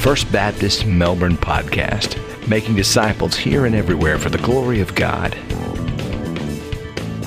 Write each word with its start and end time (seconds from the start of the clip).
First 0.00 0.32
Baptist 0.32 0.86
Melbourne 0.86 1.36
podcast, 1.36 2.16
making 2.48 2.74
disciples 2.74 3.36
here 3.36 3.66
and 3.66 3.74
everywhere 3.74 4.18
for 4.18 4.30
the 4.30 4.38
glory 4.38 4.80
of 4.80 4.94
God. 4.94 5.36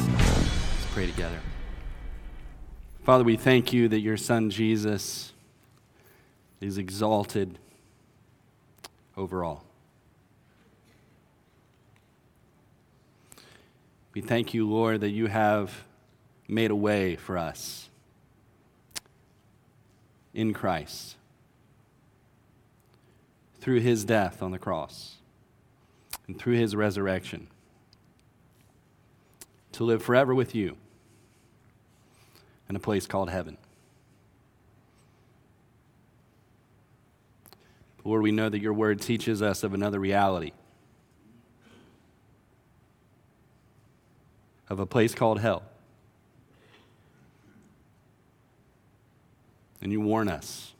Let's 0.07 0.86
pray 0.91 1.05
together. 1.05 1.39
Father, 3.04 3.23
we 3.23 3.38
thank 3.38 3.73
you 3.73 3.88
that 3.89 3.99
your 3.99 4.17
Son 4.17 4.49
Jesus 4.49 5.33
is 6.62 6.79
exalted 6.79 7.59
over 9.16 9.44
all. 9.44 9.64
We 14.16 14.21
thank 14.21 14.55
you, 14.55 14.68
Lord, 14.68 15.02
that 15.02 15.12
you 15.12 15.28
have 15.28 15.84
made 16.48 16.71
a 16.71 16.76
way 16.76 17.18
for 17.18 17.38
us 17.38 17.90
in 20.34 20.54
Christ 20.54 21.18
through 23.63 23.80
his 23.80 24.03
death 24.03 24.44
on 24.44 24.52
the 24.52 24.59
cross 24.59 25.16
and 26.27 26.38
through 26.38 26.55
his 26.55 26.76
resurrection 26.76 27.48
to 29.72 29.86
live 29.86 30.03
forever 30.03 30.36
with 30.36 30.53
you 30.53 30.76
in 32.67 32.76
a 32.76 32.80
place 32.80 33.08
called 33.08 33.30
heaven. 33.30 33.58
Lord, 38.03 38.22
we 38.22 38.34
know 38.34 38.49
that 38.49 38.59
your 38.59 38.73
word 38.73 38.99
teaches 38.99 39.41
us 39.41 39.64
of 39.64 39.73
another 39.73 39.98
reality. 39.98 40.52
Of 44.70 44.81
a 44.81 44.86
place 44.86 45.16
called 45.16 45.39
hell. 45.39 45.64
And 49.81 49.89
you 49.94 50.02
warn 50.02 50.27
us 50.27 50.73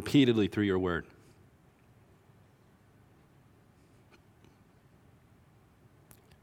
repeatedly 0.00 0.48
through 0.48 0.64
your 0.64 0.78
word. 0.78 1.04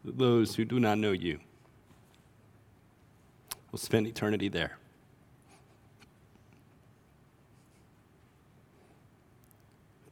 Those 0.06 0.54
who 0.54 0.64
do 0.64 0.80
not 0.80 1.00
know 1.00 1.12
you 1.12 1.40
will 3.72 3.80
spend 3.80 4.06
eternity 4.06 4.48
there. 4.48 4.78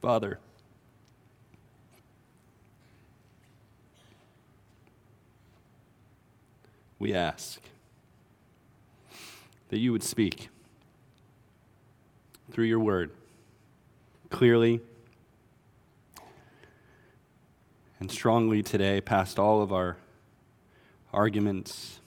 Father, 0.02 0.40
we 6.98 7.14
ask 7.14 7.60
that 9.68 9.78
you 9.78 9.92
would 9.92 10.02
speak 10.02 10.48
through 12.50 12.64
your 12.64 12.80
word 12.80 13.12
clearly 14.30 14.80
and 18.00 18.10
strongly 18.10 18.62
today 18.62 19.00
past 19.00 19.38
all 19.38 19.62
of 19.62 19.72
our 19.72 19.96
arguments, 21.12 22.00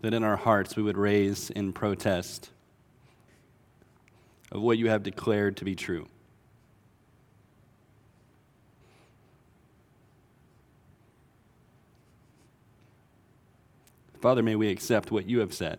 that 0.00 0.14
in 0.14 0.22
our 0.22 0.36
hearts 0.36 0.76
we 0.76 0.82
would 0.82 0.96
raise 0.96 1.50
in 1.50 1.72
protest 1.72 2.50
of 4.52 4.62
what 4.62 4.78
you 4.78 4.88
have 4.88 5.02
declared 5.02 5.56
to 5.56 5.64
be 5.64 5.74
true. 5.74 6.06
Father, 14.20 14.42
may 14.42 14.56
we 14.56 14.68
accept 14.68 15.10
what 15.10 15.28
you 15.28 15.38
have 15.40 15.54
said. 15.54 15.78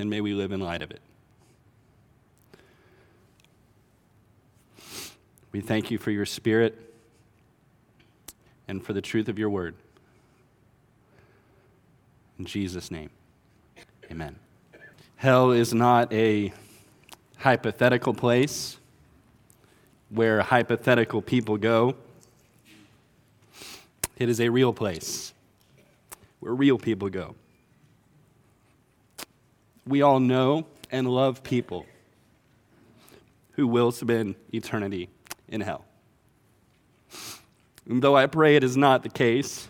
And 0.00 0.08
may 0.08 0.22
we 0.22 0.32
live 0.32 0.50
in 0.50 0.60
light 0.60 0.80
of 0.80 0.90
it. 0.90 1.02
We 5.52 5.60
thank 5.60 5.90
you 5.90 5.98
for 5.98 6.10
your 6.10 6.24
spirit 6.24 6.94
and 8.66 8.82
for 8.82 8.94
the 8.94 9.02
truth 9.02 9.28
of 9.28 9.38
your 9.38 9.50
word. 9.50 9.74
In 12.38 12.46
Jesus' 12.46 12.90
name, 12.90 13.10
amen. 14.10 14.36
Hell 15.16 15.50
is 15.50 15.74
not 15.74 16.10
a 16.14 16.50
hypothetical 17.36 18.14
place 18.14 18.78
where 20.08 20.40
hypothetical 20.40 21.20
people 21.20 21.58
go. 21.58 21.94
It 24.16 24.30
is 24.30 24.40
a 24.40 24.48
real 24.48 24.72
place 24.72 25.34
where 26.38 26.54
real 26.54 26.78
people 26.78 27.10
go. 27.10 27.34
We 29.86 30.02
all 30.02 30.20
know 30.20 30.66
and 30.90 31.08
love 31.08 31.42
people 31.42 31.86
who 33.52 33.66
will 33.66 33.92
spend 33.92 34.36
eternity 34.52 35.08
in 35.48 35.60
hell. 35.60 35.84
And 37.88 38.02
though 38.02 38.16
I 38.16 38.26
pray 38.26 38.56
it 38.56 38.64
is 38.64 38.76
not 38.76 39.02
the 39.02 39.08
case, 39.08 39.68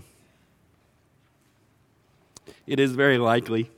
it 2.66 2.78
is 2.78 2.92
very 2.92 3.18
likely 3.18 3.70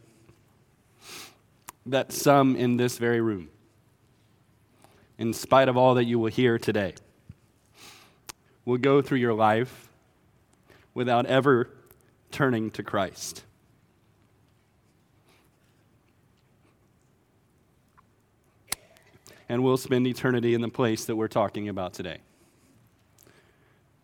that 1.87 2.13
some 2.13 2.57
in 2.57 2.77
this 2.77 2.99
very 2.99 3.21
room, 3.21 3.49
in 5.19 5.33
spite 5.33 5.69
of 5.69 5.77
all 5.77 5.95
that 5.95 6.05
you 6.05 6.19
will 6.19 6.31
hear 6.31 6.59
today, 6.59 6.95
will 8.65 8.79
go 8.79 9.03
through 9.03 9.19
your 9.19 9.35
life 9.35 9.89
without 10.95 11.27
ever 11.27 11.71
turning 12.31 12.71
to 12.73 12.83
Christ. 12.83 13.45
And 19.53 19.63
we'll 19.63 19.77
spend 19.77 20.07
eternity 20.07 20.55
in 20.55 20.63
the 20.63 20.69
place 20.71 21.05
that 21.05 21.15
we're 21.15 21.29
talking 21.29 21.69
about 21.69 21.93
today 21.93 22.21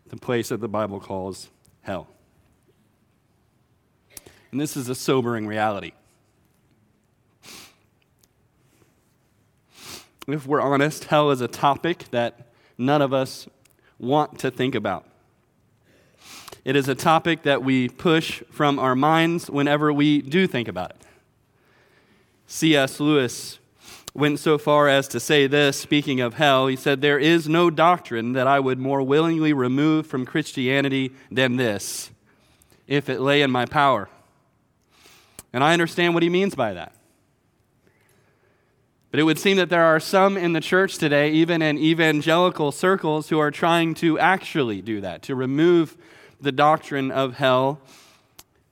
the 0.09 0.15
place 0.15 0.49
that 0.49 0.61
the 0.61 0.67
Bible 0.67 0.99
calls 0.99 1.49
hell. 1.81 2.07
And 4.51 4.61
this 4.61 4.77
is 4.77 4.89
a 4.89 4.95
sobering 4.95 5.47
reality. 5.47 5.93
If 10.27 10.45
we're 10.45 10.61
honest, 10.61 11.05
hell 11.05 11.31
is 11.31 11.41
a 11.41 11.47
topic 11.47 12.05
that 12.11 12.47
none 12.77 13.01
of 13.01 13.11
us 13.11 13.47
want 13.97 14.37
to 14.39 14.51
think 14.51 14.75
about. 14.75 15.07
It 16.63 16.75
is 16.75 16.87
a 16.87 16.95
topic 16.95 17.41
that 17.43 17.63
we 17.63 17.89
push 17.89 18.43
from 18.51 18.77
our 18.77 18.95
minds 18.95 19.49
whenever 19.49 19.91
we 19.93 20.21
do 20.21 20.45
think 20.45 20.67
about 20.67 20.91
it. 20.91 20.97
C.S. 22.45 22.99
Lewis 22.99 23.58
went 24.13 24.39
so 24.39 24.57
far 24.57 24.87
as 24.87 25.07
to 25.09 25.19
say 25.19 25.47
this, 25.47 25.77
speaking 25.77 26.19
of 26.19 26.35
hell, 26.35 26.67
he 26.67 26.75
said, 26.75 27.01
There 27.01 27.19
is 27.19 27.47
no 27.47 27.69
doctrine 27.69 28.33
that 28.33 28.47
I 28.47 28.59
would 28.59 28.79
more 28.79 29.01
willingly 29.01 29.53
remove 29.53 30.07
from 30.07 30.25
Christianity 30.25 31.11
than 31.31 31.57
this, 31.57 32.09
if 32.87 33.09
it 33.09 33.19
lay 33.19 33.41
in 33.41 33.51
my 33.51 33.65
power. 33.65 34.09
And 35.53 35.63
I 35.63 35.73
understand 35.73 36.13
what 36.13 36.23
he 36.23 36.29
means 36.29 36.55
by 36.55 36.73
that. 36.73 36.93
But 39.11 39.19
it 39.19 39.23
would 39.23 39.39
seem 39.39 39.57
that 39.57 39.69
there 39.69 39.85
are 39.85 39.99
some 39.99 40.37
in 40.37 40.53
the 40.53 40.61
church 40.61 40.97
today, 40.97 41.31
even 41.31 41.61
in 41.61 41.77
evangelical 41.79 42.71
circles, 42.71 43.29
who 43.29 43.39
are 43.39 43.49
trying 43.49 43.95
to 43.95 44.19
actually 44.19 44.81
do 44.81 45.01
that, 45.01 45.23
to 45.23 45.35
remove 45.35 45.97
the 46.39 46.51
doctrine 46.51 47.09
of 47.11 47.35
hell 47.35 47.81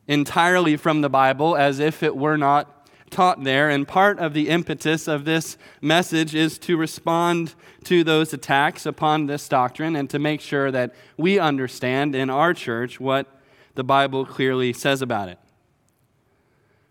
entirely 0.07 0.77
from 0.77 1.01
the 1.01 1.09
Bible 1.09 1.55
as 1.55 1.79
if 1.79 2.01
it 2.03 2.15
were 2.15 2.37
not 2.37 2.76
taught 3.09 3.43
there. 3.43 3.69
And 3.69 3.87
part 3.87 4.19
of 4.19 4.33
the 4.33 4.49
impetus 4.49 5.07
of 5.07 5.25
this 5.25 5.57
message 5.81 6.35
is 6.35 6.57
to 6.59 6.77
respond 6.77 7.55
to 7.85 8.03
those 8.03 8.33
attacks 8.33 8.85
upon 8.85 9.27
this 9.27 9.47
doctrine 9.47 9.95
and 9.95 10.09
to 10.09 10.19
make 10.19 10.41
sure 10.41 10.71
that 10.71 10.93
we 11.17 11.39
understand 11.39 12.15
in 12.15 12.29
our 12.29 12.53
church 12.53 12.99
what 12.99 13.27
the 13.75 13.83
Bible 13.83 14.25
clearly 14.25 14.73
says 14.73 15.01
about 15.01 15.29
it. 15.29 15.39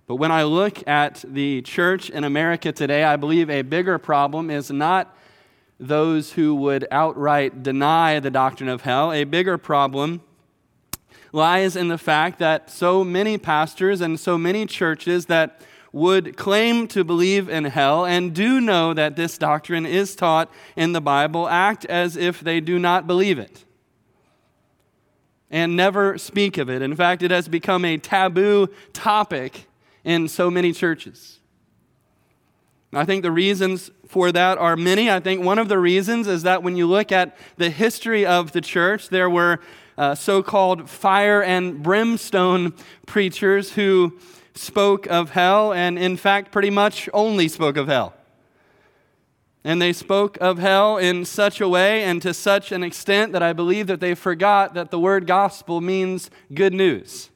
But 0.06 0.17
when 0.17 0.31
I 0.31 0.44
look 0.44 0.87
at 0.87 1.25
the 1.26 1.62
church 1.62 2.11
in 2.11 2.23
America 2.23 2.70
today, 2.70 3.02
I 3.02 3.17
believe 3.17 3.50
a 3.50 3.62
bigger 3.62 3.99
problem 3.99 4.50
is 4.50 4.70
not 4.70 5.17
those 5.79 6.32
who 6.32 6.55
would 6.55 6.87
outright 6.91 7.62
deny 7.62 8.20
the 8.20 8.31
doctrine 8.31 8.69
of 8.69 8.82
hell. 8.82 9.12
A 9.12 9.25
bigger 9.25 9.58
problem 9.58 10.23
lies 11.32 11.76
in 11.76 11.88
the 11.88 11.99
fact 11.99 12.38
that 12.38 12.70
so 12.70 13.05
many 13.05 13.37
pastors 13.37 14.00
and 14.00 14.19
so 14.19 14.38
many 14.38 14.64
churches 14.64 15.26
that 15.26 15.61
would 15.96 16.37
claim 16.37 16.87
to 16.87 17.02
believe 17.02 17.48
in 17.48 17.64
hell 17.64 18.04
and 18.04 18.34
do 18.34 18.60
know 18.60 18.93
that 18.93 19.16
this 19.16 19.38
doctrine 19.38 19.87
is 19.87 20.14
taught 20.14 20.52
in 20.76 20.93
the 20.93 21.00
Bible 21.00 21.48
act 21.48 21.87
as 21.87 22.19
if 22.19 22.38
they 22.38 22.60
do 22.60 22.78
not 22.78 23.06
believe 23.06 23.38
it 23.38 23.64
and 25.50 25.75
never 25.75 26.19
speak 26.19 26.58
of 26.58 26.69
it. 26.69 26.82
In 26.82 26.94
fact, 26.94 27.22
it 27.22 27.31
has 27.31 27.48
become 27.48 27.82
a 27.87 27.96
taboo 27.96 28.69
topic 28.93 29.69
in 30.04 30.28
so 30.28 30.50
many 30.50 30.70
churches. 30.70 31.40
I 32.93 33.06
think 33.06 33.22
the 33.22 33.32
reasons 33.32 33.90
for 34.06 34.31
that 34.32 34.58
are 34.58 34.76
many. 34.76 35.10
I 35.10 35.20
think 35.20 35.43
one 35.43 35.58
of 35.58 35.69
the 35.69 35.78
reasons 35.78 36.26
is 36.26 36.43
that 36.43 36.62
when 36.62 36.76
you 36.76 36.87
look 36.87 37.10
at 37.10 37.38
the 37.56 37.70
history 37.70 38.26
of 38.26 38.52
the 38.52 38.60
church, 38.60 39.08
there 39.08 39.31
were 39.31 39.60
uh, 39.96 40.14
so 40.14 40.43
called 40.43 40.90
fire 40.90 41.43
and 41.43 41.82
brimstone 41.82 42.75
preachers 43.06 43.72
who 43.72 44.19
spoke 44.56 45.06
of 45.06 45.31
hell, 45.31 45.73
and 45.73 45.99
in 45.99 46.17
fact, 46.17 46.53
pretty 46.53 46.70
much 46.70 47.08
only 47.12 47.49
spoke 47.49 47.76
of 47.76 47.88
hell. 47.88 48.14
And 49.64 49.82
they 49.82 49.93
spoke 49.93 50.38
of 50.41 50.58
hell 50.58 50.97
in 50.97 51.25
such 51.25 51.61
a 51.61 51.69
way 51.69 52.05
and 52.05 52.23
to 52.23 52.32
such 52.32 52.70
an 52.70 52.85
extent 52.85 53.32
that 53.32 53.43
I 53.43 53.53
believe 53.53 53.88
that 53.88 53.99
they 54.00 54.14
forgot 54.14 54.75
that 54.75 54.91
the 54.91 54.99
word 54.99 55.26
gospel 55.26 55.81
means 55.81 56.31
good 56.55 56.73
news. 56.73 57.31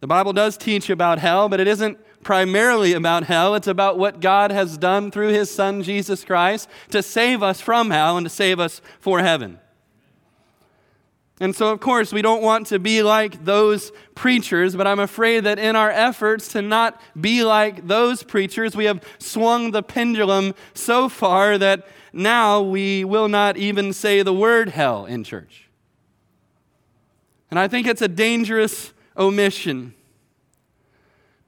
The 0.00 0.06
Bible 0.06 0.32
does 0.32 0.56
teach 0.56 0.88
about 0.88 1.18
hell, 1.18 1.50
but 1.50 1.60
it 1.60 1.68
isn't 1.68 1.98
primarily 2.22 2.94
about 2.94 3.24
hell. 3.24 3.54
It's 3.54 3.66
about 3.66 3.98
what 3.98 4.20
God 4.20 4.50
has 4.50 4.78
done 4.78 5.10
through 5.10 5.28
his 5.28 5.50
Son, 5.50 5.82
Jesus 5.82 6.24
Christ, 6.24 6.68
to 6.90 7.02
save 7.02 7.42
us 7.42 7.60
from 7.60 7.90
hell 7.90 8.16
and 8.16 8.24
to 8.24 8.30
save 8.30 8.58
us 8.58 8.80
for 8.98 9.20
heaven. 9.20 9.58
And 11.42 11.56
so, 11.56 11.72
of 11.72 11.80
course, 11.80 12.12
we 12.12 12.20
don't 12.20 12.42
want 12.42 12.66
to 12.66 12.78
be 12.78 13.02
like 13.02 13.46
those 13.46 13.92
preachers, 14.14 14.76
but 14.76 14.86
I'm 14.86 15.00
afraid 15.00 15.44
that 15.44 15.58
in 15.58 15.74
our 15.74 15.90
efforts 15.90 16.48
to 16.48 16.60
not 16.60 17.00
be 17.18 17.42
like 17.42 17.86
those 17.86 18.22
preachers, 18.22 18.76
we 18.76 18.84
have 18.84 19.02
swung 19.18 19.70
the 19.70 19.82
pendulum 19.82 20.54
so 20.74 21.08
far 21.08 21.56
that 21.56 21.88
now 22.12 22.60
we 22.60 23.04
will 23.04 23.28
not 23.28 23.56
even 23.56 23.94
say 23.94 24.22
the 24.22 24.34
word 24.34 24.68
hell 24.68 25.06
in 25.06 25.24
church. 25.24 25.70
And 27.50 27.58
I 27.58 27.68
think 27.68 27.86
it's 27.86 28.02
a 28.02 28.08
dangerous 28.08 28.92
omission. 29.16 29.94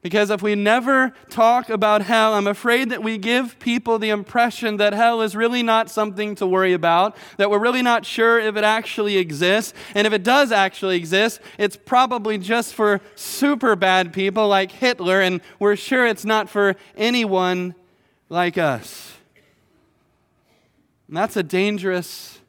Because 0.03 0.29
if 0.29 0.41
we 0.41 0.53
never 0.53 1.13
talk 1.29 1.69
about 1.69 2.01
hell, 2.01 2.33
I'm 2.33 2.45
afraid 2.45 2.89
that 2.89 3.01
we 3.01 3.17
give 3.17 3.57
people 3.59 3.97
the 3.97 4.09
impression 4.09 4.75
that 4.75 4.91
hell 4.91 5.21
is 5.21 5.33
really 5.33 5.63
not 5.63 5.89
something 5.89 6.35
to 6.35 6.45
worry 6.45 6.73
about, 6.73 7.15
that 7.37 7.49
we're 7.49 7.57
really 7.57 7.81
not 7.81 8.05
sure 8.05 8.37
if 8.37 8.57
it 8.57 8.65
actually 8.65 9.15
exists. 9.15 9.73
And 9.95 10.05
if 10.05 10.11
it 10.11 10.21
does 10.21 10.51
actually 10.51 10.97
exist, 10.97 11.39
it's 11.57 11.77
probably 11.77 12.37
just 12.37 12.73
for 12.73 12.99
super 13.15 13.77
bad 13.77 14.11
people 14.11 14.49
like 14.49 14.73
Hitler, 14.73 15.21
and 15.21 15.39
we're 15.57 15.77
sure 15.77 16.05
it's 16.05 16.25
not 16.25 16.49
for 16.49 16.75
anyone 16.97 17.73
like 18.27 18.57
us. 18.57 19.13
And 21.07 21.15
that's 21.15 21.37
a 21.37 21.43
dangerous 21.43 22.39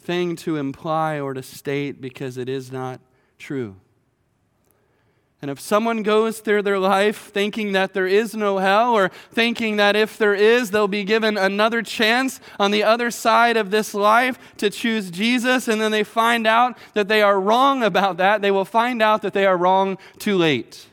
thing 0.00 0.36
to 0.36 0.56
imply 0.56 1.20
or 1.20 1.34
to 1.34 1.42
state 1.42 2.00
because 2.00 2.38
it 2.38 2.48
is 2.48 2.72
not 2.72 2.98
true. 3.38 3.76
And 5.42 5.50
if 5.50 5.58
someone 5.58 6.04
goes 6.04 6.38
through 6.38 6.62
their 6.62 6.78
life 6.78 7.32
thinking 7.32 7.72
that 7.72 7.94
there 7.94 8.06
is 8.06 8.32
no 8.32 8.58
hell, 8.58 8.94
or 8.94 9.08
thinking 9.32 9.76
that 9.76 9.96
if 9.96 10.16
there 10.16 10.34
is, 10.34 10.70
they'll 10.70 10.86
be 10.86 11.02
given 11.02 11.36
another 11.36 11.82
chance 11.82 12.38
on 12.60 12.70
the 12.70 12.84
other 12.84 13.10
side 13.10 13.56
of 13.56 13.72
this 13.72 13.92
life 13.92 14.38
to 14.58 14.70
choose 14.70 15.10
Jesus, 15.10 15.66
and 15.66 15.80
then 15.80 15.90
they 15.90 16.04
find 16.04 16.46
out 16.46 16.78
that 16.94 17.08
they 17.08 17.22
are 17.22 17.40
wrong 17.40 17.82
about 17.82 18.18
that, 18.18 18.40
they 18.40 18.52
will 18.52 18.64
find 18.64 19.02
out 19.02 19.22
that 19.22 19.32
they 19.32 19.44
are 19.44 19.56
wrong 19.56 19.98
too 20.20 20.36
late. 20.36 20.86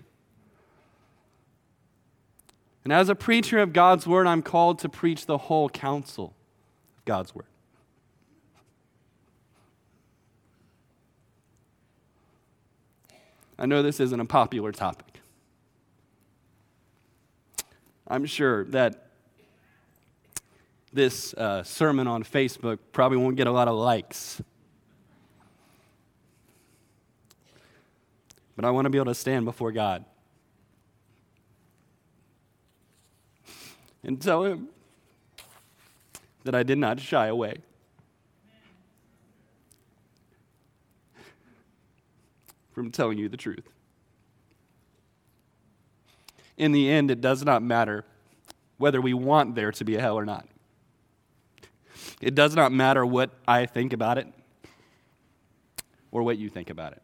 And 2.83 2.91
as 2.91 3.07
a 3.07 3.13
preacher 3.13 3.59
of 3.59 3.71
God's 3.71 4.07
word, 4.07 4.25
I'm 4.25 4.41
called 4.41 4.79
to 4.79 4.89
preach 4.89 5.27
the 5.27 5.37
whole 5.37 5.69
counsel 5.69 6.33
of 6.97 7.05
God's 7.05 7.35
word. 7.35 7.45
I 13.61 13.65
know 13.65 13.81
this 13.81 13.99
isn't 13.99 14.19
a 14.19 14.25
popular 14.25 14.71
topic. 14.71 15.19
I'm 18.07 18.25
sure 18.25 18.63
that 18.65 19.09
this 20.93 21.33
uh, 21.33 21.63
sermon 21.63 22.07
on 22.07 22.23
Facebook 22.23 22.79
probably 22.93 23.17
won't 23.17 23.35
get 23.35 23.47
a 23.47 23.51
lot 23.51 23.67
of 23.67 23.75
likes. 23.75 24.41
But 28.55 28.63
I 28.63 28.71
want 28.71 28.85
to 28.85 28.89
be 28.89 28.97
able 28.97 29.11
to 29.11 29.15
stand 29.15 29.43
before 29.43 29.73
God 29.73 30.05
and 34.03 34.21
tell 34.21 34.45
Him 34.45 34.69
that 36.45 36.55
I 36.55 36.63
did 36.63 36.77
not 36.77 37.01
shy 37.01 37.27
away. 37.27 37.57
From 42.71 42.91
telling 42.91 43.17
you 43.17 43.29
the 43.29 43.37
truth. 43.37 43.67
In 46.57 46.71
the 46.71 46.89
end, 46.89 47.09
it 47.09 47.21
does 47.21 47.43
not 47.43 47.63
matter 47.63 48.05
whether 48.77 48.99
we 49.01 49.13
want 49.13 49.55
there 49.55 49.71
to 49.71 49.83
be 49.83 49.95
a 49.95 50.01
hell 50.01 50.17
or 50.17 50.25
not. 50.25 50.47
It 52.21 52.35
does 52.35 52.55
not 52.55 52.71
matter 52.71 53.05
what 53.05 53.31
I 53.47 53.65
think 53.65 53.93
about 53.93 54.17
it 54.17 54.27
or 56.11 56.23
what 56.23 56.37
you 56.37 56.49
think 56.49 56.69
about 56.69 56.93
it. 56.93 57.01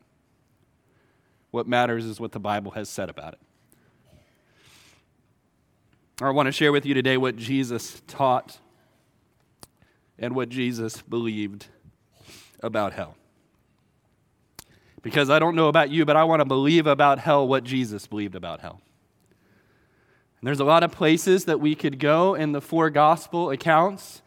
What 1.52 1.68
matters 1.68 2.06
is 2.06 2.20
what 2.20 2.34
the 2.34 2.40
Bible 2.40 2.72
has 2.72 2.90
said 2.90 3.10
about 3.10 3.34
it. 3.34 3.40
I 6.22 6.30
want 6.30 6.48
to 6.48 6.52
share 6.52 6.72
with 6.72 6.86
you 6.86 6.94
today 6.94 7.18
what 7.18 7.36
Jesus 7.36 8.02
taught 8.08 8.60
and 10.18 10.36
what 10.36 10.50
Jesus 10.50 11.02
believed 11.02 11.68
about 12.62 12.94
hell. 12.94 13.16
Because 15.06 15.30
I 15.30 15.38
don't 15.38 15.56
know 15.56 15.68
about 15.68 15.92
you, 15.92 16.04
but 16.04 16.16
I 16.16 16.24
want 16.24 16.40
to 16.40 16.46
believe 16.46 16.88
about 16.88 17.20
hell 17.20 17.48
what 17.48 17.64
Jesus 17.64 18.08
believed 18.08 18.34
about 18.34 18.62
hell. 18.62 18.82
And 20.42 20.48
there's 20.48 20.60
a 20.60 20.66
lot 20.66 20.82
of 20.82 20.92
places 20.92 21.46
that 21.46 21.60
we 21.60 21.76
could 21.76 22.00
go 22.00 22.34
in 22.34 22.54
the 22.54 22.60
four 22.60 22.90
gospel 22.90 23.52
accounts 23.52 24.24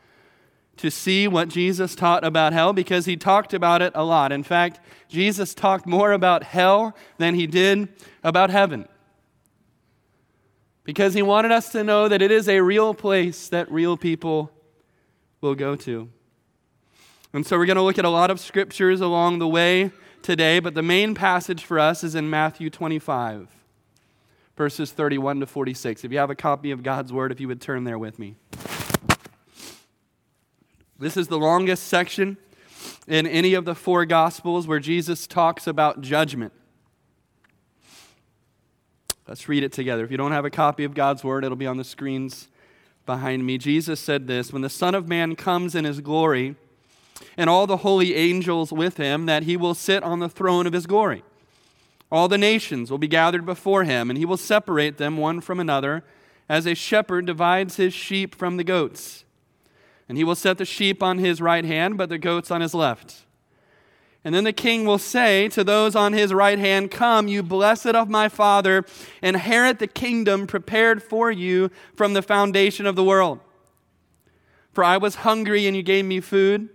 to 0.77 0.89
see 0.89 1.27
what 1.27 1.49
Jesus 1.49 1.97
taught 1.97 2.25
about 2.25 2.53
hell 2.53 2.73
because 2.73 3.07
he 3.07 3.17
talked 3.17 3.53
about 3.53 3.83
it 3.83 3.91
a 3.97 4.05
lot. 4.05 4.31
In 4.31 4.45
fact, 4.45 4.79
Jesus 5.09 5.53
talked 5.53 5.85
more 5.85 6.13
about 6.13 6.45
hell 6.45 6.95
than 7.17 7.35
he 7.35 7.49
did 7.49 7.89
about 8.23 8.51
heaven. 8.51 8.87
Because 10.85 11.13
he 11.13 11.23
wanted 11.23 11.51
us 11.51 11.73
to 11.73 11.83
know 11.83 12.07
that 12.07 12.23
it 12.23 12.31
is 12.31 12.49
a 12.49 12.61
real 12.61 12.95
place 12.95 13.49
that 13.49 13.69
real 13.69 13.97
people 13.97 14.53
will 15.41 15.57
go 15.57 15.75
to. 15.75 16.09
And 17.33 17.45
so 17.45 17.59
we're 17.59 17.67
going 17.67 17.75
to 17.75 17.83
look 17.83 17.99
at 17.99 18.05
a 18.05 18.11
lot 18.11 18.31
of 18.31 18.39
scriptures 18.39 19.01
along 19.01 19.41
the 19.41 19.49
way 19.49 19.91
today, 20.23 20.61
but 20.61 20.75
the 20.75 20.83
main 20.83 21.15
passage 21.15 21.65
for 21.65 21.79
us 21.79 22.05
is 22.05 22.15
in 22.15 22.29
Matthew 22.31 22.71
25, 22.71 23.49
verses 24.57 24.93
31 24.93 25.41
to 25.41 25.47
46. 25.47 26.05
If 26.05 26.13
you 26.13 26.19
have 26.19 26.31
a 26.31 26.35
copy 26.35 26.71
of 26.71 26.83
God's 26.83 27.13
Word, 27.13 27.33
if 27.33 27.41
you 27.41 27.49
would 27.49 27.61
turn 27.61 27.85
there 27.85 27.99
with 27.99 28.19
me. 28.19 28.37
This 30.99 31.17
is 31.17 31.29
the 31.29 31.39
longest 31.39 31.85
section 31.85 32.37
in 33.07 33.27
any 33.27 33.55
of 33.55 33.65
the 33.65 33.75
four 33.75 34.05
Gospels 34.05 34.67
where 34.67 34.81
Jesus 34.81 35.27
talks 35.27 35.67
about 35.67 36.01
judgment. 36.01 36.53
Let's 39.29 39.49
read 39.49 39.63
it 39.63 39.73
together. 39.73 40.05
If 40.05 40.11
you 40.11 40.17
don't 40.17 40.33
have 40.33 40.45
a 40.45 40.51
copy 40.51 40.85
of 40.85 40.95
God's 40.95 41.23
Word, 41.23 41.45
it'll 41.45 41.57
be 41.57 41.67
on 41.67 41.77
the 41.77 41.85
screens 41.85 42.49
behind 43.07 43.45
me. 43.45 43.59
Jesus 43.59 44.01
said 44.01 44.27
this 44.27 44.53
When 44.53 44.63
the 44.63 44.71
Son 44.71 44.95
of 44.95 45.07
Man 45.07 45.37
comes 45.37 45.75
in 45.75 45.85
his 45.85 46.01
glory, 46.01 46.57
and 47.37 47.49
all 47.49 47.67
the 47.67 47.79
holy 47.79 48.15
angels 48.15 48.73
with 48.73 48.97
him, 48.97 49.27
that 49.27 49.45
he 49.45 49.57
will 49.57 49.75
sit 49.75 50.03
on 50.03 50.19
the 50.19 50.29
throne 50.29 50.67
of 50.67 50.73
his 50.73 50.87
glory. 50.87 51.23
All 52.11 52.29
the 52.29 52.39
nations 52.39 52.91
will 52.91 52.99
be 52.99 53.09
gathered 53.09 53.45
before 53.45 53.85
him, 53.85 54.11
and 54.11 54.19
he 54.19 54.25
will 54.25 54.37
separate 54.37 54.97
them 54.97 55.17
one 55.17 55.41
from 55.41 55.61
another, 55.61 56.05
as 56.49 56.67
a 56.67 56.75
shepherd 56.75 57.27
divides 57.27 57.77
his 57.77 57.93
sheep 57.93 58.35
from 58.35 58.57
the 58.57 58.65
goats. 58.65 59.25
And 60.09 60.17
he 60.17 60.25
will 60.25 60.35
set 60.35 60.57
the 60.57 60.65
sheep 60.65 61.03
on 61.03 61.19
his 61.19 61.43
right 61.43 61.65
hand, 61.65 61.99
but 61.99 62.09
the 62.09 62.17
goats 62.17 62.51
on 62.51 62.63
his 62.63 62.75
left. 62.75 63.27
And 64.25 64.35
then 64.35 64.45
the 64.45 64.53
king 64.53 64.85
will 64.85 64.99
say 64.99 65.49
to 65.51 65.63
those 65.63 65.95
on 65.95 66.13
his 66.13 66.33
right 66.33 66.59
hand, 66.59 66.91
Come, 66.91 67.29
you 67.29 67.43
blessed 67.43 67.89
of 67.89 68.09
my 68.09 68.29
Father, 68.29 68.85
inherit 69.23 69.79
the 69.79 69.87
kingdom 69.87 70.47
prepared 70.47 71.03
for 71.03 71.31
you 71.31 71.71
from 71.95 72.15
the 72.15 72.23
foundation 72.23 72.87
of 72.87 72.97
the 72.97 73.05
world. 73.05 73.41
For 74.73 74.83
I 74.83 74.97
was 74.97 75.17
hungry, 75.17 75.67
and 75.67 75.77
you 75.77 75.83
gave 75.83 76.05
me 76.05 76.21
food. 76.21 76.69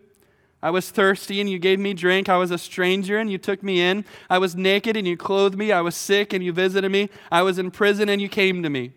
I 0.64 0.72
was 0.72 0.90
thirsty 0.90 1.42
and 1.42 1.50
you 1.50 1.60
gave 1.60 1.78
me 1.78 1.94
drink. 1.94 2.30
I 2.30 2.38
was 2.38 2.50
a 2.50 2.58
stranger 2.58 3.20
and 3.20 3.30
you 3.30 3.38
took 3.38 3.62
me 3.62 3.82
in. 3.82 4.06
I 4.30 4.38
was 4.38 4.56
naked 4.56 4.96
and 4.96 5.06
you 5.06 5.18
clothed 5.18 5.58
me. 5.58 5.74
I 5.74 5.82
was 5.82 5.96
sick 5.96 6.32
and 6.32 6.44
you 6.44 6.54
visited 6.54 6.90
me. 6.90 7.10
I 7.30 7.42
was 7.42 7.60
in 7.60 7.70
prison 7.70 8.08
and 8.08 8.22
you 8.22 8.30
came 8.30 8.64
to 8.64 8.70
me. 8.70 8.94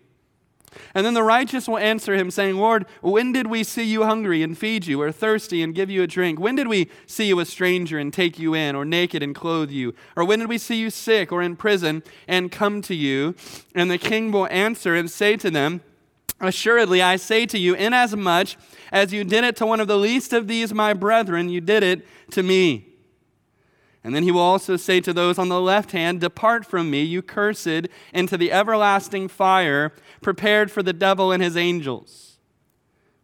And 0.93 1.05
then 1.05 1.13
the 1.13 1.23
righteous 1.23 1.67
will 1.67 1.77
answer 1.77 2.15
him, 2.15 2.29
saying, 2.29 2.55
Lord, 2.57 2.85
when 3.01 3.31
did 3.31 3.47
we 3.47 3.63
see 3.63 3.83
you 3.83 4.03
hungry 4.03 4.43
and 4.43 4.57
feed 4.57 4.85
you, 4.85 5.01
or 5.01 5.11
thirsty 5.11 5.63
and 5.63 5.73
give 5.73 5.89
you 5.89 6.03
a 6.03 6.07
drink? 6.07 6.39
When 6.39 6.55
did 6.55 6.67
we 6.67 6.89
see 7.05 7.25
you 7.25 7.39
a 7.39 7.45
stranger 7.45 7.97
and 7.97 8.13
take 8.13 8.37
you 8.37 8.53
in, 8.53 8.75
or 8.75 8.85
naked 8.85 9.23
and 9.23 9.33
clothe 9.33 9.71
you? 9.71 9.95
Or 10.15 10.23
when 10.23 10.39
did 10.39 10.49
we 10.49 10.57
see 10.57 10.75
you 10.75 10.89
sick 10.89 11.31
or 11.31 11.41
in 11.41 11.55
prison 11.55 12.03
and 12.27 12.51
come 12.51 12.81
to 12.83 12.93
you? 12.93 13.33
And 13.73 13.89
the 13.89 13.97
king 13.97 14.31
will 14.31 14.47
answer 14.47 14.93
and 14.93 15.09
say 15.09 15.35
to 15.37 15.49
them, 15.49 15.81
Assuredly, 16.39 17.01
I 17.01 17.15
say 17.15 17.45
to 17.47 17.57
you, 17.57 17.73
inasmuch 17.73 18.49
as 18.91 19.11
you 19.11 19.23
did 19.23 19.43
it 19.43 19.55
to 19.57 19.65
one 19.65 19.79
of 19.79 19.87
the 19.87 19.97
least 19.97 20.33
of 20.33 20.47
these, 20.47 20.73
my 20.73 20.93
brethren, 20.93 21.49
you 21.49 21.61
did 21.61 21.83
it 21.83 22.05
to 22.31 22.43
me. 22.43 22.85
And 24.03 24.15
then 24.15 24.23
he 24.23 24.31
will 24.31 24.39
also 24.39 24.77
say 24.77 25.01
to 25.01 25.11
those 25.11 25.39
on 25.39 25.49
the 25.49 25.59
left 25.59 25.91
hand, 25.91 26.21
Depart 26.21 26.65
from 26.65 26.89
me, 26.89 27.01
you 27.01 27.21
cursed, 27.21 27.87
into 28.13 28.37
the 28.37 28.51
everlasting 28.51 29.27
fire 29.27 29.91
prepared 30.21 30.71
for 30.71 30.83
the 30.83 30.93
devil 30.93 31.31
and 31.31 31.41
his 31.41 31.57
angels. 31.57 32.37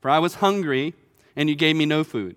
For 0.02 0.10
I 0.10 0.20
was 0.20 0.36
hungry, 0.36 0.96
and 1.36 1.48
you 1.50 1.56
gave 1.56 1.76
me 1.76 1.86
no 1.86 2.04
food. 2.04 2.36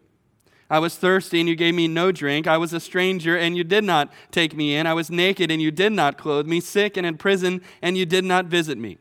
I 0.68 0.78
was 0.80 0.96
thirsty 0.96 1.38
and 1.38 1.48
you 1.48 1.54
gave 1.54 1.74
me 1.74 1.86
no 1.86 2.10
drink. 2.10 2.46
I 2.46 2.58
was 2.58 2.72
a 2.72 2.80
stranger 2.80 3.36
and 3.36 3.56
you 3.56 3.62
did 3.62 3.84
not 3.84 4.12
take 4.32 4.56
me 4.56 4.74
in. 4.74 4.86
I 4.86 4.94
was 4.94 5.10
naked 5.10 5.50
and 5.50 5.62
you 5.62 5.70
did 5.70 5.92
not 5.92 6.18
clothe 6.18 6.46
me, 6.46 6.60
sick 6.60 6.96
and 6.96 7.06
in 7.06 7.18
prison 7.18 7.62
and 7.82 7.96
you 7.96 8.04
did 8.04 8.24
not 8.24 8.46
visit 8.46 8.76
me. 8.76 8.98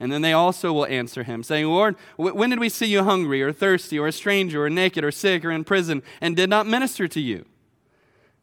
And 0.00 0.12
then 0.12 0.22
they 0.22 0.32
also 0.32 0.72
will 0.72 0.86
answer 0.86 1.24
him, 1.24 1.42
saying, 1.42 1.66
Lord, 1.66 1.96
when 2.16 2.50
did 2.50 2.60
we 2.60 2.68
see 2.68 2.86
you 2.86 3.02
hungry 3.02 3.42
or 3.42 3.52
thirsty 3.52 3.98
or 3.98 4.06
a 4.06 4.12
stranger 4.12 4.64
or 4.64 4.70
naked 4.70 5.02
or 5.02 5.10
sick 5.10 5.44
or 5.44 5.50
in 5.50 5.64
prison 5.64 6.02
and 6.20 6.36
did 6.36 6.48
not 6.48 6.66
minister 6.66 7.08
to 7.08 7.20
you? 7.20 7.44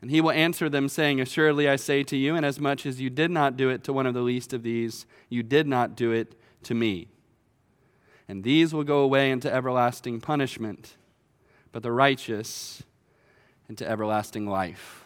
And 0.01 0.11
he 0.11 0.19
will 0.19 0.31
answer 0.31 0.69
them, 0.69 0.89
saying, 0.89 1.21
Assuredly 1.21 1.69
I 1.69 1.77
say 1.77 2.03
to 2.03 2.17
you, 2.17 2.35
inasmuch 2.35 2.85
as 2.85 2.99
you 2.99 3.09
did 3.09 3.31
not 3.31 3.55
do 3.55 3.69
it 3.69 3.83
to 3.85 3.93
one 3.93 4.05
of 4.05 4.13
the 4.13 4.21
least 4.21 4.51
of 4.51 4.63
these, 4.63 5.05
you 5.29 5.41
did 5.43 5.65
not 5.65 5.95
do 5.95 6.11
it 6.11 6.35
to 6.63 6.73
me. 6.73 7.07
And 8.27 8.43
these 8.43 8.73
will 8.73 8.83
go 8.83 8.99
away 8.99 9.31
into 9.31 9.51
everlasting 9.51 10.19
punishment 10.19 10.97
but 11.75 11.83
the 11.83 11.91
righteous 11.91 12.83
into 13.67 13.85
everlasting 13.85 14.47
life. 14.47 15.04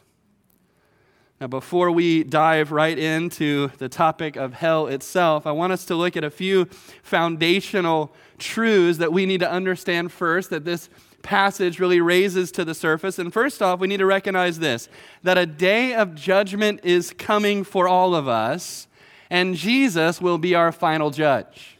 Now, 1.39 1.47
before 1.47 1.89
we 1.89 2.25
dive 2.25 2.73
right 2.73 2.97
into 2.97 3.69
the 3.77 3.87
topic 3.87 4.35
of 4.35 4.53
hell 4.53 4.87
itself, 4.87 5.47
I 5.47 5.51
want 5.53 5.71
us 5.71 5.85
to 5.85 5.95
look 5.95 6.17
at 6.17 6.25
a 6.25 6.29
few 6.29 6.65
foundational 7.01 8.13
truths 8.37 8.97
that 8.97 9.13
we 9.13 9.25
need 9.25 9.39
to 9.39 9.49
understand 9.49 10.11
first 10.11 10.49
that 10.49 10.65
this 10.65 10.89
passage 11.21 11.79
really 11.79 12.01
raises 12.01 12.51
to 12.51 12.65
the 12.65 12.73
surface. 12.73 13.19
And 13.19 13.31
first 13.31 13.61
off, 13.61 13.79
we 13.79 13.87
need 13.87 13.97
to 13.97 14.05
recognize 14.05 14.59
this 14.59 14.89
that 15.23 15.37
a 15.37 15.45
day 15.45 15.93
of 15.93 16.13
judgment 16.13 16.81
is 16.83 17.13
coming 17.17 17.63
for 17.63 17.87
all 17.87 18.15
of 18.15 18.27
us, 18.27 18.87
and 19.29 19.55
Jesus 19.55 20.21
will 20.21 20.37
be 20.37 20.55
our 20.55 20.73
final 20.73 21.09
judge. 21.09 21.77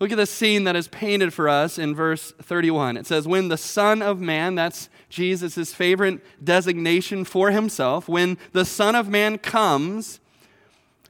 Look 0.00 0.10
at 0.10 0.18
the 0.18 0.26
scene 0.26 0.64
that 0.64 0.74
is 0.74 0.88
painted 0.88 1.32
for 1.32 1.48
us 1.48 1.78
in 1.78 1.94
verse 1.94 2.32
31. 2.42 2.96
It 2.96 3.06
says, 3.06 3.28
When 3.28 3.48
the 3.48 3.56
Son 3.56 4.02
of 4.02 4.20
Man, 4.20 4.56
that's 4.56 4.90
Jesus' 5.08 5.72
favorite 5.72 6.20
designation 6.44 7.24
for 7.24 7.50
himself, 7.50 8.08
when 8.08 8.38
the 8.52 8.64
Son 8.64 8.94
of 8.94 9.08
Man 9.08 9.38
comes 9.38 10.20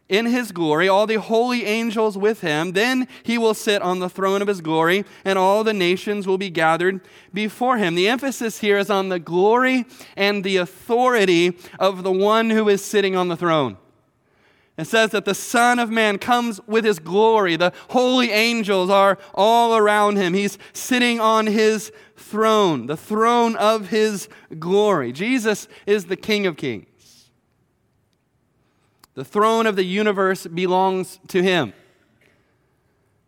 in 0.09 0.27
his 0.27 0.53
glory, 0.53 0.89
all 0.89 1.07
the 1.07 1.17
holy 1.17 1.65
angels 1.65 2.17
with 2.17 2.41
him, 2.41 2.73
then 2.73 3.09
he 3.25 3.37
will 3.39 3.55
sit 3.55 3.83
on 3.83 3.99
the 3.99 4.09
throne 4.09 4.41
of 4.41 4.49
his 4.49 4.61
glory, 4.61 5.05
and 5.25 5.39
all 5.39 5.65
the 5.65 5.73
nations 5.73 6.27
will 6.27 6.39
be 6.39 6.51
gathered 6.51 7.01
before 7.35 7.79
him. 7.79 7.95
The 7.95 8.09
emphasis 8.09 8.61
here 8.61 8.79
is 8.79 8.89
on 8.91 9.09
the 9.09 9.19
glory 9.19 9.85
and 10.17 10.45
the 10.45 10.59
authority 10.59 11.59
of 11.81 12.05
the 12.05 12.13
one 12.13 12.51
who 12.51 12.69
is 12.69 12.85
sitting 12.85 13.17
on 13.17 13.29
the 13.29 13.37
throne. 13.37 13.79
It 14.79 14.87
says 14.87 15.11
that 15.13 15.25
the 15.25 15.35
Son 15.35 15.79
of 15.79 15.91
Man 15.91 16.19
comes 16.19 16.61
with 16.67 16.85
his 16.85 16.99
glory. 16.99 17.57
The 17.57 17.73
holy 17.91 18.31
angels 18.31 18.91
are 18.91 19.17
all 19.35 19.75
around 19.75 20.17
him. 20.17 20.35
He's 20.35 20.59
sitting 20.75 21.19
on 21.19 21.47
his 21.47 21.91
throne, 22.17 22.87
the 22.87 22.97
throne 22.97 23.57
of 23.57 23.89
his 23.89 24.29
glory. 24.59 25.13
Jesus 25.13 25.67
is 25.87 26.07
the 26.07 26.17
King 26.17 26.47
of 26.47 26.59
Kings. 26.59 27.31
The 29.15 29.25
throne 29.25 29.67
of 29.67 29.77
the 29.77 29.85
universe 29.85 30.47
belongs 30.47 31.21
to 31.29 31.43
him. 31.43 31.73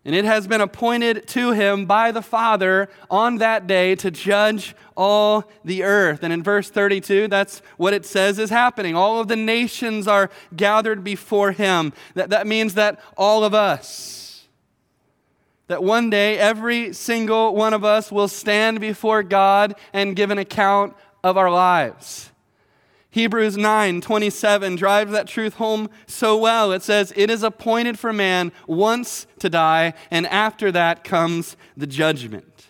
And 0.08 0.16
it 0.16 0.24
has 0.24 0.46
been 0.46 0.62
appointed 0.62 1.28
to 1.28 1.52
him 1.52 1.84
by 1.84 2.12
the 2.12 2.22
Father 2.22 2.88
on 3.10 3.36
that 3.36 3.66
day 3.66 3.94
to 3.96 4.10
judge 4.10 4.74
all 4.96 5.44
the 5.66 5.82
earth. 5.82 6.20
And 6.22 6.32
in 6.32 6.42
verse 6.42 6.70
32, 6.70 7.28
that's 7.28 7.60
what 7.76 7.92
it 7.92 8.06
says 8.06 8.38
is 8.38 8.48
happening. 8.48 8.96
All 8.96 9.20
of 9.20 9.28
the 9.28 9.36
nations 9.36 10.08
are 10.08 10.30
gathered 10.56 11.04
before 11.04 11.52
him. 11.52 11.92
That, 12.14 12.30
that 12.30 12.46
means 12.46 12.72
that 12.72 12.98
all 13.18 13.44
of 13.44 13.52
us, 13.52 14.48
that 15.66 15.84
one 15.84 16.08
day 16.08 16.38
every 16.38 16.94
single 16.94 17.54
one 17.54 17.74
of 17.74 17.84
us 17.84 18.10
will 18.10 18.28
stand 18.28 18.80
before 18.80 19.22
God 19.22 19.74
and 19.92 20.16
give 20.16 20.30
an 20.30 20.38
account 20.38 20.96
of 21.22 21.36
our 21.36 21.50
lives. 21.50 22.30
Hebrews 23.10 23.56
9 23.56 24.00
27 24.00 24.76
drives 24.76 25.12
that 25.12 25.26
truth 25.26 25.54
home 25.54 25.88
so 26.06 26.36
well. 26.36 26.72
It 26.72 26.82
says, 26.82 27.12
It 27.16 27.30
is 27.30 27.42
appointed 27.42 27.98
for 27.98 28.12
man 28.12 28.52
once 28.66 29.26
to 29.38 29.48
die, 29.48 29.94
and 30.10 30.26
after 30.26 30.70
that 30.72 31.04
comes 31.04 31.56
the 31.76 31.86
judgment. 31.86 32.66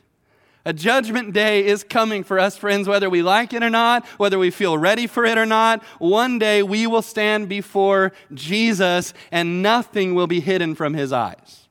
A 0.65 0.73
judgment 0.73 1.33
day 1.33 1.65
is 1.65 1.83
coming 1.83 2.23
for 2.23 2.39
us, 2.39 2.57
friends, 2.57 2.87
whether 2.87 3.09
we 3.09 3.23
like 3.23 3.55
it 3.55 3.63
or 3.63 3.71
not, 3.71 4.07
whether 4.19 4.39
we 4.39 4.51
feel 4.51 4.77
ready 4.77 5.07
for 5.07 5.25
it 5.25 5.39
or 5.39 5.47
not. 5.47 5.83
One 5.99 6.39
day 6.39 6.63
we 6.63 6.87
will 6.87 7.01
stand 7.01 7.49
before 7.49 8.13
Jesus, 8.35 9.15
and 9.33 9.63
nothing 9.63 10.15
will 10.15 10.27
be 10.27 10.41
hidden 10.41 10.75
from 10.75 10.93
his 10.93 11.11
eyes. 11.11 11.69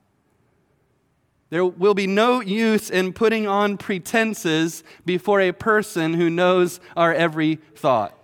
There 1.50 1.64
will 1.64 1.94
be 1.94 2.08
no 2.08 2.40
use 2.40 2.90
in 2.90 3.12
putting 3.12 3.46
on 3.46 3.78
pretenses 3.78 4.82
before 5.06 5.40
a 5.40 5.52
person 5.52 6.14
who 6.14 6.28
knows 6.28 6.80
our 6.96 7.14
every 7.14 7.56
thought. 7.76 8.17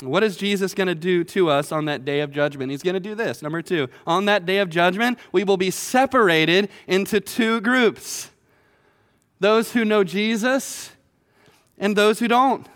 What 0.00 0.22
is 0.22 0.36
Jesus 0.36 0.74
going 0.74 0.88
to 0.88 0.94
do 0.94 1.24
to 1.24 1.48
us 1.48 1.72
on 1.72 1.86
that 1.86 2.04
day 2.04 2.20
of 2.20 2.30
judgment? 2.30 2.70
He's 2.70 2.82
going 2.82 2.94
to 2.94 3.00
do 3.00 3.14
this. 3.14 3.40
Number 3.40 3.62
two, 3.62 3.88
on 4.06 4.26
that 4.26 4.44
day 4.44 4.58
of 4.58 4.68
judgment, 4.68 5.18
we 5.32 5.42
will 5.42 5.56
be 5.56 5.70
separated 5.70 6.68
into 6.86 7.20
two 7.20 7.60
groups 7.60 8.30
those 9.38 9.72
who 9.72 9.84
know 9.84 10.02
Jesus 10.02 10.90
and 11.78 11.94
those 11.94 12.18
who 12.18 12.28
don't. 12.28 12.66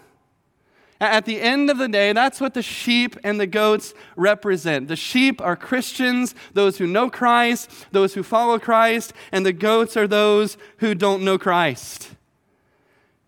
At 1.00 1.24
the 1.24 1.40
end 1.40 1.70
of 1.70 1.78
the 1.78 1.88
day, 1.88 2.12
that's 2.12 2.40
what 2.40 2.52
the 2.52 2.62
sheep 2.62 3.16
and 3.24 3.40
the 3.40 3.46
goats 3.46 3.94
represent. 4.16 4.88
The 4.88 4.96
sheep 4.96 5.40
are 5.40 5.56
Christians, 5.56 6.34
those 6.52 6.76
who 6.76 6.86
know 6.86 7.08
Christ, 7.08 7.70
those 7.90 8.12
who 8.12 8.22
follow 8.22 8.58
Christ, 8.58 9.14
and 9.32 9.46
the 9.46 9.54
goats 9.54 9.96
are 9.96 10.06
those 10.06 10.58
who 10.78 10.94
don't 10.94 11.22
know 11.22 11.38
Christ. 11.38 12.10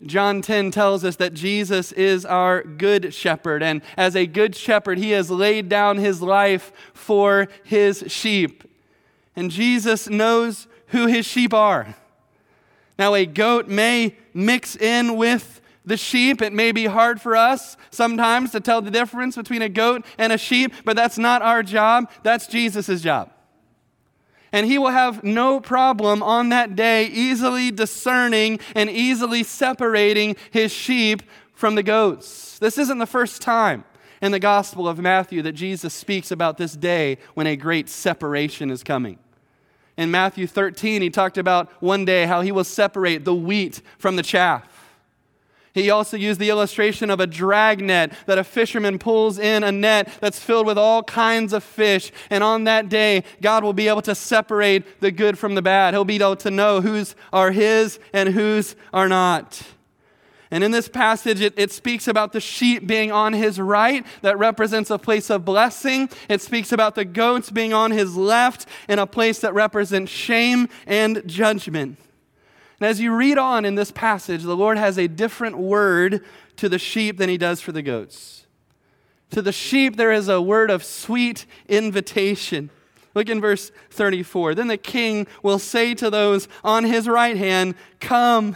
John 0.05 0.41
10 0.41 0.71
tells 0.71 1.03
us 1.03 1.15
that 1.17 1.33
Jesus 1.33 1.91
is 1.93 2.25
our 2.25 2.63
good 2.63 3.13
shepherd, 3.13 3.63
and 3.63 3.81
as 3.97 4.15
a 4.15 4.25
good 4.25 4.55
shepherd, 4.55 4.97
he 4.97 5.11
has 5.11 5.31
laid 5.31 5.69
down 5.69 5.97
his 5.97 6.21
life 6.21 6.71
for 6.93 7.47
his 7.63 8.03
sheep. 8.07 8.63
And 9.35 9.49
Jesus 9.49 10.09
knows 10.09 10.67
who 10.87 11.07
his 11.07 11.25
sheep 11.25 11.53
are. 11.53 11.95
Now, 12.99 13.15
a 13.15 13.25
goat 13.25 13.67
may 13.67 14.15
mix 14.33 14.75
in 14.75 15.15
with 15.15 15.61
the 15.85 15.97
sheep. 15.97 16.41
It 16.41 16.53
may 16.53 16.71
be 16.71 16.85
hard 16.85 17.19
for 17.19 17.35
us 17.35 17.75
sometimes 17.89 18.51
to 18.51 18.59
tell 18.59 18.81
the 18.81 18.91
difference 18.91 19.35
between 19.35 19.61
a 19.61 19.69
goat 19.69 20.05
and 20.17 20.31
a 20.31 20.37
sheep, 20.37 20.73
but 20.85 20.95
that's 20.95 21.17
not 21.17 21.41
our 21.41 21.63
job. 21.63 22.09
That's 22.21 22.47
Jesus' 22.47 23.01
job 23.01 23.32
and 24.53 24.67
he 24.67 24.77
will 24.77 24.91
have 24.91 25.23
no 25.23 25.59
problem 25.59 26.23
on 26.23 26.49
that 26.49 26.75
day 26.75 27.07
easily 27.07 27.71
discerning 27.71 28.59
and 28.75 28.89
easily 28.89 29.43
separating 29.43 30.37
his 30.51 30.71
sheep 30.71 31.23
from 31.53 31.75
the 31.75 31.83
goats. 31.83 32.59
This 32.59 32.77
isn't 32.77 32.99
the 32.99 33.07
first 33.07 33.41
time 33.41 33.83
in 34.21 34.31
the 34.31 34.39
Gospel 34.39 34.87
of 34.87 34.99
Matthew 34.99 35.41
that 35.41 35.53
Jesus 35.53 35.93
speaks 35.93 36.31
about 36.31 36.57
this 36.57 36.73
day 36.73 37.17
when 37.33 37.47
a 37.47 37.55
great 37.55 37.89
separation 37.89 38.69
is 38.69 38.83
coming. 38.83 39.17
In 39.97 40.11
Matthew 40.11 40.47
13, 40.47 41.01
he 41.01 41.09
talked 41.09 41.37
about 41.37 41.69
one 41.81 42.05
day 42.05 42.25
how 42.25 42.41
he 42.41 42.51
will 42.51 42.63
separate 42.63 43.25
the 43.25 43.35
wheat 43.35 43.81
from 43.97 44.15
the 44.15 44.23
chaff. 44.23 44.72
He 45.73 45.89
also 45.89 46.17
used 46.17 46.39
the 46.39 46.51
illustration 46.51 47.09
of 47.09 47.19
a 47.19 47.25
dragnet 47.25 48.13
that 48.27 48.37
a 48.37 48.43
fisherman 48.43 48.99
pulls 48.99 49.39
in 49.39 49.63
a 49.63 49.71
net 49.71 50.07
that's 50.21 50.39
filled 50.39 50.67
with 50.67 50.77
all 50.77 51.01
kinds 51.01 51.51
of 51.51 51.63
fish. 51.63 52.11
And 52.29 52.43
on 52.43 52.65
that 52.65 52.89
day, 52.89 53.23
God 53.41 53.63
will 53.63 53.73
be 53.73 53.87
able 53.87 54.03
to 54.03 54.13
separate 54.13 55.01
the 55.01 55.11
good 55.11 55.39
from 55.39 55.55
the 55.55 55.63
bad. 55.63 55.95
He'll 55.95 56.05
be 56.05 56.15
able 56.15 56.35
to 56.37 56.51
know 56.51 56.81
whose 56.81 57.15
are 57.31 57.51
His 57.51 57.99
and 58.13 58.29
whose 58.29 58.75
are 58.93 59.09
not. 59.09 59.63
And 60.51 60.63
in 60.63 60.69
this 60.69 60.87
passage, 60.87 61.41
it, 61.41 61.55
it, 61.57 61.71
speaks 61.71 62.07
about 62.07 62.31
the 62.31 62.39
sheep 62.39 62.85
being 62.85 63.11
on 63.11 63.33
his 63.33 63.59
right, 63.59 64.05
that 64.21 64.37
represents 64.37 64.91
a 64.91 64.99
place 64.99 65.31
of 65.31 65.43
blessing. 65.43 66.09
It 66.29 66.41
speaks 66.41 66.71
about 66.71 66.93
the 66.93 67.05
goats 67.05 67.49
being 67.49 67.73
on 67.73 67.89
his 67.89 68.15
left, 68.15 68.67
in 68.87 68.99
a 68.99 69.07
place 69.07 69.39
that 69.39 69.55
represents 69.55 70.11
shame 70.11 70.69
and 70.85 71.23
judgment. 71.25 71.97
And 72.79 72.89
as 72.89 72.99
you 72.99 73.15
read 73.15 73.37
on 73.37 73.65
in 73.65 73.75
this 73.75 73.91
passage, 73.91 74.43
the 74.43 74.55
Lord 74.55 74.77
has 74.77 74.97
a 74.97 75.07
different 75.07 75.57
word 75.57 76.23
to 76.57 76.69
the 76.69 76.79
sheep 76.79 77.17
than 77.17 77.29
he 77.29 77.37
does 77.37 77.61
for 77.61 77.71
the 77.71 77.81
goats. 77.81 78.45
To 79.31 79.41
the 79.41 79.51
sheep, 79.51 79.95
there 79.95 80.11
is 80.11 80.27
a 80.27 80.41
word 80.41 80.69
of 80.69 80.83
sweet 80.83 81.45
invitation. 81.67 82.69
Look 83.15 83.29
in 83.29 83.41
verse 83.41 83.71
34. 83.91 84.55
Then 84.55 84.67
the 84.67 84.77
king 84.77 85.27
will 85.41 85.59
say 85.59 85.93
to 85.95 86.09
those 86.09 86.47
on 86.63 86.83
his 86.83 87.07
right 87.07 87.37
hand, 87.37 87.75
Come, 87.99 88.55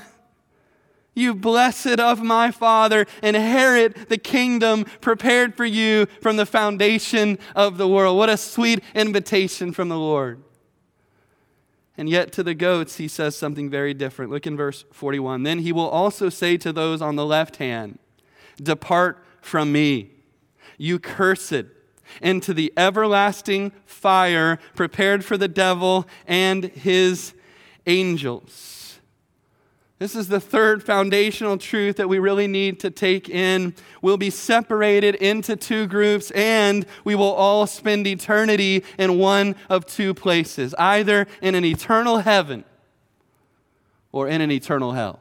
you 1.13 1.33
blessed 1.33 1.99
of 1.99 2.21
my 2.21 2.51
Father, 2.51 3.07
inherit 3.23 4.09
the 4.09 4.17
kingdom 4.17 4.85
prepared 5.01 5.55
for 5.55 5.65
you 5.65 6.05
from 6.21 6.37
the 6.37 6.45
foundation 6.45 7.39
of 7.55 7.77
the 7.77 7.87
world. 7.87 8.17
What 8.17 8.29
a 8.29 8.37
sweet 8.37 8.83
invitation 8.93 9.71
from 9.71 9.89
the 9.89 9.97
Lord. 9.97 10.43
And 11.97 12.07
yet 12.07 12.31
to 12.33 12.43
the 12.43 12.53
goats, 12.53 12.97
he 12.97 13.07
says 13.07 13.35
something 13.35 13.69
very 13.69 13.93
different. 13.93 14.31
Look 14.31 14.45
in 14.45 14.55
verse 14.55 14.85
41. 14.91 15.43
Then 15.43 15.59
he 15.59 15.71
will 15.71 15.89
also 15.89 16.29
say 16.29 16.55
to 16.57 16.71
those 16.71 17.01
on 17.01 17.15
the 17.15 17.25
left 17.25 17.57
hand, 17.57 17.97
Depart 18.61 19.23
from 19.41 19.71
me, 19.71 20.11
you 20.77 20.99
cursed, 20.99 21.65
into 22.21 22.53
the 22.53 22.71
everlasting 22.77 23.71
fire 23.85 24.59
prepared 24.75 25.25
for 25.25 25.37
the 25.37 25.47
devil 25.47 26.07
and 26.25 26.65
his 26.65 27.33
angels. 27.85 28.76
This 29.99 30.15
is 30.15 30.27
the 30.27 30.39
third 30.39 30.83
foundational 30.83 31.57
truth 31.57 31.95
that 31.95 32.07
we 32.07 32.19
really 32.19 32.45
need 32.45 32.79
to 32.81 32.91
take 32.91 33.29
in. 33.29 33.73
We'll 34.03 34.17
be 34.17 34.29
separated 34.29 35.15
into 35.15 35.55
two 35.55 35.87
groups, 35.87 36.29
and 36.31 36.85
we 37.03 37.15
will 37.15 37.33
all 37.33 37.65
spend 37.65 38.05
eternity 38.05 38.83
in 38.99 39.17
one 39.17 39.55
of 39.69 39.87
two 39.87 40.13
places 40.13 40.75
either 40.77 41.25
in 41.41 41.55
an 41.55 41.65
eternal 41.65 42.19
heaven 42.19 42.63
or 44.11 44.27
in 44.27 44.39
an 44.41 44.51
eternal 44.51 44.91
hell. 44.91 45.19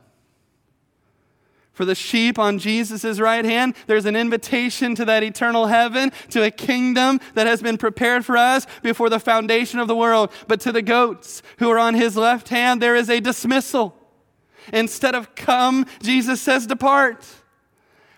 For 1.72 1.86
the 1.86 1.94
sheep 1.94 2.38
on 2.38 2.58
Jesus' 2.58 3.18
right 3.18 3.44
hand, 3.44 3.74
there's 3.86 4.06
an 4.06 4.16
invitation 4.16 4.94
to 4.94 5.06
that 5.06 5.22
eternal 5.22 5.66
heaven, 5.66 6.12
to 6.30 6.42
a 6.42 6.50
kingdom 6.50 7.18
that 7.34 7.46
has 7.46 7.62
been 7.62 7.78
prepared 7.78 8.26
for 8.26 8.36
us 8.36 8.66
before 8.82 9.08
the 9.08 9.20
foundation 9.20 9.78
of 9.78 9.88
the 9.88 9.96
world. 9.96 10.30
But 10.48 10.60
to 10.60 10.72
the 10.72 10.82
goats 10.82 11.42
who 11.58 11.70
are 11.70 11.78
on 11.78 11.94
his 11.94 12.16
left 12.16 12.50
hand, 12.50 12.82
there 12.82 12.96
is 12.96 13.08
a 13.08 13.20
dismissal. 13.20 13.95
Instead 14.72 15.14
of 15.14 15.34
come, 15.34 15.86
Jesus 16.02 16.40
says, 16.40 16.66
depart. 16.66 17.26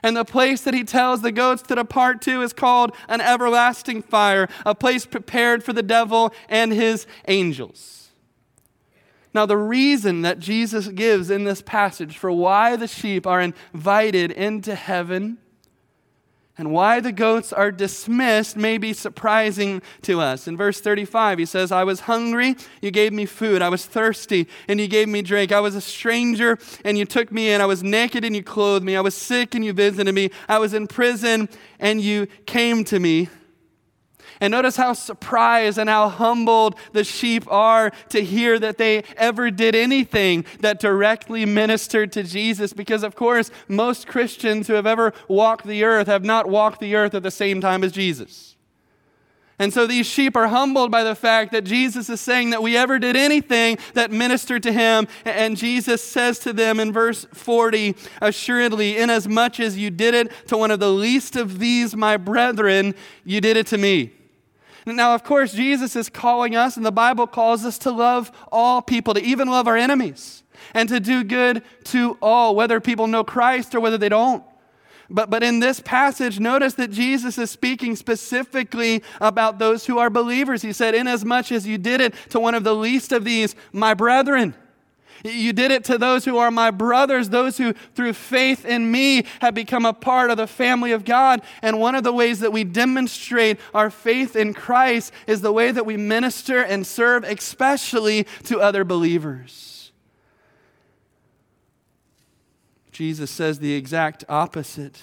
And 0.03 0.17
the 0.17 0.25
place 0.25 0.63
that 0.63 0.75
he 0.75 0.85
tells 0.85 1.23
the 1.23 1.33
goats 1.33 1.63
to 1.63 1.75
depart 1.75 2.23
to 2.23 2.43
is 2.43 2.53
called 2.53 2.95
an 3.09 3.21
everlasting 3.21 4.03
fire, 4.03 4.49
a 4.65 4.75
place 4.75 5.07
prepared 5.07 5.65
for 5.65 5.73
the 5.73 5.83
devil 5.83 6.33
and 6.49 6.73
his 6.73 7.07
angels. 7.27 8.09
Now, 9.35 9.45
the 9.45 9.57
reason 9.57 10.23
that 10.23 10.39
Jesus 10.39 10.89
gives 10.89 11.31
in 11.31 11.45
this 11.45 11.63
passage 11.63 12.17
for 12.17 12.33
why 12.33 12.77
the 12.77 12.89
sheep 12.89 13.27
are 13.27 13.41
invited 13.41 14.31
into 14.31 14.75
heaven 14.75 15.39
and 16.59 16.73
why 16.73 16.99
the 16.99 17.13
goats 17.13 17.53
are 17.53 17.71
dismissed 17.71 18.57
may 18.57 18.77
be 18.77 18.93
surprising 18.93 19.81
to 20.03 20.21
us. 20.21 20.49
In 20.49 20.57
verse 20.57 20.81
35, 20.81 21.39
he 21.39 21.47
says, 21.47 21.71
I 21.71 21.85
was 21.85 22.01
hungry, 22.01 22.57
you 22.83 22.91
gave 22.91 23.13
me 23.13 23.25
food. 23.25 23.63
I 23.63 23.69
was 23.69 23.87
thirsty, 23.87 24.49
and 24.67 24.81
you 24.81 24.89
gave 24.89 25.09
me 25.09 25.23
drink. 25.23 25.53
I 25.53 25.61
was 25.61 25.77
a 25.77 25.81
stranger, 25.81 26.59
and 26.85 26.99
you 26.99 27.05
took 27.05 27.31
me 27.31 27.53
in. 27.53 27.61
I 27.61 27.67
was 27.67 27.85
naked, 27.85 28.25
and 28.25 28.35
you 28.35 28.43
clothed 28.43 28.85
me. 28.85 28.97
I 28.97 29.01
was 29.01 29.15
sick, 29.15 29.55
and 29.55 29.65
you 29.65 29.73
visited 29.73 30.13
me. 30.13 30.31
I 30.49 30.59
was 30.59 30.75
in 30.75 30.89
prison, 30.89 31.49
and 31.79 32.01
you 32.01 32.27
came 32.45 32.85
to 32.85 32.99
me. 32.99 33.29
And 34.41 34.51
notice 34.51 34.77
how 34.77 34.93
surprised 34.93 35.79
and 35.79 35.89
how 35.89 36.09
humbled 36.09 36.77
the 36.93 37.05
sheep 37.05 37.51
are 37.51 37.93
to 38.11 38.23
hear 38.23 38.59
that 38.59 38.79
they 38.79 39.05
ever 39.17 39.51
did 39.51 39.75
anything 39.75 40.45
that 40.61 40.81
directly 40.81 41.45
ministered 41.45 42.13
to 42.13 42.23
Jesus. 42.23 42.73
Because, 42.73 43.03
of 43.03 43.15
course, 43.15 43.51
most 43.69 44.07
Christians 44.07 44.67
who 44.67 44.75
have 44.75 44.87
ever 44.87 45.13
walked 45.29 45.67
the 45.67 45.85
earth 45.85 46.07
have 46.07 46.25
not 46.25 46.49
walked 46.49 46.81
the 46.81 46.95
earth 46.95 47.15
at 47.15 47.23
the 47.23 47.31
same 47.31 47.61
time 47.61 47.85
as 47.85 47.93
Jesus. 47.93 48.57
And 49.61 49.73
so 49.73 49.87
these 49.87 50.07
sheep 50.07 50.37
are 50.37 50.47
humbled 50.47 50.93
by 50.93 51.03
the 51.03 51.17
fact 51.17 51.51
that 51.51 51.65
Jesus 51.65 52.09
is 52.09 52.21
saying 52.21 52.51
that 52.51 52.63
we 52.63 52.77
ever 52.77 52.99
did 53.01 53.17
anything 53.17 53.79
that 53.95 54.13
ministered 54.13 54.63
to 54.63 54.73
him. 54.73 55.09
And 55.25 55.57
Jesus 55.57 56.03
says 56.03 56.39
to 56.41 56.53
them 56.53 56.79
in 56.79 56.93
verse 56.93 57.27
40 57.35 57.97
Assuredly, 58.23 58.97
inasmuch 58.97 59.59
as 59.59 59.77
you 59.77 59.91
did 59.91 60.15
it 60.15 60.33
to 60.47 60.57
one 60.57 60.71
of 60.71 60.79
the 60.79 60.93
least 60.93 61.35
of 61.35 61.59
these, 61.59 61.97
my 61.97 62.17
brethren, 62.17 62.95
you 63.25 63.41
did 63.41 63.57
it 63.57 63.67
to 63.69 63.79
me. 63.79 64.13
Now, 64.97 65.15
of 65.15 65.25
course, 65.25 65.53
Jesus 65.53 65.97
is 65.97 66.09
calling 66.09 66.57
us, 66.57 66.77
and 66.77 66.85
the 66.85 66.93
Bible 66.93 67.27
calls 67.27 67.65
us 67.65 67.79
to 67.79 67.91
love 67.91 68.33
all 68.51 68.83
people, 68.83 69.15
to 69.15 69.23
even 69.23 69.49
love 69.49 69.69
our 69.69 69.77
enemies, 69.77 70.43
and 70.75 70.89
to 70.89 71.01
do 71.01 71.25
good 71.25 71.63
to 71.85 72.17
all, 72.23 72.57
whether 72.57 72.81
people 72.81 73.07
know 73.07 73.25
Christ 73.25 73.75
or 73.75 73.81
whether 73.81 73.99
they 73.99 74.09
don't. 74.09 74.43
But, 75.11 75.31
but 75.31 75.43
in 75.43 75.61
this 75.61 75.81
passage, 75.81 76.39
notice 76.39 76.75
that 76.75 76.91
Jesus 76.91 77.39
is 77.39 77.51
speaking 77.51 77.97
specifically 77.97 79.03
about 79.21 79.59
those 79.59 79.87
who 79.87 79.99
are 79.99 80.11
believers. 80.11 80.61
He 80.61 80.73
said, 80.73 80.95
Inasmuch 80.95 81.51
as 81.51 81.67
you 81.67 81.79
did 81.79 82.01
it 82.01 82.15
to 82.31 82.41
one 82.41 82.55
of 82.55 82.65
the 82.65 82.75
least 82.75 83.13
of 83.13 83.25
these, 83.25 83.55
my 83.73 83.95
brethren. 83.95 84.55
You 85.25 85.53
did 85.53 85.71
it 85.71 85.85
to 85.85 85.99
those 85.99 86.25
who 86.25 86.39
are 86.39 86.51
my 86.51 86.71
brothers, 86.71 87.29
those 87.29 87.59
who 87.59 87.73
through 87.95 88.13
faith 88.13 88.65
in 88.65 88.91
me 88.91 89.25
have 89.41 89.55
become 89.55 89.85
a 89.85 89.93
part 89.93 90.31
of 90.31 90.37
the 90.37 90.47
family 90.47 90.93
of 90.93 91.05
God. 91.05 91.43
And 91.63 91.81
one 91.81 91.95
of 91.95 92.05
the 92.05 92.13
ways 92.13 92.41
that 92.41 92.53
we 92.53 92.65
demonstrate 92.65 93.59
our 93.75 93.91
faith 93.91 94.37
in 94.37 94.55
Christ 94.55 95.13
is 95.27 95.41
the 95.41 95.53
way 95.53 95.73
that 95.73 95.87
we 95.87 95.97
minister 95.97 96.63
and 96.63 96.87
serve, 96.87 97.25
especially 97.25 98.27
to 98.45 98.61
other 98.61 98.85
believers. 98.85 99.93
Jesus 102.93 103.31
says 103.31 103.61
the 103.61 103.75
exact 103.75 104.25
opposite 104.29 104.99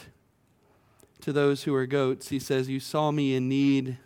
to 1.21 1.31
those 1.31 1.63
who 1.63 1.73
are 1.73 1.85
goats. 1.85 2.29
He 2.29 2.39
says, 2.39 2.69
You 2.69 2.79
saw 2.79 3.11
me 3.11 3.35
in 3.35 3.47
need 3.47 3.97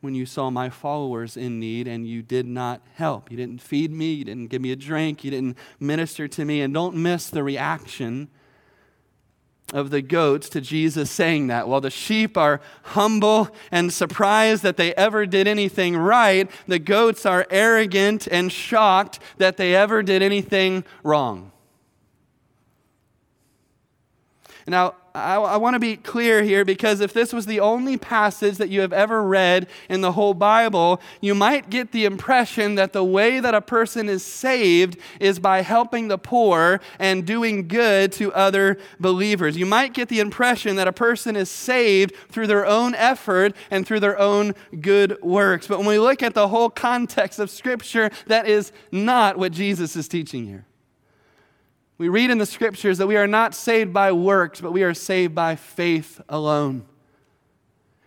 when 0.00 0.14
you 0.14 0.24
saw 0.24 0.50
my 0.50 0.70
followers 0.70 1.36
in 1.36 1.60
need 1.60 1.86
and 1.86 2.06
you 2.06 2.22
did 2.22 2.46
not 2.46 2.80
help. 2.94 3.30
You 3.30 3.36
didn't 3.36 3.60
feed 3.60 3.92
me, 3.92 4.14
you 4.14 4.24
didn't 4.24 4.46
give 4.46 4.62
me 4.62 4.72
a 4.72 4.76
drink, 4.76 5.24
you 5.24 5.30
didn't 5.30 5.58
minister 5.78 6.26
to 6.28 6.44
me. 6.44 6.62
And 6.62 6.72
don't 6.72 6.96
miss 6.96 7.28
the 7.28 7.42
reaction 7.42 8.28
of 9.72 9.90
the 9.90 10.02
goats 10.02 10.48
to 10.50 10.60
Jesus 10.60 11.10
saying 11.10 11.46
that. 11.48 11.68
While 11.68 11.80
the 11.80 11.90
sheep 11.90 12.36
are 12.36 12.60
humble 12.82 13.48
and 13.70 13.92
surprised 13.92 14.62
that 14.62 14.76
they 14.76 14.94
ever 14.94 15.26
did 15.26 15.46
anything 15.46 15.96
right, 15.96 16.50
the 16.66 16.78
goats 16.78 17.26
are 17.26 17.46
arrogant 17.50 18.26
and 18.26 18.50
shocked 18.50 19.20
that 19.38 19.56
they 19.56 19.74
ever 19.74 20.02
did 20.02 20.22
anything 20.22 20.84
wrong. 21.02 21.52
Now, 24.66 24.94
I, 25.14 25.36
I 25.36 25.56
want 25.56 25.74
to 25.74 25.80
be 25.80 25.96
clear 25.96 26.42
here 26.42 26.64
because 26.64 27.00
if 27.00 27.12
this 27.12 27.32
was 27.32 27.46
the 27.46 27.60
only 27.60 27.96
passage 27.96 28.58
that 28.58 28.68
you 28.68 28.80
have 28.80 28.92
ever 28.92 29.22
read 29.22 29.66
in 29.88 30.00
the 30.00 30.12
whole 30.12 30.34
Bible, 30.34 31.00
you 31.20 31.34
might 31.34 31.70
get 31.70 31.92
the 31.92 32.04
impression 32.04 32.76
that 32.76 32.92
the 32.92 33.04
way 33.04 33.40
that 33.40 33.54
a 33.54 33.60
person 33.60 34.08
is 34.08 34.24
saved 34.24 34.98
is 35.18 35.38
by 35.38 35.62
helping 35.62 36.08
the 36.08 36.18
poor 36.18 36.80
and 36.98 37.26
doing 37.26 37.66
good 37.68 38.12
to 38.12 38.32
other 38.32 38.78
believers. 38.98 39.56
You 39.56 39.66
might 39.66 39.94
get 39.94 40.08
the 40.08 40.20
impression 40.20 40.76
that 40.76 40.88
a 40.88 40.92
person 40.92 41.36
is 41.36 41.50
saved 41.50 42.14
through 42.28 42.46
their 42.46 42.66
own 42.66 42.94
effort 42.94 43.54
and 43.70 43.86
through 43.86 44.00
their 44.00 44.18
own 44.18 44.54
good 44.80 45.20
works. 45.22 45.66
But 45.66 45.78
when 45.78 45.88
we 45.88 45.98
look 45.98 46.22
at 46.22 46.34
the 46.34 46.48
whole 46.48 46.70
context 46.70 47.38
of 47.38 47.50
Scripture, 47.50 48.10
that 48.26 48.46
is 48.46 48.72
not 48.92 49.38
what 49.38 49.52
Jesus 49.52 49.96
is 49.96 50.08
teaching 50.08 50.46
here. 50.46 50.66
We 52.00 52.08
read 52.08 52.30
in 52.30 52.38
the 52.38 52.46
scriptures 52.46 52.96
that 52.96 53.08
we 53.08 53.18
are 53.18 53.26
not 53.26 53.54
saved 53.54 53.92
by 53.92 54.10
works, 54.12 54.58
but 54.58 54.72
we 54.72 54.84
are 54.84 54.94
saved 54.94 55.34
by 55.34 55.54
faith 55.54 56.18
alone. 56.30 56.86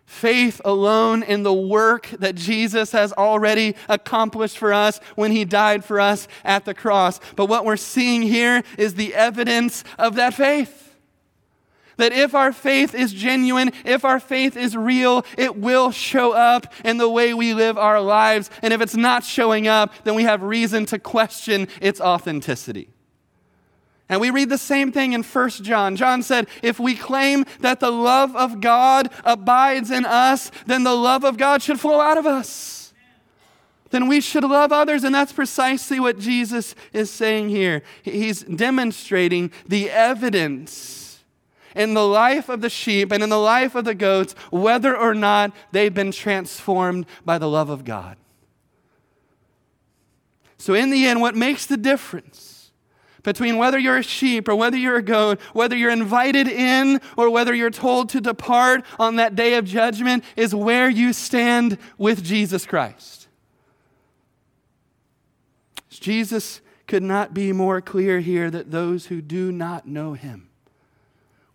Faith 0.07 0.59
alone 0.65 1.21
in 1.21 1.43
the 1.43 1.53
work 1.53 2.07
that 2.17 2.33
Jesus 2.33 2.91
has 2.93 3.13
already 3.13 3.75
accomplished 3.87 4.57
for 4.57 4.73
us 4.73 4.97
when 5.13 5.29
he 5.29 5.45
died 5.45 5.85
for 5.85 5.99
us 5.99 6.27
at 6.43 6.65
the 6.65 6.73
cross. 6.73 7.19
But 7.35 7.45
what 7.45 7.65
we're 7.65 7.77
seeing 7.77 8.23
here 8.23 8.63
is 8.79 8.95
the 8.95 9.13
evidence 9.13 9.83
of 9.99 10.15
that 10.15 10.33
faith. 10.33 10.95
That 11.97 12.13
if 12.13 12.33
our 12.33 12.51
faith 12.51 12.95
is 12.95 13.13
genuine, 13.13 13.73
if 13.85 14.03
our 14.03 14.19
faith 14.19 14.57
is 14.57 14.75
real, 14.75 15.23
it 15.37 15.55
will 15.55 15.91
show 15.91 16.31
up 16.31 16.73
in 16.83 16.97
the 16.97 17.09
way 17.09 17.35
we 17.35 17.53
live 17.53 17.77
our 17.77 18.01
lives. 18.01 18.49
And 18.63 18.73
if 18.73 18.81
it's 18.81 18.95
not 18.95 19.23
showing 19.23 19.67
up, 19.67 19.93
then 20.03 20.15
we 20.15 20.23
have 20.23 20.41
reason 20.41 20.87
to 20.87 20.97
question 20.97 21.67
its 21.79 22.01
authenticity. 22.01 22.92
And 24.13 24.21
we 24.21 24.29
read 24.29 24.49
the 24.49 24.59
same 24.59 24.91
thing 24.91 25.13
in 25.13 25.23
1 25.23 25.49
John. 25.49 25.95
John 25.95 26.21
said, 26.21 26.47
If 26.61 26.79
we 26.79 26.93
claim 26.93 27.45
that 27.61 27.79
the 27.79 27.89
love 27.89 28.35
of 28.35 28.61
God 28.61 29.11
abides 29.25 29.89
in 29.89 30.05
us, 30.05 30.51
then 30.67 30.83
the 30.83 30.93
love 30.93 31.23
of 31.23 31.35
God 31.35 31.63
should 31.63 31.79
flow 31.79 31.99
out 31.99 32.19
of 32.19 32.27
us. 32.27 32.93
Then 33.89 34.07
we 34.07 34.21
should 34.21 34.43
love 34.43 34.71
others. 34.71 35.03
And 35.03 35.15
that's 35.15 35.33
precisely 35.33 35.99
what 35.99 36.19
Jesus 36.19 36.75
is 36.93 37.09
saying 37.09 37.49
here. 37.49 37.81
He's 38.03 38.43
demonstrating 38.43 39.51
the 39.67 39.89
evidence 39.89 41.23
in 41.75 41.95
the 41.95 42.05
life 42.05 42.49
of 42.49 42.61
the 42.61 42.69
sheep 42.69 43.11
and 43.11 43.23
in 43.23 43.29
the 43.29 43.39
life 43.39 43.73
of 43.73 43.83
the 43.83 43.95
goats, 43.95 44.35
whether 44.51 44.95
or 44.95 45.15
not 45.15 45.53
they've 45.71 45.91
been 45.91 46.11
transformed 46.11 47.07
by 47.25 47.39
the 47.39 47.49
love 47.49 47.71
of 47.71 47.83
God. 47.83 48.17
So, 50.59 50.75
in 50.75 50.91
the 50.91 51.07
end, 51.07 51.19
what 51.19 51.35
makes 51.35 51.65
the 51.65 51.77
difference? 51.77 52.52
Between 53.23 53.57
whether 53.57 53.79
you're 53.79 53.97
a 53.97 54.03
sheep 54.03 54.47
or 54.47 54.55
whether 54.55 54.77
you're 54.77 54.97
a 54.97 55.01
goat, 55.01 55.39
whether 55.53 55.75
you're 55.75 55.89
invited 55.89 56.47
in 56.47 57.01
or 57.17 57.29
whether 57.29 57.53
you're 57.53 57.69
told 57.69 58.09
to 58.09 58.21
depart 58.21 58.85
on 58.99 59.15
that 59.15 59.35
day 59.35 59.55
of 59.55 59.65
judgment, 59.65 60.23
is 60.35 60.53
where 60.53 60.89
you 60.89 61.13
stand 61.13 61.77
with 61.97 62.23
Jesus 62.23 62.65
Christ. 62.65 63.27
Jesus 65.89 66.59
could 66.85 67.03
not 67.03 67.33
be 67.33 67.53
more 67.53 67.79
clear 67.79 68.19
here 68.19 68.51
that 68.51 68.71
those 68.71 69.05
who 69.05 69.21
do 69.21 69.51
not 69.51 69.87
know 69.87 70.13
him 70.13 70.49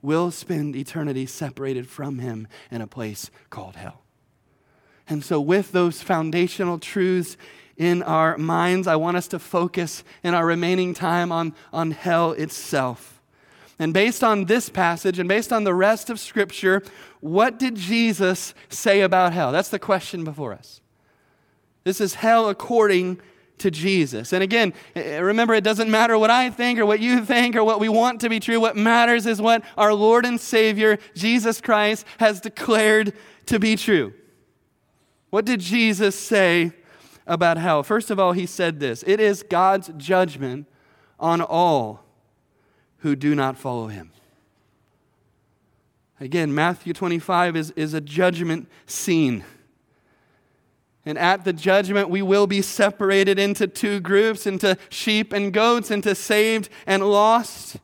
will 0.01 0.31
spend 0.31 0.75
eternity 0.75 1.27
separated 1.27 1.89
from 1.89 2.19
him 2.19 2.49
in 2.71 2.81
a 2.81 2.87
place 2.87 3.31
called 3.51 3.77
hell. 3.77 4.03
And 5.09 5.25
so, 5.25 5.41
with 5.41 5.73
those 5.73 6.03
foundational 6.03 6.79
truths 6.79 7.37
in 7.79 8.03
our 8.03 8.37
minds, 8.37 8.87
I 8.87 8.97
want 8.97 9.17
us 9.17 9.29
to 9.29 9.39
focus 9.39 10.03
in 10.25 10.35
our 10.35 10.45
remaining 10.45 10.93
time 10.93 11.33
on, 11.33 11.55
on 11.73 11.93
hell 11.93 12.33
itself. 12.33 13.23
And 13.79 13.95
based 13.95 14.25
on 14.25 14.47
this 14.47 14.69
passage 14.69 15.21
and 15.21 15.29
based 15.29 15.53
on 15.53 15.63
the 15.63 15.73
rest 15.73 16.11
of 16.11 16.19
Scripture, 16.19 16.83
what 17.21 17.59
did 17.59 17.77
Jesus 17.77 18.53
say 18.69 19.01
about 19.01 19.33
hell? 19.33 19.53
That's 19.53 19.69
the 19.69 19.79
question 19.79 20.25
before 20.25 20.53
us. 20.53 20.81
This 21.85 22.01
is 22.01 22.15
hell 22.15 22.49
according 22.49 23.21
to 23.59 23.71
Jesus. 23.71 24.33
And 24.33 24.43
again, 24.43 24.75
eh, 24.97 25.03
eh, 25.03 25.19
remember, 25.21 25.55
it 25.55 25.63
doesn't 25.63 25.91
matter 25.91 26.19
what 26.19 26.31
I 26.31 26.51
think 26.51 26.81
or 26.81 26.87
what 26.87 26.99
you 26.99 27.25
think 27.25 27.55
or 27.55 27.63
what 27.63 27.79
we 27.79 27.89
want 27.89 28.21
to 28.23 28.29
be 28.29 28.41
true. 28.41 28.59
What 28.59 28.77
matters 28.77 29.27
is 29.27 29.41
what 29.41 29.63
our 29.77 29.95
Lord 29.95 30.27
and 30.27 30.41
Savior, 30.41 30.99
Jesus 31.15 31.61
Christ, 31.61 32.05
has 32.19 32.41
declared 32.41 33.13
to 33.47 33.61
be 33.61 33.77
true. 33.77 34.13
What 35.31 35.45
did 35.45 35.61
Jesus 35.61 36.19
say 36.19 36.73
about 37.29 37.59
hell? 37.59 37.83
First 37.83 38.11
of 38.11 38.19
all, 38.19 38.33
he 38.33 38.47
said 38.47 38.81
this 38.81 39.05
it 39.07 39.21
is 39.21 39.45
God's 39.45 39.91
judgment 39.97 40.67
on 41.21 41.41
all 41.41 42.05
who 42.99 43.15
do 43.15 43.35
not 43.35 43.57
follow 43.57 43.87
him. 43.87 44.11
Again, 46.21 46.53
Matthew 46.53 46.93
25 46.93 47.55
is, 47.55 47.71
is 47.73 47.95
a 47.95 48.01
judgment 48.01 48.69
scene. 48.87 49.45
And 51.05 51.17
at 51.17 51.45
the 51.45 51.53
judgment, 51.53 52.11
we 52.11 52.23
will 52.23 52.47
be 52.47 52.61
separated 52.61 53.39
into 53.39 53.67
two 53.67 54.01
groups 54.01 54.47
into 54.47 54.77
sheep 54.91 55.33
and 55.33 55.53
goats, 55.53 55.91
into 55.91 56.15
saved 56.15 56.69
and 56.87 57.09
lost, 57.09 57.77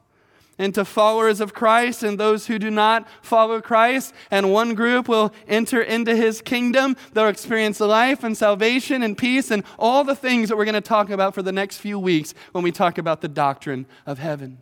into 0.59 0.85
followers 0.85 1.41
of 1.41 1.55
Christ 1.55 2.03
and 2.03 2.19
those 2.19 2.47
who 2.47 2.59
do 2.59 2.71
not 2.71 3.09
follow 3.23 3.61
Christ. 3.61 4.15
And 4.31 4.53
one 4.53 4.75
group 4.75 5.09
will 5.09 5.33
enter 5.49 5.81
into 5.81 6.15
his 6.15 6.41
kingdom. 6.41 6.97
They'll 7.13 7.29
experience 7.29 7.81
life 7.81 8.23
and 8.25 8.37
salvation 8.37 9.03
and 9.03 9.17
peace 9.19 9.51
and 9.51 9.65
all 9.79 10.05
the 10.05 10.17
things 10.17 10.49
that 10.49 10.57
we're 10.57 10.65
going 10.65 10.75
to 10.75 10.81
talk 10.81 11.11
about 11.11 11.35
for 11.35 11.43
the 11.43 11.53
next 11.53 11.79
few 11.79 11.99
weeks 11.99 12.35
when 12.53 12.65
we 12.65 12.73
talk 12.73 12.99
about 12.99 13.21
the 13.21 13.29
doctrine 13.29 13.87
of 14.07 14.19
heaven. 14.19 14.59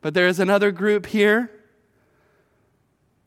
But 0.00 0.14
there 0.14 0.28
is 0.28 0.38
another 0.38 0.70
group 0.70 1.06
here 1.06 1.50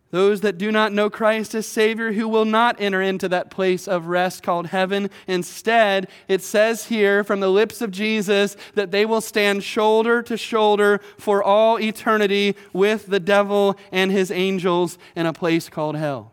those 0.10 0.42
that 0.42 0.58
do 0.58 0.72
not 0.72 0.94
know 0.94 1.10
Christ 1.10 1.54
as 1.54 1.66
Savior 1.66 2.14
who 2.14 2.28
will 2.28 2.46
not 2.46 2.80
enter 2.80 3.02
into 3.02 3.28
that 3.30 3.52
place 3.52 3.88
of 3.88 4.08
rest 4.08 4.42
called 4.42 4.68
heaven. 4.68 5.10
Instead, 5.28 6.08
it 6.28 6.42
says 6.42 6.86
here 6.86 7.24
from 7.24 7.40
the 7.40 7.50
lips 7.50 7.82
of 7.82 7.92
Jesus 7.92 8.56
that 8.76 8.92
they 8.92 9.06
will 9.06 9.22
stand 9.22 9.64
shoulder 9.64 10.22
to 10.24 10.38
shoulder 10.38 11.02
for 11.18 11.44
all 11.44 11.80
eternity 11.80 12.56
with 12.72 13.08
the 13.08 13.20
devil 13.20 13.78
and 13.92 14.12
his 14.12 14.32
angels 14.32 14.98
in 15.16 15.26
a 15.26 15.34
place 15.34 15.68
called 15.68 15.98
hell. 15.98 16.32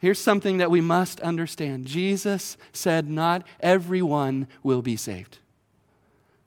Here's 0.00 0.18
something 0.18 0.56
that 0.58 0.70
we 0.70 0.80
must 0.80 1.20
understand 1.20 1.84
Jesus 1.84 2.56
said, 2.72 3.08
Not 3.08 3.46
everyone 3.60 4.48
will 4.62 4.80
be 4.80 4.96
saved. 4.96 5.39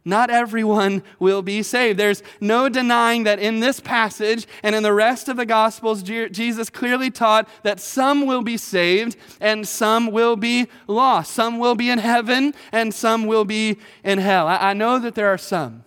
Not 0.06 0.30
everyone 0.30 1.02
will 1.18 1.42
be 1.42 1.64
saved. 1.64 1.98
There's 1.98 2.24
no 2.42 2.68
denying 2.68 3.24
that 3.24 3.40
in 3.40 3.62
this 3.62 3.80
passage 3.80 4.46
and 4.62 4.76
in 4.76 4.84
the 4.84 4.94
rest 4.94 5.30
of 5.30 5.38
the 5.38 5.46
Gospels, 5.46 6.04
Jesus 6.04 6.70
clearly 6.70 7.10
taught 7.10 7.48
that 7.64 7.80
some 7.80 8.26
will 8.26 8.42
be 8.42 8.58
saved 8.58 9.16
and 9.40 9.66
some 9.66 10.12
will 10.12 10.36
be 10.36 10.68
lost. 10.88 11.32
Some 11.32 11.58
will 11.58 11.76
be 11.76 11.90
in 11.90 12.00
heaven 12.00 12.54
and 12.74 12.94
some 12.94 13.26
will 13.26 13.46
be 13.46 13.78
in 14.04 14.18
hell. 14.20 14.48
I 14.48 14.74
know 14.74 15.00
that 15.00 15.16
there 15.16 15.30
are 15.30 15.38
some 15.38 15.86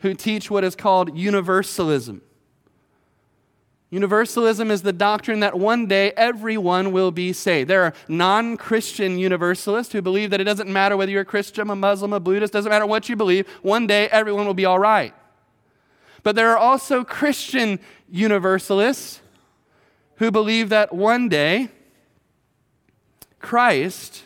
who 0.00 0.14
teach 0.14 0.50
what 0.50 0.64
is 0.64 0.74
called 0.74 1.16
universalism. 1.16 2.22
Universalism 3.90 4.70
is 4.70 4.82
the 4.82 4.92
doctrine 4.92 5.40
that 5.40 5.58
one 5.58 5.86
day 5.86 6.12
everyone 6.16 6.92
will 6.92 7.10
be 7.10 7.32
saved. 7.32 7.70
There 7.70 7.84
are 7.84 7.94
non 8.06 8.58
Christian 8.58 9.18
universalists 9.18 9.92
who 9.92 10.02
believe 10.02 10.30
that 10.30 10.40
it 10.40 10.44
doesn't 10.44 10.70
matter 10.70 10.96
whether 10.96 11.10
you're 11.10 11.22
a 11.22 11.26
Christian, 11.26 11.70
a 11.70 11.76
Muslim, 11.76 12.12
a 12.12 12.20
Buddhist, 12.20 12.52
doesn't 12.52 12.68
matter 12.68 12.86
what 12.86 13.08
you 13.08 13.16
believe, 13.16 13.48
one 13.62 13.86
day 13.86 14.08
everyone 14.08 14.46
will 14.46 14.54
be 14.54 14.66
all 14.66 14.78
right. 14.78 15.14
But 16.22 16.36
there 16.36 16.50
are 16.50 16.58
also 16.58 17.02
Christian 17.02 17.80
universalists 18.10 19.20
who 20.16 20.30
believe 20.30 20.68
that 20.68 20.92
one 20.92 21.30
day 21.30 21.68
Christ 23.40 24.24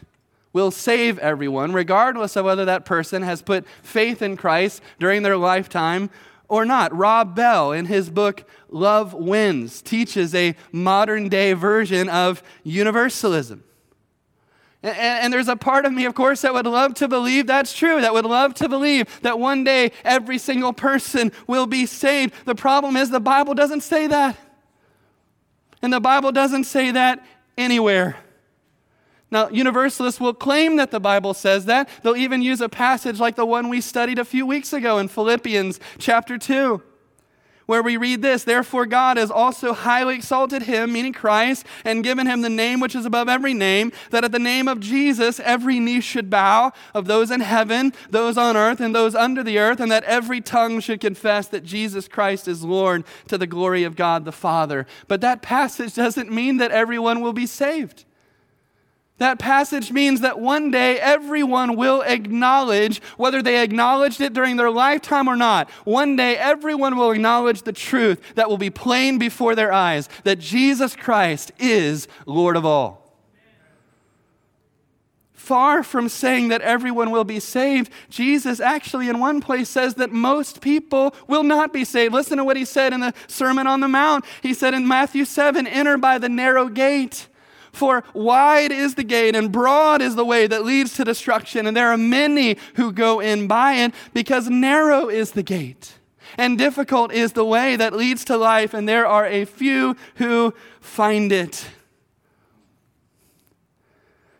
will 0.52 0.70
save 0.70 1.18
everyone, 1.20 1.72
regardless 1.72 2.34
of 2.34 2.44
whether 2.44 2.64
that 2.64 2.84
person 2.84 3.22
has 3.22 3.42
put 3.42 3.66
faith 3.82 4.22
in 4.22 4.36
Christ 4.36 4.82
during 4.98 5.22
their 5.22 5.36
lifetime 5.36 6.10
or 6.52 6.66
not. 6.66 6.94
Rob 6.94 7.34
Bell, 7.34 7.72
in 7.72 7.86
his 7.86 8.10
book 8.10 8.44
Love 8.68 9.14
Wins, 9.14 9.80
teaches 9.80 10.34
a 10.34 10.54
modern 10.70 11.30
day 11.30 11.54
version 11.54 12.10
of 12.10 12.42
universalism. 12.62 13.64
And, 14.82 14.94
and, 14.94 15.32
there's 15.32 15.48
a 15.48 15.56
part 15.56 15.86
of 15.86 15.94
me, 15.94 16.04
of 16.04 16.14
course, 16.14 16.42
that 16.42 16.52
would 16.52 16.66
love 16.66 16.92
to 16.96 17.08
believe 17.08 17.46
that's 17.46 17.72
true, 17.72 18.02
that 18.02 18.12
would 18.12 18.26
love 18.26 18.52
to 18.56 18.68
believe 18.68 19.22
that 19.22 19.38
one 19.38 19.64
day 19.64 19.92
every 20.04 20.36
single 20.36 20.74
person 20.74 21.32
will 21.46 21.66
be 21.66 21.86
saved. 21.86 22.34
The 22.44 22.54
problem 22.54 22.98
is 22.98 23.08
the 23.08 23.18
Bible 23.18 23.54
doesn't 23.54 23.80
say 23.80 24.06
that. 24.08 24.36
And 25.80 25.90
the 25.90 26.00
Bible 26.00 26.32
doesn't 26.32 26.64
say 26.64 26.90
that 26.90 27.24
anywhere. 27.56 28.18
Now, 29.32 29.48
universalists 29.48 30.20
will 30.20 30.34
claim 30.34 30.76
that 30.76 30.90
the 30.90 31.00
Bible 31.00 31.32
says 31.32 31.64
that. 31.64 31.88
They'll 32.02 32.14
even 32.16 32.42
use 32.42 32.60
a 32.60 32.68
passage 32.68 33.18
like 33.18 33.34
the 33.34 33.46
one 33.46 33.70
we 33.70 33.80
studied 33.80 34.18
a 34.18 34.26
few 34.26 34.44
weeks 34.44 34.74
ago 34.74 34.98
in 34.98 35.08
Philippians 35.08 35.80
chapter 35.96 36.36
2, 36.36 36.82
where 37.64 37.82
we 37.82 37.96
read 37.96 38.20
this 38.20 38.44
Therefore, 38.44 38.84
God 38.84 39.16
has 39.16 39.30
also 39.30 39.72
highly 39.72 40.16
exalted 40.16 40.64
him, 40.64 40.92
meaning 40.92 41.14
Christ, 41.14 41.64
and 41.82 42.04
given 42.04 42.26
him 42.26 42.42
the 42.42 42.50
name 42.50 42.78
which 42.78 42.94
is 42.94 43.06
above 43.06 43.30
every 43.30 43.54
name, 43.54 43.90
that 44.10 44.22
at 44.22 44.32
the 44.32 44.38
name 44.38 44.68
of 44.68 44.80
Jesus 44.80 45.40
every 45.40 45.80
knee 45.80 46.02
should 46.02 46.28
bow, 46.28 46.70
of 46.92 47.06
those 47.06 47.30
in 47.30 47.40
heaven, 47.40 47.94
those 48.10 48.36
on 48.36 48.54
earth, 48.54 48.80
and 48.80 48.94
those 48.94 49.14
under 49.14 49.42
the 49.42 49.58
earth, 49.58 49.80
and 49.80 49.90
that 49.90 50.04
every 50.04 50.42
tongue 50.42 50.78
should 50.78 51.00
confess 51.00 51.48
that 51.48 51.64
Jesus 51.64 52.06
Christ 52.06 52.46
is 52.46 52.64
Lord 52.64 53.02
to 53.28 53.38
the 53.38 53.46
glory 53.46 53.82
of 53.82 53.96
God 53.96 54.26
the 54.26 54.30
Father. 54.30 54.86
But 55.08 55.22
that 55.22 55.40
passage 55.40 55.94
doesn't 55.94 56.30
mean 56.30 56.58
that 56.58 56.70
everyone 56.70 57.22
will 57.22 57.32
be 57.32 57.46
saved. 57.46 58.04
That 59.22 59.38
passage 59.38 59.92
means 59.92 60.22
that 60.22 60.40
one 60.40 60.72
day 60.72 60.98
everyone 60.98 61.76
will 61.76 62.02
acknowledge, 62.02 63.00
whether 63.16 63.40
they 63.40 63.62
acknowledged 63.62 64.20
it 64.20 64.32
during 64.32 64.56
their 64.56 64.68
lifetime 64.68 65.28
or 65.28 65.36
not, 65.36 65.70
one 65.84 66.16
day 66.16 66.36
everyone 66.36 66.96
will 66.96 67.12
acknowledge 67.12 67.62
the 67.62 67.72
truth 67.72 68.34
that 68.34 68.50
will 68.50 68.58
be 68.58 68.68
plain 68.68 69.20
before 69.20 69.54
their 69.54 69.72
eyes 69.72 70.08
that 70.24 70.40
Jesus 70.40 70.96
Christ 70.96 71.52
is 71.60 72.08
Lord 72.26 72.56
of 72.56 72.66
all. 72.66 73.16
Far 75.34 75.84
from 75.84 76.08
saying 76.08 76.48
that 76.48 76.60
everyone 76.62 77.12
will 77.12 77.22
be 77.22 77.38
saved, 77.38 77.92
Jesus 78.10 78.58
actually, 78.58 79.08
in 79.08 79.20
one 79.20 79.40
place, 79.40 79.68
says 79.68 79.94
that 79.94 80.10
most 80.10 80.60
people 80.60 81.14
will 81.28 81.44
not 81.44 81.72
be 81.72 81.84
saved. 81.84 82.12
Listen 82.12 82.38
to 82.38 82.44
what 82.44 82.56
he 82.56 82.64
said 82.64 82.92
in 82.92 82.98
the 82.98 83.14
Sermon 83.28 83.68
on 83.68 83.78
the 83.78 83.86
Mount. 83.86 84.24
He 84.42 84.52
said 84.52 84.74
in 84.74 84.88
Matthew 84.88 85.24
7 85.24 85.64
Enter 85.68 85.96
by 85.96 86.18
the 86.18 86.28
narrow 86.28 86.68
gate. 86.68 87.28
For 87.72 88.04
wide 88.12 88.70
is 88.70 88.94
the 88.94 89.04
gate 89.04 89.34
and 89.34 89.50
broad 89.50 90.02
is 90.02 90.14
the 90.14 90.24
way 90.24 90.46
that 90.46 90.64
leads 90.64 90.94
to 90.94 91.04
destruction, 91.04 91.66
and 91.66 91.76
there 91.76 91.90
are 91.90 91.96
many 91.96 92.58
who 92.74 92.92
go 92.92 93.20
in 93.20 93.48
by 93.48 93.74
it, 93.74 93.94
because 94.12 94.50
narrow 94.50 95.08
is 95.08 95.32
the 95.32 95.42
gate 95.42 95.94
and 96.38 96.58
difficult 96.58 97.12
is 97.12 97.32
the 97.32 97.44
way 97.44 97.76
that 97.76 97.92
leads 97.92 98.24
to 98.26 98.36
life, 98.36 98.74
and 98.74 98.88
there 98.88 99.06
are 99.06 99.26
a 99.26 99.44
few 99.44 99.96
who 100.16 100.54
find 100.80 101.32
it. 101.32 101.68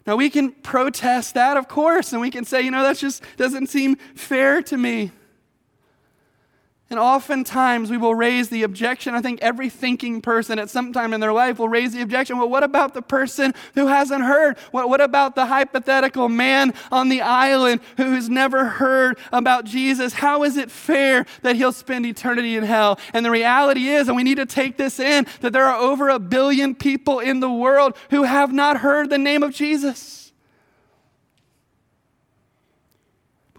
Now, 0.06 0.16
we 0.16 0.30
can 0.30 0.50
protest 0.50 1.34
that, 1.34 1.56
of 1.56 1.68
course, 1.68 2.12
and 2.12 2.20
we 2.20 2.30
can 2.30 2.44
say, 2.44 2.62
you 2.62 2.70
know, 2.70 2.82
that 2.82 2.96
just 2.96 3.22
doesn't 3.36 3.68
seem 3.68 3.96
fair 4.14 4.60
to 4.62 4.76
me. 4.76 5.12
And 6.92 6.98
oftentimes 6.98 7.90
we 7.90 7.96
will 7.96 8.14
raise 8.14 8.50
the 8.50 8.64
objection. 8.64 9.14
I 9.14 9.22
think 9.22 9.40
every 9.40 9.70
thinking 9.70 10.20
person 10.20 10.59
at 10.59 10.68
some 10.68 10.92
time 10.92 11.14
in 11.14 11.20
their 11.20 11.33
life 11.33 11.59
will 11.59 11.70
raise 11.70 11.94
the 11.94 12.02
objection 12.02 12.37
well, 12.37 12.50
what 12.50 12.62
about 12.62 12.92
the 12.92 13.00
person 13.00 13.55
who 13.74 13.87
hasn't 13.87 14.22
heard? 14.22 14.59
What, 14.72 14.90
what 14.90 15.00
about 15.00 15.35
the 15.35 15.46
hypothetical 15.46 16.28
man 16.28 16.74
on 16.90 17.09
the 17.09 17.22
island 17.22 17.81
who's 17.96 18.28
never 18.28 18.66
heard 18.66 19.18
about 19.33 19.64
Jesus? 19.64 20.12
How 20.12 20.42
is 20.42 20.59
it 20.59 20.70
fair 20.70 21.24
that 21.40 21.57
he'll 21.57 21.72
spend 21.72 22.05
eternity 22.05 22.59
in 22.59 22.64
hell? 22.64 22.98
And 23.14 23.24
the 23.24 23.31
reality 23.31 23.88
is, 23.88 24.09
and 24.09 24.14
we 24.14 24.22
need 24.22 24.37
to 24.37 24.44
take 24.44 24.76
this 24.76 25.00
in, 25.00 25.26
that 25.40 25.55
there 25.55 25.64
are 25.64 25.81
over 25.81 26.11
a 26.11 26.18
billion 26.18 26.74
people 26.74 27.20
in 27.20 27.40
the 27.40 27.50
world 27.50 27.96
who 28.11 28.24
have 28.24 28.52
not 28.52 28.76
heard 28.76 29.09
the 29.09 29.16
name 29.16 29.42
of 29.42 29.55
Jesus. 29.55 30.21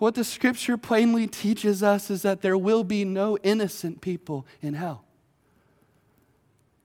What 0.03 0.15
the 0.15 0.23
scripture 0.25 0.75
plainly 0.75 1.27
teaches 1.27 1.81
us 1.81 2.09
is 2.09 2.23
that 2.23 2.41
there 2.41 2.57
will 2.57 2.83
be 2.83 3.05
no 3.05 3.37
innocent 3.37 4.01
people 4.01 4.45
in 4.61 4.73
hell. 4.73 5.05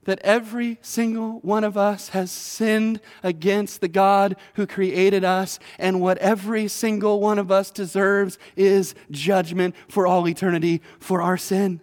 That 0.05 0.21
every 0.21 0.79
single 0.83 1.41
one 1.41 1.65
of 1.65 1.77
us 1.77 2.11
has 2.11 2.31
sinned 2.31 3.01
against 3.25 3.81
the 3.81 3.89
God 3.89 4.37
who 4.55 4.69
created 4.69 5.25
us, 5.25 5.59
and 5.81 6.01
what 6.01 6.19
every 6.19 6.69
single 6.69 7.19
one 7.19 7.41
of 7.41 7.51
us 7.51 7.73
deserves 7.73 8.39
is 8.55 8.95
judgment 9.11 9.75
for 9.89 10.07
all 10.07 10.29
eternity 10.29 10.81
for 11.01 11.21
our 11.21 11.37
sin. 11.37 11.81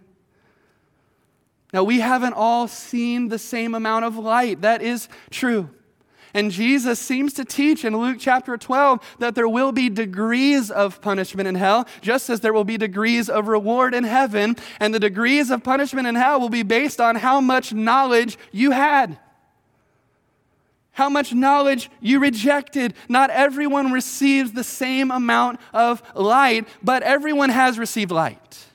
Now, 1.73 1.83
we 1.83 1.99
haven't 1.99 2.35
all 2.35 2.69
seen 2.69 3.27
the 3.27 3.39
same 3.39 3.75
amount 3.75 4.05
of 4.05 4.17
light. 4.17 4.61
That 4.61 4.81
is 4.81 5.09
true. 5.31 5.69
And 6.35 6.51
Jesus 6.51 6.99
seems 6.99 7.31
to 7.35 7.45
teach 7.45 7.85
in 7.85 7.97
Luke 7.97 8.17
chapter 8.19 8.57
12 8.57 8.99
that 9.19 9.35
there 9.35 9.47
will 9.47 9.71
be 9.71 9.87
degrees 9.89 10.69
of 10.69 10.99
punishment 10.99 11.47
in 11.47 11.55
hell, 11.55 11.87
just 12.01 12.29
as 12.29 12.41
there 12.41 12.51
will 12.51 12.65
be 12.65 12.77
degrees 12.77 13.29
of 13.29 13.47
reward 13.47 13.95
in 13.95 14.03
heaven. 14.03 14.57
And 14.81 14.93
the 14.93 14.99
degrees 14.99 15.49
of 15.49 15.63
punishment 15.63 16.07
in 16.07 16.15
hell 16.15 16.41
will 16.41 16.49
be 16.49 16.61
based 16.61 16.99
on 16.99 17.15
how 17.15 17.39
much 17.39 17.73
knowledge 17.73 18.37
you 18.51 18.71
had. 18.71 19.17
how 20.91 21.09
much 21.09 21.33
knowledge 21.33 21.89
you 21.99 22.19
rejected. 22.19 22.93
Not 23.09 23.29
everyone 23.29 23.91
receives 23.91 24.53
the 24.53 24.63
same 24.63 25.11
amount 25.11 25.59
of 25.73 26.01
light, 26.15 26.67
but 26.81 27.03
everyone 27.03 27.49
has 27.49 27.77
received 27.77 28.11
light. 28.11 28.65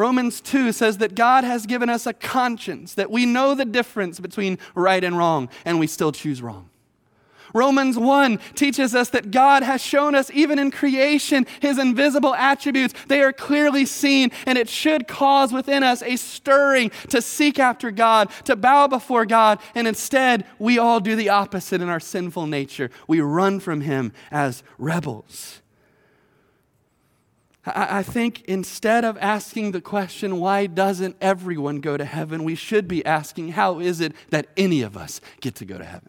Romans 0.00 0.40
2 0.40 0.72
says 0.72 0.96
that 0.96 1.14
God 1.14 1.44
has 1.44 1.66
given 1.66 1.90
us 1.90 2.06
a 2.06 2.14
conscience, 2.14 2.94
that 2.94 3.10
we 3.10 3.26
know 3.26 3.54
the 3.54 3.66
difference 3.66 4.18
between 4.18 4.58
right 4.74 5.04
and 5.04 5.18
wrong, 5.18 5.50
and 5.66 5.78
we 5.78 5.86
still 5.86 6.10
choose 6.10 6.40
wrong. 6.40 6.70
Romans 7.52 7.98
1 7.98 8.38
teaches 8.54 8.94
us 8.94 9.10
that 9.10 9.30
God 9.30 9.62
has 9.62 9.82
shown 9.82 10.14
us, 10.14 10.30
even 10.32 10.58
in 10.58 10.70
creation, 10.70 11.46
his 11.60 11.78
invisible 11.78 12.34
attributes. 12.34 12.94
They 13.08 13.20
are 13.20 13.34
clearly 13.34 13.84
seen, 13.84 14.30
and 14.46 14.56
it 14.56 14.70
should 14.70 15.06
cause 15.06 15.52
within 15.52 15.82
us 15.82 16.02
a 16.02 16.16
stirring 16.16 16.92
to 17.10 17.20
seek 17.20 17.58
after 17.58 17.90
God, 17.90 18.30
to 18.44 18.56
bow 18.56 18.86
before 18.86 19.26
God. 19.26 19.58
And 19.74 19.86
instead, 19.86 20.46
we 20.58 20.78
all 20.78 21.00
do 21.00 21.14
the 21.14 21.28
opposite 21.28 21.82
in 21.82 21.90
our 21.90 22.00
sinful 22.00 22.46
nature. 22.46 22.90
We 23.06 23.20
run 23.20 23.60
from 23.60 23.82
him 23.82 24.14
as 24.30 24.62
rebels. 24.78 25.59
I 27.66 28.02
think 28.02 28.42
instead 28.44 29.04
of 29.04 29.18
asking 29.18 29.72
the 29.72 29.82
question, 29.82 30.40
why 30.40 30.66
doesn't 30.66 31.16
everyone 31.20 31.80
go 31.80 31.98
to 31.98 32.06
heaven, 32.06 32.42
we 32.42 32.54
should 32.54 32.88
be 32.88 33.04
asking, 33.04 33.50
how 33.50 33.80
is 33.80 34.00
it 34.00 34.14
that 34.30 34.46
any 34.56 34.80
of 34.80 34.96
us 34.96 35.20
get 35.40 35.56
to 35.56 35.66
go 35.66 35.76
to 35.76 35.84
heaven? 35.84 36.08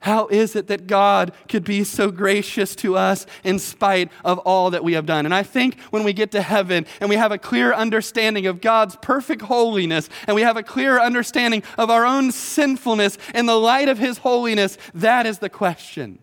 How 0.00 0.28
is 0.28 0.56
it 0.56 0.66
that 0.68 0.86
God 0.86 1.32
could 1.48 1.62
be 1.62 1.84
so 1.84 2.10
gracious 2.10 2.74
to 2.76 2.96
us 2.96 3.26
in 3.44 3.58
spite 3.58 4.10
of 4.24 4.38
all 4.40 4.70
that 4.70 4.82
we 4.82 4.94
have 4.94 5.04
done? 5.04 5.26
And 5.26 5.34
I 5.34 5.42
think 5.42 5.78
when 5.90 6.04
we 6.04 6.14
get 6.14 6.32
to 6.32 6.42
heaven 6.42 6.86
and 7.00 7.10
we 7.10 7.16
have 7.16 7.32
a 7.32 7.38
clear 7.38 7.72
understanding 7.74 8.46
of 8.46 8.62
God's 8.62 8.96
perfect 8.96 9.42
holiness 9.42 10.08
and 10.26 10.34
we 10.34 10.42
have 10.42 10.56
a 10.56 10.62
clear 10.62 10.98
understanding 10.98 11.62
of 11.76 11.90
our 11.90 12.06
own 12.06 12.32
sinfulness 12.32 13.18
in 13.34 13.44
the 13.44 13.60
light 13.60 13.90
of 13.90 13.98
His 13.98 14.18
holiness, 14.18 14.78
that 14.94 15.26
is 15.26 15.38
the 15.38 15.50
question 15.50 16.18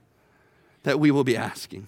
that 0.82 1.00
we 1.00 1.12
will 1.12 1.24
be 1.24 1.38
asking. 1.38 1.88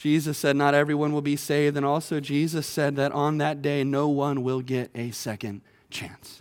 Jesus 0.00 0.38
said, 0.38 0.56
Not 0.56 0.72
everyone 0.72 1.12
will 1.12 1.20
be 1.20 1.36
saved. 1.36 1.76
And 1.76 1.84
also, 1.84 2.20
Jesus 2.20 2.66
said 2.66 2.96
that 2.96 3.12
on 3.12 3.36
that 3.36 3.60
day, 3.60 3.84
no 3.84 4.08
one 4.08 4.42
will 4.42 4.62
get 4.62 4.90
a 4.94 5.10
second 5.10 5.60
chance. 5.90 6.40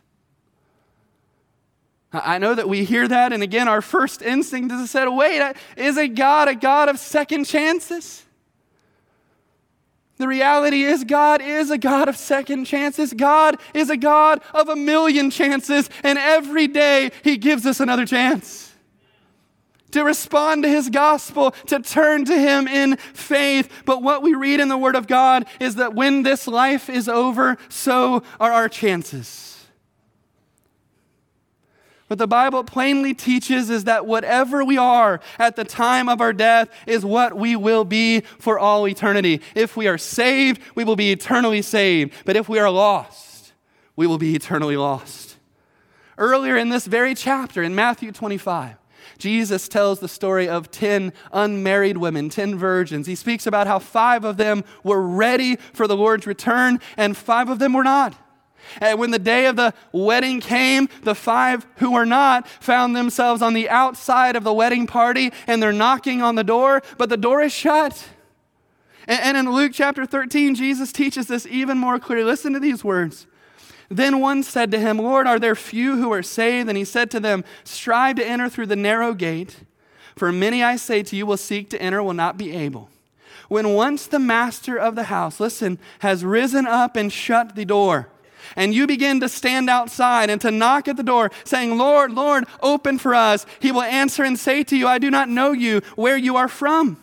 I 2.14 2.38
know 2.38 2.56
that 2.56 2.70
we 2.70 2.86
hear 2.86 3.06
that, 3.06 3.34
and 3.34 3.44
again, 3.44 3.68
our 3.68 3.82
first 3.82 4.22
instinct 4.22 4.72
is 4.72 4.82
to 4.82 4.88
say, 4.88 5.06
wait, 5.06 5.56
is 5.76 5.98
a 5.98 6.08
God 6.08 6.48
a 6.48 6.56
God 6.56 6.88
of 6.88 7.00
second 7.00 7.44
chances? 7.44 8.26
The 10.16 10.28
reality 10.28 10.84
is, 10.84 11.04
God 11.04 11.42
is 11.42 11.70
a 11.70 11.78
God 11.78 12.08
of 12.08 12.16
second 12.16 12.64
chances. 12.64 13.14
God 13.14 13.58
is 13.74 13.90
a 13.90 13.98
God 13.98 14.42
of 14.54 14.70
a 14.70 14.76
million 14.76 15.30
chances, 15.30 15.90
and 16.02 16.18
every 16.18 16.68
day 16.68 17.12
He 17.26 17.36
gives 17.36 17.66
us 17.66 17.82
another 17.82 18.06
chance 18.06 18.69
to 19.92 20.04
respond 20.04 20.64
to 20.64 20.70
His 20.70 20.90
gospel, 20.90 21.52
to 21.68 21.80
turn 21.80 22.26
to 22.26 22.38
Him 22.38 22.68
in 22.68 22.98
faith. 22.98 23.70
But 23.86 24.02
what 24.02 24.22
we 24.22 24.34
read 24.34 24.60
in 24.60 24.70
the 24.70 24.78
Word 24.78 24.96
of 24.96 25.08
God 25.08 25.46
is 25.60 25.76
that 25.76 25.94
when 25.94 26.24
this 26.24 26.48
life 26.48 26.90
is 26.90 27.08
over, 27.08 27.58
so 27.70 28.24
are 28.40 28.52
our 28.52 28.70
chances. 28.70 29.50
What 32.10 32.18
the 32.18 32.28
Bible 32.28 32.64
plainly 32.64 33.14
teaches 33.14 33.70
is 33.70 33.84
that 33.84 34.08
whatever 34.08 34.66
we 34.66 34.80
are 34.80 35.20
at 35.38 35.56
the 35.56 35.64
time 35.64 36.10
of 36.10 36.22
our 36.22 36.34
death 36.34 36.68
is 36.88 37.06
what 37.06 37.38
we 37.38 37.56
will 37.56 37.86
be 37.86 38.22
for 38.40 38.58
all 38.58 38.88
eternity. 38.88 39.42
If 39.54 39.78
we 39.78 39.88
are 39.88 40.00
saved, 40.00 40.60
we 40.74 40.84
will 40.84 40.96
be 40.96 41.12
eternally 41.12 41.62
saved. 41.62 42.14
But 42.26 42.36
if 42.36 42.50
we 42.50 42.58
are 42.58 42.72
lost, 42.72 43.54
we 43.96 44.08
will 44.08 44.18
be 44.18 44.34
eternally 44.34 44.76
lost. 44.76 45.38
Earlier 46.18 46.58
in 46.58 46.70
this 46.70 46.88
very 46.88 47.14
chapter, 47.14 47.62
in 47.62 47.76
Matthew 47.76 48.12
25, 48.12 48.79
Jesus 49.18 49.68
tells 49.68 50.00
the 50.00 50.08
story 50.08 50.48
of 50.48 50.72
10 50.72 51.14
unmarried 51.34 51.98
women, 51.98 52.30
10 52.30 52.58
virgins. 52.58 53.08
He 53.08 53.16
speaks 53.16 53.48
about 53.48 53.68
how 53.68 53.80
five 53.80 54.24
of 54.24 54.38
them 54.38 54.64
were 54.84 55.02
ready 55.02 55.58
for 55.74 55.88
the 55.88 55.98
Lord's 55.98 56.28
return 56.28 56.80
and 56.98 57.18
five 57.18 57.50
of 57.50 57.60
them 57.60 57.74
were 57.74 57.84
not. 57.84 58.16
And 58.80 59.00
when 59.00 59.12
the 59.12 59.20
day 59.20 59.48
of 59.48 59.56
the 59.56 59.74
wedding 59.92 60.42
came, 60.42 60.90
the 61.04 61.16
five 61.16 61.66
who 61.78 61.94
were 61.94 62.06
not 62.06 62.48
found 62.48 62.96
themselves 62.96 63.42
on 63.42 63.54
the 63.54 63.70
outside 63.70 64.36
of 64.36 64.44
the 64.44 64.54
wedding 64.54 64.86
party 64.86 65.32
and 65.48 65.62
they're 65.62 65.72
knocking 65.72 66.22
on 66.22 66.36
the 66.36 66.44
door, 66.44 66.82
but 66.98 67.10
the 67.10 67.18
door 67.18 67.42
is 67.42 67.52
shut. 67.52 68.10
And, 69.08 69.36
in 69.36 69.52
Luke 69.52 69.72
chapter 69.74 70.06
13, 70.06 70.54
Jesus 70.54 70.92
teaches 70.92 71.26
this 71.26 71.48
even 71.48 71.80
more 71.80 71.98
clearly. 71.98 72.26
Listen 72.26 72.54
to 72.54 72.60
these 72.60 72.84
words. 72.84 73.26
Then 73.90 74.20
one 74.20 74.44
said 74.44 74.70
to 74.72 74.80
him, 74.80 75.00
Lord, 75.00 75.26
are 75.26 75.40
there 75.40 75.56
few 75.56 75.98
who 75.98 76.14
are 76.14 76.24
saved? 76.24 76.70
And 76.70 76.78
he 76.78 76.86
said 76.86 77.10
to 77.12 77.20
them, 77.20 77.44
Strive 77.64 78.18
to 78.18 78.26
enter 78.26 78.48
through 78.48 78.68
the 78.68 78.76
narrow 78.76 79.14
gate, 79.14 79.58
for 80.16 80.32
many, 80.32 80.64
I 80.64 80.76
say 80.76 81.02
to 81.04 81.16
you, 81.16 81.26
will 81.26 81.38
seek 81.38 81.70
to 81.72 81.82
enter, 81.82 82.04
will 82.04 82.14
not 82.14 82.38
be 82.38 82.56
able. 82.56 82.90
When 83.48 83.74
once 83.74 84.06
the 84.06 84.20
master 84.20 84.78
of 84.78 84.96
the 84.96 85.06
house, 85.06 85.40
listen, 85.40 85.80
has 86.00 86.24
risen 86.24 86.68
up 86.68 86.96
and 86.96 87.12
shut 87.12 87.56
the 87.56 87.66
door, 87.66 88.10
and 88.56 88.76
you 88.76 88.86
begin 88.86 89.20
to 89.22 89.30
stand 89.30 89.70
outside 89.70 90.30
and 90.30 90.40
to 90.42 90.52
knock 90.52 90.88
at 90.88 90.98
the 90.98 91.04
door, 91.04 91.32
saying, 91.44 91.78
Lord, 91.78 92.12
Lord, 92.12 92.46
open 92.62 93.00
for 93.00 93.16
us, 93.16 93.48
he 93.60 93.72
will 93.72 93.82
answer 93.82 94.24
and 94.24 94.38
say 94.38 94.64
to 94.66 94.78
you, 94.78 94.88
I 94.88 95.00
do 95.00 95.10
not 95.10 95.30
know 95.30 95.52
you, 95.52 95.82
where 95.96 96.18
you 96.18 96.36
are 96.36 96.48
from. 96.48 97.02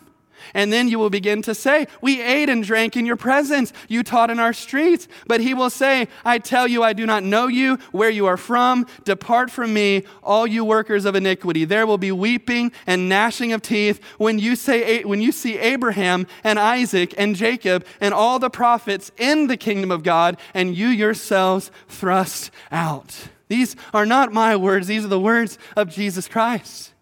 And 0.53 0.71
then 0.71 0.87
you 0.87 0.99
will 0.99 1.09
begin 1.09 1.41
to 1.43 1.55
say, 1.55 1.87
We 2.01 2.21
ate 2.21 2.49
and 2.49 2.63
drank 2.63 2.95
in 2.95 3.05
your 3.05 3.15
presence. 3.15 3.73
You 3.87 4.03
taught 4.03 4.29
in 4.29 4.39
our 4.39 4.53
streets. 4.53 5.07
But 5.27 5.41
he 5.41 5.53
will 5.53 5.69
say, 5.69 6.07
I 6.25 6.39
tell 6.39 6.67
you, 6.67 6.83
I 6.83 6.93
do 6.93 7.05
not 7.05 7.23
know 7.23 7.47
you, 7.47 7.77
where 7.91 8.09
you 8.09 8.25
are 8.25 8.37
from. 8.37 8.85
Depart 9.03 9.51
from 9.51 9.73
me, 9.73 10.03
all 10.23 10.47
you 10.47 10.63
workers 10.63 11.05
of 11.05 11.15
iniquity. 11.15 11.65
There 11.65 11.87
will 11.87 11.97
be 11.97 12.11
weeping 12.11 12.71
and 12.85 13.09
gnashing 13.09 13.53
of 13.53 13.61
teeth 13.61 14.01
when 14.17 14.39
you, 14.39 14.55
say, 14.55 15.03
when 15.03 15.21
you 15.21 15.31
see 15.31 15.57
Abraham 15.57 16.27
and 16.43 16.59
Isaac 16.59 17.13
and 17.17 17.35
Jacob 17.35 17.85
and 17.99 18.13
all 18.13 18.39
the 18.39 18.49
prophets 18.49 19.11
in 19.17 19.47
the 19.47 19.57
kingdom 19.57 19.91
of 19.91 20.03
God, 20.03 20.37
and 20.53 20.75
you 20.75 20.87
yourselves 20.87 21.71
thrust 21.87 22.51
out. 22.71 23.29
These 23.47 23.75
are 23.93 24.05
not 24.05 24.33
my 24.33 24.55
words, 24.55 24.87
these 24.87 25.05
are 25.05 25.09
the 25.09 25.19
words 25.19 25.57
of 25.75 25.89
Jesus 25.89 26.27
Christ. 26.27 26.93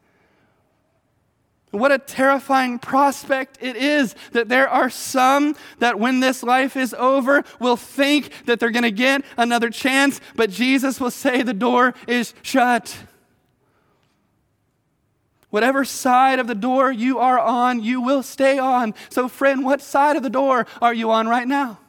What 1.76 1.92
a 1.92 2.00
terrifying 2.00 2.80
prospect 2.80 3.58
it 3.62 3.76
is 3.76 4.16
that 4.32 4.50
there 4.50 4.70
are 4.70 4.90
some 4.90 5.56
that 5.80 6.00
when 6.00 6.20
this 6.20 6.42
life 6.42 6.76
is 6.76 6.94
over 6.94 7.44
will 7.60 7.76
think 7.76 8.32
that 8.46 8.60
they're 8.60 8.72
going 8.72 8.84
to 8.84 8.92
get 8.92 9.24
another 9.38 9.70
chance, 9.70 10.22
but 10.36 10.50
Jesus 10.50 11.00
will 11.00 11.12
say 11.12 11.42
the 11.42 11.54
door 11.54 11.94
is 12.08 12.34
shut. 12.42 12.98
Whatever 15.50 15.86
side 15.86 16.40
of 16.40 16.48
the 16.48 16.56
door 16.56 16.92
you 16.92 17.20
are 17.20 17.40
on, 17.40 17.82
you 17.82 18.02
will 18.02 18.24
stay 18.24 18.58
on. 18.60 18.94
So, 19.10 19.28
friend, 19.28 19.64
what 19.64 19.82
side 19.82 20.18
of 20.18 20.24
the 20.24 20.30
door 20.30 20.68
are 20.82 20.94
you 20.94 21.12
on 21.12 21.28
right 21.28 21.48
now? 21.48 21.80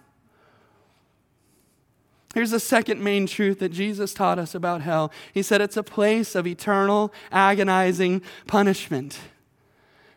Here's 2.35 2.51
the 2.51 2.61
second 2.61 3.03
main 3.03 3.27
truth 3.27 3.61
that 3.61 3.71
Jesus 3.71 4.13
taught 4.13 4.39
us 4.39 4.55
about 4.55 4.83
hell. 4.83 5.11
He 5.33 5.43
said 5.43 5.63
it's 5.63 5.77
a 5.77 5.83
place 5.83 6.35
of 6.35 6.47
eternal, 6.47 7.13
agonizing 7.33 8.21
punishment. 8.47 9.19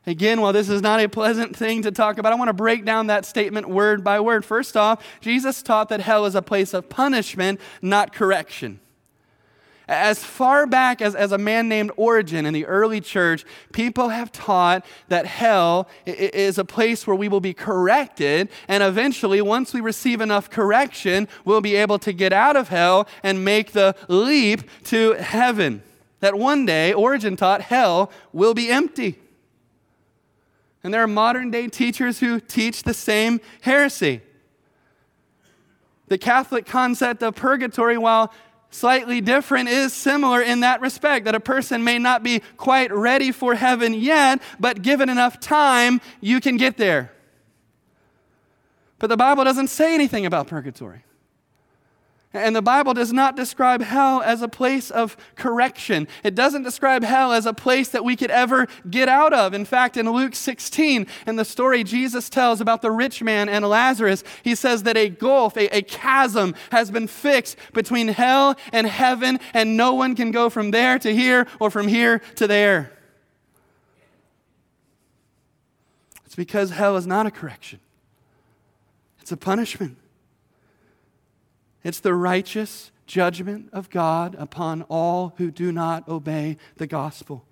Again, 0.08 0.42
while 0.42 0.54
this 0.54 0.70
is 0.70 0.82
not 0.82 1.00
a 1.02 1.10
pleasant 1.10 1.56
thing 1.56 1.82
to 1.84 1.92
talk 1.92 2.18
about, 2.18 2.32
I 2.32 2.36
want 2.36 2.50
to 2.50 2.54
break 2.54 2.86
down 2.86 3.08
that 3.08 3.26
statement 3.26 3.70
word 3.70 4.04
by 4.04 4.20
word. 4.20 4.46
First 4.46 4.78
off, 4.78 5.04
Jesus 5.22 5.62
taught 5.62 5.90
that 5.90 6.00
hell 6.00 6.26
is 6.26 6.36
a 6.36 6.42
place 6.42 6.74
of 6.74 6.90
punishment, 6.90 7.60
not 7.82 8.14
correction. 8.14 8.80
As 9.90 10.24
far 10.24 10.68
back 10.68 11.02
as, 11.02 11.16
as 11.16 11.32
a 11.32 11.40
man 11.40 11.68
named 11.68 11.92
Origen 11.98 12.46
in 12.46 12.54
the 12.54 12.68
early 12.68 13.02
church, 13.02 13.44
people 13.74 14.10
have 14.10 14.32
taught 14.32 14.86
that 15.08 15.26
hell 15.26 15.88
is 16.06 16.60
a 16.60 16.66
place 16.66 17.08
where 17.08 17.16
we 17.16 17.28
will 17.28 17.40
be 17.40 17.56
corrected, 17.56 18.50
and 18.68 18.84
eventually, 18.84 19.42
once 19.42 19.74
we 19.74 19.82
receive 19.82 20.22
enough 20.22 20.48
correction, 20.52 21.28
we'll 21.44 21.60
be 21.60 21.76
able 21.76 21.98
to 22.00 22.14
get 22.14 22.32
out 22.32 22.56
of 22.56 22.70
hell 22.70 23.08
and 23.24 23.44
make 23.44 23.72
the 23.72 23.96
leap 24.08 24.62
to 24.86 25.14
heaven. 25.14 25.82
That 26.20 26.36
one 26.36 26.68
day, 26.68 26.94
Origen 26.94 27.36
taught 27.36 27.62
hell 27.62 28.12
will 28.32 28.54
be 28.54 28.70
empty. 28.70 29.18
And 30.84 30.94
there 30.94 31.04
are 31.04 31.08
modern 31.08 31.52
day 31.52 31.68
teachers 31.68 32.20
who 32.20 32.40
teach 32.40 32.84
the 32.84 32.94
same 32.94 33.42
heresy. 33.62 34.22
The 36.08 36.18
Catholic 36.18 36.66
concept 36.66 37.22
of 37.22 37.36
purgatory, 37.36 37.98
while 37.98 38.34
slightly 38.72 39.22
different, 39.22 39.70
is 39.70 39.94
similar 39.94 40.42
in 40.42 40.62
that 40.62 40.82
respect 40.82 41.26
that 41.26 41.36
a 41.36 41.40
person 41.40 41.84
may 41.84 42.00
not 42.00 42.24
be 42.24 42.42
quite 42.58 42.92
ready 42.92 43.32
for 43.32 43.56
heaven 43.56 43.94
yet, 43.94 44.42
but 44.60 44.82
given 44.82 45.10
enough 45.10 45.40
time, 45.40 46.02
you 46.22 46.40
can 46.40 46.58
get 46.58 46.78
there. 46.78 47.12
But 48.98 49.08
the 49.08 49.18
Bible 49.18 49.44
doesn't 49.44 49.70
say 49.70 49.94
anything 49.94 50.26
about 50.26 50.48
purgatory. 50.48 51.04
And 52.32 52.56
the 52.56 52.62
Bible 52.62 52.94
does 52.94 53.12
not 53.12 53.36
describe 53.36 53.82
hell 53.82 54.22
as 54.22 54.44
a 54.44 54.48
place 54.48 54.92
of 54.92 55.18
correction. 55.36 56.08
It 56.24 56.36
doesn't 56.36 56.62
describe 56.62 57.04
hell 57.04 57.34
as 57.34 57.48
a 57.48 57.54
place 57.54 57.90
that 57.90 58.06
we 58.06 58.16
could 58.16 58.30
ever 58.30 58.68
get 58.88 59.10
out 59.10 59.34
of. 59.34 59.56
In 59.56 59.66
fact, 59.66 59.98
in 59.98 60.08
Luke 60.08 60.36
16, 60.36 61.08
in 61.26 61.36
the 61.38 61.46
story 61.46 61.84
Jesus 61.84 62.30
tells 62.30 62.62
about 62.62 62.84
the 62.84 62.92
rich 62.92 63.24
man 63.24 63.50
and 63.50 63.66
Lazarus, 63.66 64.24
he 64.44 64.54
says 64.54 64.84
that 64.84 64.96
a 64.96 65.10
gulf, 65.10 65.58
a, 65.58 65.76
a 65.76 65.82
chasm, 65.82 66.54
has 66.72 66.92
been 66.92 67.08
fixed 67.08 67.58
between 67.74 68.10
hell 68.10 68.56
and 68.72 68.86
heaven, 68.86 69.40
and 69.56 69.76
no 69.76 69.96
one 69.96 70.16
can 70.16 70.30
go 70.30 70.52
from 70.52 70.70
there 70.70 71.00
to 71.00 71.12
here 71.12 71.48
or 71.60 71.72
from 71.72 71.88
here 71.88 72.20
to 72.36 72.46
there. 72.46 72.92
It's 76.28 76.36
because 76.36 76.70
hell 76.70 76.96
is 76.96 77.08
not 77.08 77.26
a 77.26 77.32
correction, 77.32 77.80
it's 79.20 79.32
a 79.32 79.38
punishment. 79.38 79.98
It's 81.84 82.00
the 82.00 82.14
righteous 82.14 82.92
judgment 83.08 83.70
of 83.74 83.90
God 83.90 84.36
upon 84.38 84.84
all 84.84 85.34
who 85.38 85.52
do 85.52 85.72
not 85.72 86.08
obey 86.08 86.58
the 86.78 86.88
gospel. 86.88 87.46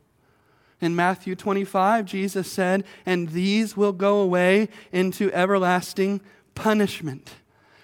In 0.80 0.96
Matthew 0.96 1.36
25, 1.36 2.06
Jesus 2.06 2.52
said, 2.52 2.84
And 3.06 3.30
these 3.30 3.76
will 3.76 3.94
go 3.94 4.20
away 4.20 4.70
into 4.92 5.32
everlasting 5.34 6.22
punishment. 6.54 7.32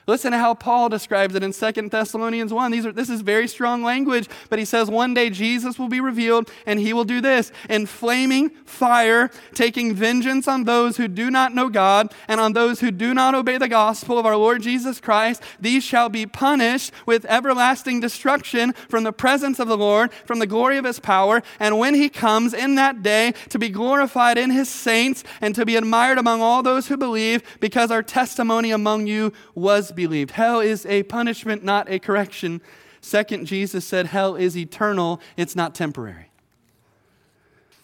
Listen 0.05 0.33
to 0.33 0.37
how 0.37 0.53
Paul 0.53 0.89
describes 0.89 1.33
it 1.33 1.43
in 1.43 1.53
2 1.53 1.89
Thessalonians 1.89 2.51
1. 2.51 2.71
These 2.71 2.85
are, 2.85 2.91
this 2.91 3.09
is 3.09 3.21
very 3.21 3.47
strong 3.47 3.83
language, 3.83 4.27
but 4.49 4.59
he 4.59 4.65
says 4.65 4.89
one 4.89 5.13
day 5.13 5.29
Jesus 5.29 5.79
will 5.79 5.87
be 5.87 6.01
revealed 6.01 6.51
and 6.65 6.77
he 6.77 6.91
will 6.91 7.05
do 7.05 7.21
this 7.21 7.53
in 7.69 7.85
flaming 7.85 8.49
fire, 8.65 9.31
taking 9.53 9.93
vengeance 9.93 10.45
on 10.47 10.65
those 10.65 10.97
who 10.97 11.07
do 11.07 11.31
not 11.31 11.55
know 11.55 11.69
God 11.69 12.13
and 12.27 12.41
on 12.41 12.51
those 12.51 12.81
who 12.81 12.91
do 12.91 13.13
not 13.13 13.33
obey 13.33 13.57
the 13.57 13.69
gospel 13.69 14.19
of 14.19 14.25
our 14.25 14.35
Lord 14.35 14.61
Jesus 14.61 14.99
Christ. 14.99 15.41
These 15.59 15.85
shall 15.85 16.09
be 16.09 16.25
punished 16.25 16.91
with 17.05 17.25
everlasting 17.25 18.01
destruction 18.01 18.73
from 18.89 19.05
the 19.05 19.13
presence 19.13 19.57
of 19.57 19.69
the 19.69 19.77
Lord, 19.77 20.11
from 20.25 20.39
the 20.39 20.47
glory 20.47 20.77
of 20.77 20.85
his 20.85 20.99
power. 20.99 21.41
And 21.61 21.79
when 21.79 21.95
he 21.95 22.09
comes 22.09 22.53
in 22.53 22.75
that 22.75 23.03
day 23.03 23.33
to 23.49 23.57
be 23.57 23.69
glorified 23.69 24.37
in 24.37 24.51
his 24.51 24.67
saints 24.67 25.23
and 25.39 25.55
to 25.55 25.65
be 25.65 25.77
admired 25.77 26.17
among 26.17 26.41
all 26.41 26.61
those 26.61 26.89
who 26.89 26.97
believe, 26.97 27.41
because 27.61 27.89
our 27.89 28.03
testimony 28.03 28.71
among 28.71 29.07
you 29.07 29.31
was 29.55 29.92
believed. 29.95 30.32
Hell 30.32 30.60
is 30.60 30.86
a 30.86 31.03
punishment, 31.03 31.63
not 31.63 31.89
a 31.89 31.99
correction. 31.99 32.62
Second, 33.01 33.45
Jesus 33.45 33.86
said 33.86 34.08
hell 34.08 34.36
is 34.36 34.58
eternal, 34.58 35.19
it's 35.36 35.56
not 35.56 35.75
temporary. 35.75 36.29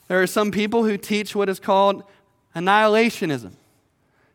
There 0.08 0.22
are 0.22 0.28
some 0.28 0.52
people 0.52 0.86
who 0.86 0.98
teach 0.98 1.36
what 1.36 1.50
is 1.50 1.60
called 1.60 2.04
annihilationism. 2.56 3.52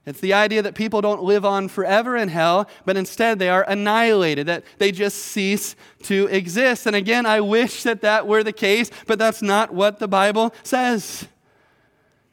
It's 0.07 0.21
the 0.21 0.35
idea 0.35 0.61
that 0.61 0.75
people 0.75 1.01
don't 1.01 1.23
live 1.23 1.45
on 1.47 1.69
forever 1.69 2.17
in 2.17 2.29
hell, 2.29 2.69
but 2.85 2.97
instead 2.97 3.39
they 3.39 3.49
are 3.49 3.65
annihilated, 3.67 4.47
that 4.47 4.65
they 4.79 4.93
just 4.93 5.19
cease 5.19 5.75
to 6.03 6.27
exist. 6.27 6.87
And 6.87 6.95
again, 6.95 7.25
I 7.25 7.41
wish 7.41 7.83
that 7.85 8.03
that 8.03 8.27
were 8.27 8.45
the 8.45 8.53
case, 8.53 8.91
but 9.07 9.19
that's 9.19 9.41
not 9.41 9.73
what 9.73 9.99
the 9.99 10.09
Bible 10.09 10.55
says. 10.63 11.27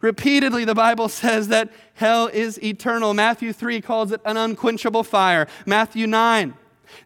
Repeatedly, 0.01 0.65
the 0.65 0.75
Bible 0.75 1.09
says 1.09 1.47
that 1.49 1.71
hell 1.93 2.27
is 2.27 2.61
eternal. 2.63 3.13
Matthew 3.13 3.53
3 3.53 3.81
calls 3.81 4.11
it 4.11 4.21
an 4.25 4.37
unquenchable 4.37 5.03
fire. 5.03 5.47
Matthew 5.65 6.07
9 6.07 6.55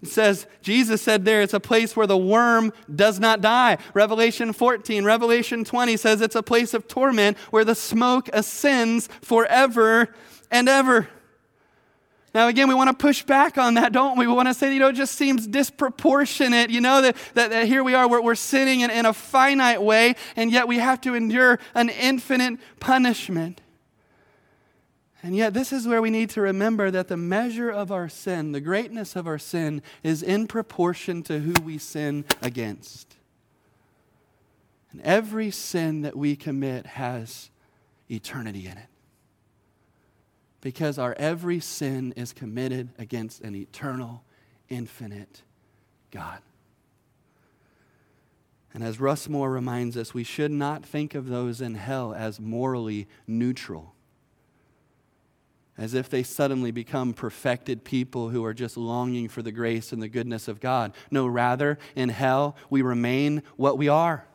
it 0.02 0.10
says, 0.10 0.48
Jesus 0.62 1.02
said 1.02 1.26
there, 1.26 1.42
it's 1.42 1.54
a 1.54 1.60
place 1.60 1.96
where 1.96 2.08
the 2.08 2.18
worm 2.18 2.74
does 2.94 3.20
not 3.20 3.42
die. 3.42 3.78
Revelation 3.94 4.54
14, 4.54 5.06
Revelation 5.06 5.64
20 5.64 5.98
says 5.98 6.22
it's 6.22 6.36
a 6.36 6.44
place 6.44 6.74
of 6.74 6.88
torment 6.88 7.38
where 7.52 7.66
the 7.66 7.76
smoke 7.76 8.30
ascends 8.34 9.08
forever 9.22 10.10
and 10.52 10.70
ever. 10.70 11.08
Now, 12.36 12.50
again, 12.50 12.68
we 12.68 12.76
want 12.76 12.90
to 12.90 12.94
push 12.94 13.24
back 13.24 13.58
on 13.58 13.76
that, 13.76 13.94
don't 13.94 14.18
we? 14.18 14.28
We 14.28 14.34
want 14.34 14.50
to 14.50 14.54
say, 14.54 14.74
you 14.74 14.80
know, 14.82 14.90
it 14.90 14.98
just 14.98 15.16
seems 15.16 15.48
disproportionate, 15.48 16.70
you 16.70 16.82
know, 16.82 17.02
that, 17.02 17.16
that, 17.34 17.50
that 17.52 17.66
here 17.66 17.82
we 17.82 17.94
are, 17.94 18.10
we're, 18.10 18.22
we're 18.22 18.36
sinning 18.36 18.82
in, 18.82 18.92
in 18.92 19.06
a 19.06 19.14
finite 19.14 19.82
way, 19.82 20.16
and 20.36 20.52
yet 20.52 20.68
we 20.68 20.80
have 20.80 21.00
to 21.02 21.16
endure 21.16 21.60
an 21.74 21.88
infinite 21.88 22.60
punishment. 22.82 23.62
And 25.24 25.34
yet, 25.34 25.54
this 25.54 25.72
is 25.72 25.88
where 25.88 26.02
we 26.02 26.10
need 26.10 26.30
to 26.32 26.42
remember 26.42 26.92
that 26.92 27.08
the 27.08 27.16
measure 27.16 27.70
of 27.70 27.90
our 27.90 28.10
sin, 28.10 28.52
the 28.52 28.60
greatness 28.60 29.16
of 29.16 29.28
our 29.28 29.40
sin, 29.40 29.82
is 30.04 30.22
in 30.22 30.46
proportion 30.46 31.24
to 31.24 31.40
who 31.40 31.54
we 31.64 31.78
sin 31.78 32.26
against. 32.42 33.16
And 34.92 35.02
every 35.04 35.52
sin 35.52 36.02
that 36.02 36.18
we 36.18 36.36
commit 36.36 36.86
has 36.86 37.50
eternity 38.10 38.68
in 38.68 38.78
it 38.78 38.90
because 40.66 40.98
our 40.98 41.14
every 41.20 41.60
sin 41.60 42.12
is 42.18 42.34
committed 42.34 42.90
against 42.98 43.40
an 43.42 43.56
eternal, 43.56 44.24
infinite 44.68 45.44
God. 46.10 46.40
And 48.74 48.84
as 48.84 49.00
Russ 49.00 49.30
Moore 49.30 49.52
reminds 49.52 49.96
us, 49.96 50.16
we 50.16 50.24
should 50.24 50.50
not 50.50 50.84
think 50.84 51.14
of 51.14 51.28
those 51.28 51.62
in 51.62 51.76
hell 51.76 52.16
as 52.16 52.40
morally 52.40 53.08
neutral, 53.28 53.94
as 55.78 55.94
if 55.94 56.10
they 56.10 56.24
suddenly 56.24 56.72
become 56.72 57.14
perfected 57.14 57.84
people 57.84 58.30
who 58.30 58.44
are 58.44 58.56
just 58.56 58.76
longing 58.76 59.30
for 59.30 59.44
the 59.44 59.52
grace 59.52 59.94
and 59.94 60.02
the 60.02 60.10
goodness 60.10 60.48
of 60.48 60.60
God. 60.60 60.94
No, 61.12 61.28
rather, 61.28 61.78
in 61.96 62.10
hell, 62.10 62.56
we 62.72 62.82
remain 62.82 63.44
what 63.56 63.78
we 63.78 63.88
are 63.88 64.26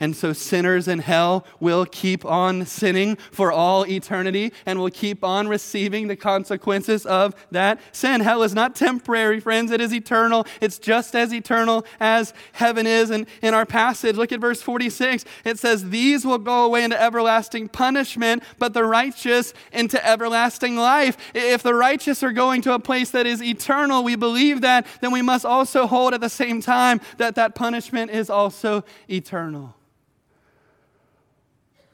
and 0.00 0.14
so 0.14 0.32
sinners 0.32 0.88
in 0.88 1.00
hell 1.00 1.46
will 1.60 1.86
keep 1.86 2.24
on 2.24 2.66
sinning 2.66 3.16
for 3.30 3.52
all 3.52 3.86
eternity 3.86 4.52
and 4.64 4.78
will 4.78 4.90
keep 4.90 5.24
on 5.24 5.48
receiving 5.48 6.08
the 6.08 6.16
consequences 6.16 7.06
of 7.06 7.34
that 7.50 7.80
sin. 7.92 8.20
Hell 8.20 8.42
is 8.42 8.54
not 8.54 8.74
temporary, 8.74 9.40
friends. 9.40 9.70
It 9.70 9.80
is 9.80 9.92
eternal. 9.92 10.46
It's 10.60 10.78
just 10.78 11.14
as 11.14 11.32
eternal 11.32 11.86
as 12.00 12.34
heaven 12.52 12.86
is. 12.86 13.10
And 13.10 13.26
in 13.42 13.54
our 13.54 13.66
passage, 13.66 14.16
look 14.16 14.32
at 14.32 14.40
verse 14.40 14.62
46. 14.62 15.24
It 15.44 15.58
says, 15.58 15.90
These 15.90 16.24
will 16.24 16.38
go 16.38 16.64
away 16.64 16.84
into 16.84 17.00
everlasting 17.00 17.68
punishment, 17.68 18.42
but 18.58 18.74
the 18.74 18.84
righteous 18.84 19.54
into 19.72 20.04
everlasting 20.06 20.76
life. 20.76 21.16
If 21.34 21.62
the 21.62 21.74
righteous 21.74 22.22
are 22.22 22.32
going 22.32 22.62
to 22.62 22.74
a 22.74 22.78
place 22.78 23.10
that 23.10 23.26
is 23.26 23.42
eternal, 23.42 24.04
we 24.04 24.16
believe 24.16 24.60
that, 24.60 24.86
then 25.00 25.12
we 25.12 25.22
must 25.22 25.44
also 25.44 25.86
hold 25.86 26.14
at 26.14 26.20
the 26.20 26.28
same 26.28 26.60
time 26.60 27.00
that 27.18 27.34
that 27.36 27.54
punishment 27.54 28.10
is 28.10 28.30
also 28.30 28.84
eternal. 29.08 29.74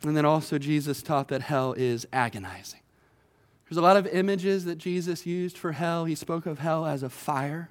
And 0.05 0.17
then 0.17 0.25
also, 0.25 0.59
Jesus 0.59 1.03
taught 1.03 1.29
that 1.29 1.43
hell 1.43 1.75
is 1.75 2.07
agonizing. 2.13 2.81
There's 3.69 3.79
a 3.79 3.83
lot 3.83 3.97
of 3.97 4.07
images 4.09 4.65
that 4.65 4.77
Jesus 4.77 5.25
used 5.25 5.57
for 5.57 5.73
hell. 5.73 6.05
He 6.05 6.15
spoke 6.15 6.47
of 6.47 6.59
hell 6.59 6.85
as 6.85 7.03
a 7.03 7.09
fire. 7.09 7.71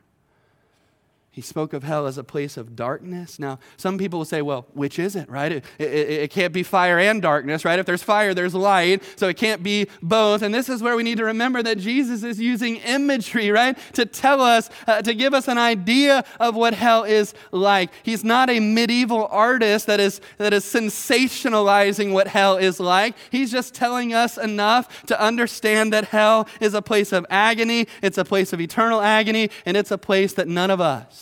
He 1.34 1.40
spoke 1.40 1.72
of 1.72 1.84
hell 1.84 2.08
as 2.08 2.18
a 2.18 2.26
place 2.26 2.58
of 2.58 2.76
darkness. 2.76 3.40
Now, 3.40 3.58
some 3.78 3.98
people 3.98 4.20
will 4.20 4.26
say, 4.26 4.42
well, 4.42 4.66
which 4.74 5.00
is 5.00 5.16
it, 5.16 5.30
right? 5.30 5.54
It, 5.54 5.66
it, 5.80 5.86
it, 5.88 6.30
can't 6.30 6.52
be 6.52 6.62
fire 6.62 7.00
and 7.00 7.22
darkness, 7.22 7.64
right? 7.64 7.80
If 7.80 7.86
there's 7.86 8.04
fire, 8.04 8.34
there's 8.34 8.54
light, 8.54 9.02
so 9.16 9.30
it 9.30 9.38
can't 9.38 9.64
be 9.64 9.88
both. 10.02 10.42
And 10.42 10.54
this 10.54 10.68
is 10.68 10.84
where 10.84 10.94
we 10.94 11.04
need 11.04 11.20
to 11.20 11.24
remember 11.24 11.64
that 11.64 11.78
Jesus 11.78 12.24
is 12.24 12.38
using 12.38 12.78
imagery, 12.78 13.50
right, 13.50 13.78
to 13.94 14.06
tell 14.06 14.42
us, 14.42 14.70
uh, 14.88 15.04
to 15.04 15.14
give 15.14 15.34
us 15.34 15.48
an 15.48 15.58
idea 15.58 16.26
of 16.42 16.58
what 16.58 16.74
hell 16.74 17.06
is 17.06 17.34
like. 17.54 17.92
He's 18.04 18.26
not 18.26 18.50
a 18.50 18.60
medieval 18.60 19.26
artist 19.28 19.88
that 19.88 20.02
is, 20.02 20.20
that 20.38 20.52
is 20.52 20.66
sensationalizing 20.66 22.12
what 22.12 22.28
hell 22.28 22.58
is 22.58 22.78
like. 22.78 23.16
He's 23.30 23.54
just 23.54 23.74
telling 23.74 24.14
us 24.14 24.38
enough 24.38 25.06
to 25.06 25.22
understand 25.22 25.94
that 25.94 26.10
hell 26.10 26.50
is 26.60 26.74
a 26.74 26.82
place 26.82 27.14
of 27.14 27.26
agony, 27.30 27.88
it's 28.02 28.18
a 28.18 28.26
place 28.26 28.52
of 28.52 28.60
eternal 28.60 29.00
agony, 29.00 29.50
and 29.66 29.78
it's 29.78 29.92
a 29.92 29.98
place 29.98 30.34
that 30.34 30.50
none 30.50 30.70
of 30.70 30.82
us 30.82 31.21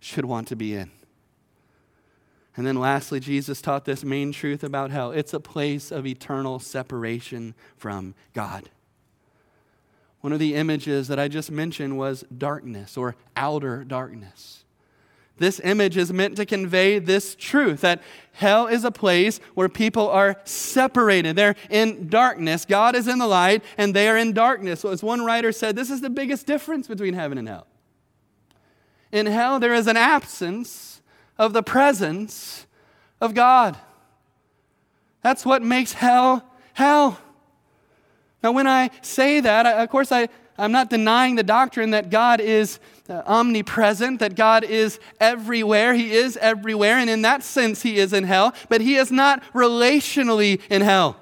should 0.00 0.24
want 0.24 0.48
to 0.48 0.56
be 0.56 0.74
in. 0.74 0.90
And 2.56 2.66
then 2.66 2.76
lastly, 2.76 3.20
Jesus 3.20 3.60
taught 3.60 3.84
this 3.84 4.02
main 4.02 4.32
truth 4.32 4.64
about 4.64 4.90
hell 4.90 5.10
it's 5.10 5.34
a 5.34 5.40
place 5.40 5.90
of 5.90 6.06
eternal 6.06 6.58
separation 6.58 7.54
from 7.76 8.14
God. 8.32 8.70
One 10.22 10.32
of 10.32 10.38
the 10.38 10.54
images 10.54 11.08
that 11.08 11.18
I 11.18 11.28
just 11.28 11.50
mentioned 11.50 11.98
was 11.98 12.24
darkness 12.36 12.96
or 12.96 13.14
outer 13.36 13.84
darkness. 13.84 14.64
This 15.38 15.60
image 15.62 15.98
is 15.98 16.12
meant 16.12 16.36
to 16.36 16.46
convey 16.46 16.98
this 16.98 17.34
truth 17.34 17.82
that 17.82 18.02
hell 18.32 18.66
is 18.66 18.84
a 18.84 18.90
place 18.90 19.38
where 19.54 19.68
people 19.68 20.08
are 20.08 20.40
separated. 20.44 21.36
They're 21.36 21.56
in 21.68 22.08
darkness. 22.08 22.64
God 22.64 22.96
is 22.96 23.06
in 23.06 23.18
the 23.18 23.26
light, 23.26 23.62
and 23.76 23.92
they 23.92 24.08
are 24.08 24.16
in 24.16 24.32
darkness. 24.32 24.80
So, 24.80 24.88
as 24.88 25.02
one 25.02 25.24
writer 25.26 25.52
said, 25.52 25.76
this 25.76 25.90
is 25.90 26.00
the 26.00 26.08
biggest 26.08 26.46
difference 26.46 26.88
between 26.88 27.12
heaven 27.12 27.36
and 27.36 27.46
hell. 27.46 27.66
In 29.12 29.26
hell, 29.26 29.58
there 29.60 29.74
is 29.74 29.86
an 29.86 29.96
absence 29.96 31.00
of 31.38 31.52
the 31.52 31.62
presence 31.62 32.66
of 33.20 33.34
God. 33.34 33.76
That's 35.22 35.44
what 35.44 35.62
makes 35.62 35.92
hell 35.92 36.44
hell. 36.74 37.18
Now, 38.42 38.52
when 38.52 38.66
I 38.66 38.90
say 39.02 39.40
that, 39.40 39.66
of 39.66 39.88
course, 39.88 40.12
I, 40.12 40.28
I'm 40.58 40.72
not 40.72 40.90
denying 40.90 41.34
the 41.34 41.42
doctrine 41.42 41.90
that 41.90 42.10
God 42.10 42.40
is 42.40 42.78
uh, 43.08 43.22
omnipresent, 43.26 44.20
that 44.20 44.36
God 44.36 44.64
is 44.64 45.00
everywhere. 45.20 45.94
He 45.94 46.12
is 46.12 46.36
everywhere, 46.36 46.98
and 46.98 47.10
in 47.10 47.22
that 47.22 47.42
sense, 47.42 47.82
He 47.82 47.98
is 47.98 48.12
in 48.12 48.24
hell, 48.24 48.54
but 48.68 48.80
He 48.80 48.96
is 48.96 49.10
not 49.10 49.42
relationally 49.52 50.60
in 50.70 50.82
hell. 50.82 51.16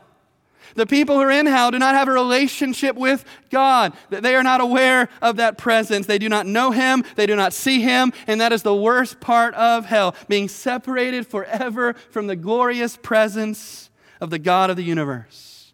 The 0.75 0.87
people 0.87 1.17
who 1.17 1.23
are 1.23 1.31
in 1.31 1.47
hell 1.47 1.71
do 1.71 1.79
not 1.79 1.95
have 1.95 2.09
a 2.09 2.13
relationship 2.13 2.97
with 2.97 3.25
God. 3.51 3.93
They 4.11 4.35
are 4.35 4.43
not 4.43 4.61
aware 4.61 5.09
of 5.23 5.37
that 5.37 5.59
presence. 5.59 6.07
They 6.07 6.19
do 6.19 6.29
not 6.29 6.47
know 6.47 6.71
Him. 6.71 7.05
They 7.17 7.27
do 7.27 7.37
not 7.37 7.53
see 7.53 7.81
Him. 7.81 8.13
And 8.27 8.41
that 8.41 8.53
is 8.53 8.63
the 8.63 8.75
worst 8.75 9.21
part 9.21 9.55
of 9.55 9.87
hell, 9.87 10.15
being 10.29 10.49
separated 10.49 11.27
forever 11.27 11.95
from 12.11 12.27
the 12.27 12.37
glorious 12.37 12.97
presence 12.97 13.91
of 14.21 14.31
the 14.31 14.39
God 14.39 14.71
of 14.71 14.77
the 14.77 14.85
universe. 14.85 15.73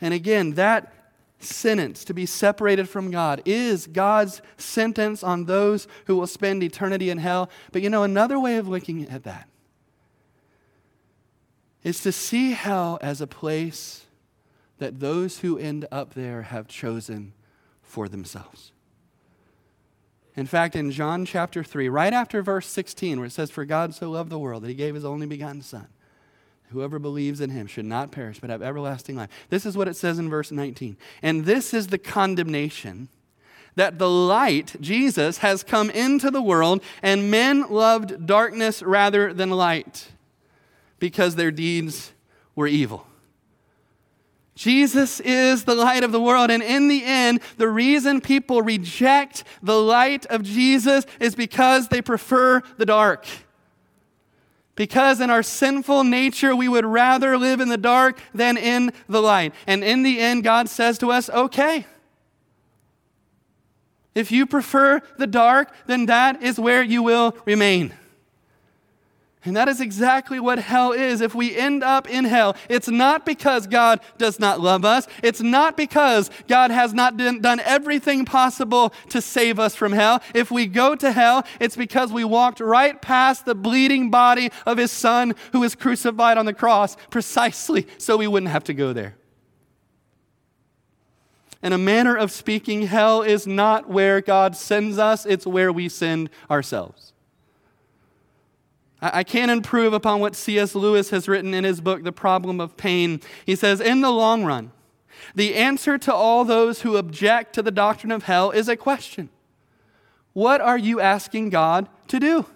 And 0.00 0.14
again, 0.14 0.54
that 0.54 0.92
sentence 1.38 2.04
to 2.04 2.14
be 2.14 2.26
separated 2.26 2.88
from 2.88 3.10
God 3.10 3.42
is 3.44 3.86
God's 3.86 4.42
sentence 4.56 5.22
on 5.22 5.44
those 5.44 5.88
who 6.06 6.16
will 6.16 6.26
spend 6.26 6.62
eternity 6.62 7.10
in 7.10 7.18
hell. 7.18 7.50
But 7.72 7.82
you 7.82 7.90
know, 7.90 8.02
another 8.02 8.38
way 8.38 8.56
of 8.56 8.68
looking 8.68 9.08
at 9.08 9.24
that 9.24 9.49
is 11.82 12.00
to 12.02 12.12
see 12.12 12.52
hell 12.52 12.98
as 13.00 13.20
a 13.20 13.26
place 13.26 14.06
that 14.78 15.00
those 15.00 15.40
who 15.40 15.58
end 15.58 15.86
up 15.90 16.14
there 16.14 16.42
have 16.42 16.66
chosen 16.66 17.32
for 17.82 18.08
themselves. 18.08 18.72
In 20.36 20.46
fact, 20.46 20.76
in 20.76 20.90
John 20.90 21.24
chapter 21.24 21.62
3, 21.62 21.88
right 21.88 22.12
after 22.12 22.42
verse 22.42 22.66
16, 22.66 23.18
where 23.18 23.26
it 23.26 23.32
says, 23.32 23.50
For 23.50 23.64
God 23.64 23.94
so 23.94 24.10
loved 24.10 24.30
the 24.30 24.38
world 24.38 24.62
that 24.62 24.68
he 24.68 24.74
gave 24.74 24.94
his 24.94 25.04
only 25.04 25.26
begotten 25.26 25.60
Son, 25.60 25.88
whoever 26.70 26.98
believes 26.98 27.40
in 27.40 27.50
him 27.50 27.66
should 27.66 27.84
not 27.84 28.12
perish 28.12 28.40
but 28.40 28.50
have 28.50 28.62
everlasting 28.62 29.16
life. 29.16 29.30
This 29.48 29.66
is 29.66 29.76
what 29.76 29.88
it 29.88 29.96
says 29.96 30.18
in 30.18 30.30
verse 30.30 30.50
19. 30.50 30.96
And 31.20 31.44
this 31.44 31.74
is 31.74 31.88
the 31.88 31.98
condemnation 31.98 33.08
that 33.74 33.98
the 33.98 34.08
light, 34.08 34.76
Jesus, 34.80 35.38
has 35.38 35.62
come 35.62 35.90
into 35.90 36.30
the 36.30 36.42
world, 36.42 36.82
and 37.02 37.30
men 37.30 37.68
loved 37.68 38.26
darkness 38.26 38.82
rather 38.82 39.32
than 39.32 39.50
light 39.50 40.08
because 41.00 41.34
their 41.34 41.50
deeds 41.50 42.12
were 42.54 42.68
evil. 42.68 43.06
Jesus 44.54 45.20
is 45.20 45.64
the 45.64 45.74
light 45.74 46.04
of 46.04 46.12
the 46.12 46.20
world. 46.20 46.50
And 46.50 46.62
in 46.62 46.88
the 46.88 47.02
end, 47.02 47.40
the 47.56 47.68
reason 47.68 48.20
people 48.20 48.60
reject 48.60 49.42
the 49.62 49.80
light 49.80 50.26
of 50.26 50.42
Jesus 50.42 51.06
is 51.18 51.34
because 51.34 51.88
they 51.88 52.02
prefer 52.02 52.62
the 52.76 52.84
dark. 52.84 53.26
Because 54.74 55.20
in 55.20 55.30
our 55.30 55.42
sinful 55.42 56.04
nature, 56.04 56.54
we 56.54 56.68
would 56.68 56.84
rather 56.84 57.38
live 57.38 57.60
in 57.60 57.70
the 57.70 57.78
dark 57.78 58.20
than 58.34 58.56
in 58.56 58.92
the 59.08 59.22
light. 59.22 59.54
And 59.66 59.82
in 59.82 60.02
the 60.02 60.20
end, 60.20 60.44
God 60.44 60.68
says 60.68 60.98
to 60.98 61.10
us, 61.10 61.30
okay. 61.30 61.86
If 64.14 64.30
you 64.30 64.44
prefer 64.44 65.00
the 65.16 65.26
dark, 65.26 65.72
then 65.86 66.06
that 66.06 66.42
is 66.42 66.58
where 66.58 66.82
you 66.82 67.02
will 67.02 67.36
remain. 67.46 67.94
And 69.42 69.56
that 69.56 69.68
is 69.68 69.80
exactly 69.80 70.38
what 70.38 70.58
hell 70.58 70.92
is. 70.92 71.22
If 71.22 71.34
we 71.34 71.56
end 71.56 71.82
up 71.82 72.08
in 72.10 72.26
hell, 72.26 72.56
it's 72.68 72.88
not 72.88 73.24
because 73.24 73.66
God 73.66 74.00
does 74.18 74.38
not 74.38 74.60
love 74.60 74.84
us. 74.84 75.08
It's 75.22 75.40
not 75.40 75.78
because 75.78 76.30
God 76.46 76.70
has 76.70 76.92
not 76.92 77.16
done 77.16 77.60
everything 77.60 78.26
possible 78.26 78.92
to 79.08 79.22
save 79.22 79.58
us 79.58 79.74
from 79.74 79.92
hell. 79.92 80.20
If 80.34 80.50
we 80.50 80.66
go 80.66 80.94
to 80.94 81.10
hell, 81.10 81.46
it's 81.58 81.74
because 81.74 82.12
we 82.12 82.22
walked 82.22 82.60
right 82.60 83.00
past 83.00 83.46
the 83.46 83.54
bleeding 83.54 84.10
body 84.10 84.50
of 84.66 84.76
His 84.76 84.92
Son 84.92 85.34
who 85.52 85.60
was 85.60 85.74
crucified 85.74 86.36
on 86.36 86.44
the 86.44 86.52
cross 86.52 86.98
precisely 87.08 87.86
so 87.96 88.18
we 88.18 88.26
wouldn't 88.26 88.52
have 88.52 88.64
to 88.64 88.74
go 88.74 88.92
there. 88.92 89.16
In 91.62 91.72
a 91.72 91.78
manner 91.78 92.14
of 92.14 92.30
speaking, 92.30 92.82
hell 92.82 93.22
is 93.22 93.46
not 93.46 93.88
where 93.88 94.20
God 94.20 94.54
sends 94.54 94.98
us, 94.98 95.24
it's 95.24 95.46
where 95.46 95.72
we 95.72 95.88
send 95.88 96.28
ourselves. 96.50 97.14
I 99.02 99.24
can't 99.24 99.50
improve 99.50 99.92
upon 99.92 100.20
what 100.20 100.36
C.S. 100.36 100.74
Lewis 100.74 101.10
has 101.10 101.26
written 101.26 101.54
in 101.54 101.64
his 101.64 101.80
book, 101.80 102.02
The 102.02 102.12
Problem 102.12 102.60
of 102.60 102.76
Pain. 102.76 103.20
He 103.46 103.56
says, 103.56 103.80
In 103.80 104.02
the 104.02 104.10
long 104.10 104.44
run, 104.44 104.72
the 105.34 105.54
answer 105.54 105.96
to 105.98 106.12
all 106.12 106.44
those 106.44 106.82
who 106.82 106.96
object 106.96 107.54
to 107.54 107.62
the 107.62 107.70
doctrine 107.70 108.12
of 108.12 108.24
hell 108.24 108.50
is 108.50 108.68
a 108.68 108.76
question 108.76 109.30
What 110.34 110.60
are 110.60 110.78
you 110.78 111.00
asking 111.00 111.50
God 111.50 111.88
to 112.08 112.20
do? 112.20 112.46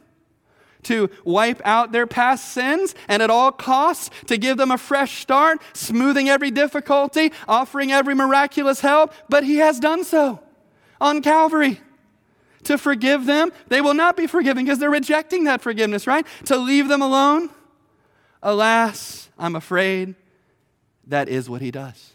To 0.85 1.09
wipe 1.25 1.63
out 1.65 1.93
their 1.93 2.07
past 2.07 2.53
sins 2.53 2.95
and 3.09 3.23
at 3.23 3.31
all 3.31 3.51
costs 3.51 4.11
to 4.27 4.37
give 4.37 4.59
them 4.59 4.71
a 4.71 4.77
fresh 4.77 5.23
start, 5.23 5.63
smoothing 5.73 6.29
every 6.29 6.51
difficulty, 6.51 7.33
offering 7.49 7.91
every 7.91 8.15
miraculous 8.15 8.81
help, 8.81 9.15
but 9.31 9.45
He 9.45 9.57
has 9.57 9.81
done 9.81 10.05
so 10.05 10.41
on 11.01 11.23
Calvary 11.23 11.81
to 12.65 12.79
forgive 12.79 13.27
them, 13.27 13.53
they 13.69 13.81
will 13.81 13.95
not 13.95 14.17
be 14.17 14.27
forgiven 14.27 14.65
because 14.65 14.79
they're 14.79 14.91
rejecting 14.91 15.45
that 15.45 15.61
forgiveness, 15.61 16.07
right? 16.07 16.27
To 16.47 16.57
leave 16.57 16.89
them 16.89 17.03
alone, 17.03 17.51
alas, 18.43 19.29
I'm 19.39 19.57
afraid 19.57 20.15
that 21.07 21.29
is 21.29 21.49
what 21.49 21.61
he 21.61 21.71
does. 21.71 22.13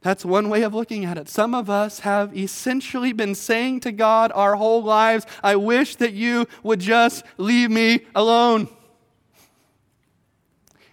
That's 0.00 0.24
one 0.24 0.48
way 0.48 0.62
of 0.62 0.72
looking 0.72 1.04
at 1.04 1.18
it. 1.18 1.28
Some 1.28 1.52
of 1.52 1.68
us 1.68 2.00
have 2.00 2.36
essentially 2.36 3.12
been 3.12 3.34
saying 3.34 3.80
to 3.80 3.92
God 3.92 4.30
our 4.34 4.54
whole 4.54 4.82
lives, 4.82 5.26
I 5.42 5.56
wish 5.56 5.96
that 5.96 6.12
you 6.12 6.46
would 6.62 6.78
just 6.78 7.24
leave 7.38 7.72
me 7.72 8.06
alone. 8.14 8.68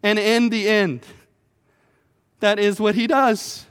And 0.01 0.17
in 0.17 0.49
the 0.49 0.67
end, 0.67 1.05
that 2.39 2.57
is 2.57 2.79
what 2.79 2.95
he 2.95 3.05
does. 3.05 3.67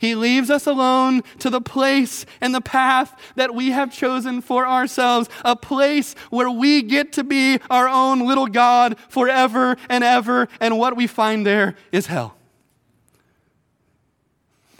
He 0.00 0.14
leaves 0.14 0.48
us 0.48 0.66
alone 0.66 1.20
to 1.40 1.50
the 1.50 1.60
place 1.60 2.24
and 2.40 2.54
the 2.54 2.62
path 2.62 3.14
that 3.36 3.54
we 3.54 3.70
have 3.70 3.92
chosen 3.92 4.40
for 4.40 4.66
ourselves, 4.66 5.28
a 5.44 5.54
place 5.54 6.14
where 6.30 6.50
we 6.50 6.80
get 6.80 7.12
to 7.12 7.22
be 7.22 7.58
our 7.68 7.86
own 7.86 8.26
little 8.26 8.46
God 8.46 8.98
forever 9.10 9.76
and 9.90 10.02
ever, 10.02 10.48
and 10.58 10.78
what 10.78 10.96
we 10.96 11.06
find 11.06 11.44
there 11.44 11.76
is 11.92 12.06
hell. 12.06 12.34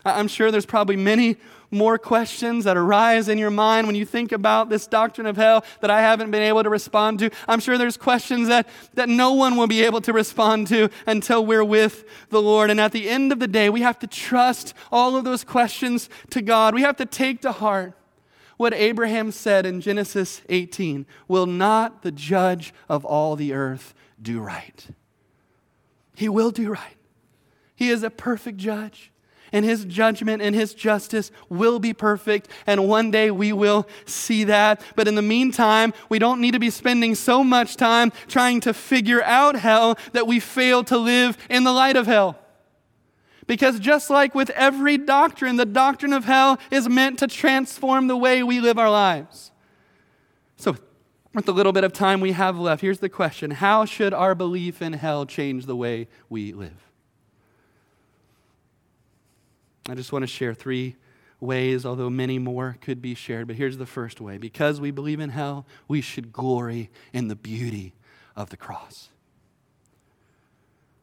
I'm 0.06 0.26
sure 0.26 0.50
there's 0.50 0.64
probably 0.64 0.96
many 0.96 1.36
more 1.70 1.98
questions 1.98 2.64
that 2.64 2.76
arise 2.76 3.28
in 3.28 3.38
your 3.38 3.50
mind 3.50 3.86
when 3.86 3.96
you 3.96 4.04
think 4.04 4.32
about 4.32 4.68
this 4.68 4.86
doctrine 4.86 5.26
of 5.26 5.36
hell 5.36 5.64
that 5.80 5.90
I 5.90 6.00
haven't 6.00 6.30
been 6.30 6.42
able 6.42 6.62
to 6.62 6.70
respond 6.70 7.18
to. 7.20 7.30
I'm 7.46 7.60
sure 7.60 7.78
there's 7.78 7.96
questions 7.96 8.48
that, 8.48 8.68
that 8.94 9.08
no 9.08 9.32
one 9.32 9.56
will 9.56 9.66
be 9.66 9.82
able 9.82 10.00
to 10.02 10.12
respond 10.12 10.66
to 10.68 10.90
until 11.06 11.44
we're 11.44 11.64
with 11.64 12.04
the 12.30 12.42
Lord. 12.42 12.70
And 12.70 12.80
at 12.80 12.92
the 12.92 13.08
end 13.08 13.32
of 13.32 13.38
the 13.38 13.48
day, 13.48 13.70
we 13.70 13.82
have 13.82 13.98
to 14.00 14.06
trust 14.06 14.74
all 14.90 15.16
of 15.16 15.24
those 15.24 15.44
questions 15.44 16.08
to 16.30 16.42
God. 16.42 16.74
We 16.74 16.82
have 16.82 16.96
to 16.96 17.06
take 17.06 17.40
to 17.42 17.52
heart 17.52 17.94
what 18.56 18.74
Abraham 18.74 19.30
said 19.30 19.64
in 19.64 19.80
Genesis 19.80 20.42
18 20.48 21.06
Will 21.28 21.46
not 21.46 22.02
the 22.02 22.12
judge 22.12 22.74
of 22.88 23.04
all 23.04 23.36
the 23.36 23.52
earth 23.52 23.94
do 24.20 24.40
right? 24.40 24.88
He 26.14 26.28
will 26.28 26.50
do 26.50 26.70
right. 26.70 26.96
He 27.74 27.88
is 27.88 28.02
a 28.02 28.10
perfect 28.10 28.58
judge 28.58 29.10
and 29.52 29.64
his 29.64 29.84
judgment 29.84 30.42
and 30.42 30.54
his 30.54 30.74
justice 30.74 31.30
will 31.48 31.78
be 31.78 31.92
perfect, 31.92 32.48
and 32.66 32.88
one 32.88 33.10
day 33.10 33.30
we 33.30 33.52
will 33.52 33.86
see 34.06 34.44
that. 34.44 34.82
But 34.96 35.08
in 35.08 35.14
the 35.14 35.22
meantime, 35.22 35.92
we 36.08 36.18
don't 36.18 36.40
need 36.40 36.52
to 36.52 36.58
be 36.58 36.70
spending 36.70 37.14
so 37.14 37.42
much 37.42 37.76
time 37.76 38.12
trying 38.28 38.60
to 38.62 38.74
figure 38.74 39.22
out 39.22 39.56
hell 39.56 39.98
that 40.12 40.26
we 40.26 40.40
fail 40.40 40.84
to 40.84 40.98
live 40.98 41.36
in 41.48 41.64
the 41.64 41.72
light 41.72 41.96
of 41.96 42.06
hell. 42.06 42.38
Because 43.46 43.80
just 43.80 44.10
like 44.10 44.34
with 44.34 44.50
every 44.50 44.96
doctrine, 44.96 45.56
the 45.56 45.66
doctrine 45.66 46.12
of 46.12 46.24
hell 46.24 46.58
is 46.70 46.88
meant 46.88 47.18
to 47.18 47.26
transform 47.26 48.06
the 48.06 48.16
way 48.16 48.44
we 48.44 48.60
live 48.60 48.78
our 48.78 48.90
lives. 48.90 49.50
So, 50.56 50.76
with 51.34 51.46
the 51.46 51.52
little 51.52 51.72
bit 51.72 51.84
of 51.84 51.92
time 51.92 52.20
we 52.20 52.32
have 52.32 52.58
left, 52.58 52.80
here's 52.80 53.00
the 53.00 53.08
question 53.08 53.50
How 53.50 53.84
should 53.84 54.14
our 54.14 54.34
belief 54.34 54.80
in 54.80 54.92
hell 54.92 55.26
change 55.26 55.66
the 55.66 55.74
way 55.74 56.06
we 56.28 56.52
live? 56.52 56.89
I 59.90 59.96
just 59.96 60.12
want 60.12 60.22
to 60.22 60.28
share 60.28 60.54
three 60.54 60.94
ways, 61.40 61.84
although 61.84 62.08
many 62.08 62.38
more 62.38 62.76
could 62.80 63.02
be 63.02 63.16
shared. 63.16 63.48
But 63.48 63.56
here's 63.56 63.76
the 63.76 63.86
first 63.86 64.20
way 64.20 64.38
because 64.38 64.80
we 64.80 64.92
believe 64.92 65.18
in 65.18 65.30
hell, 65.30 65.66
we 65.88 66.00
should 66.00 66.32
glory 66.32 66.90
in 67.12 67.26
the 67.26 67.34
beauty 67.34 67.94
of 68.36 68.50
the 68.50 68.56
cross. 68.56 69.08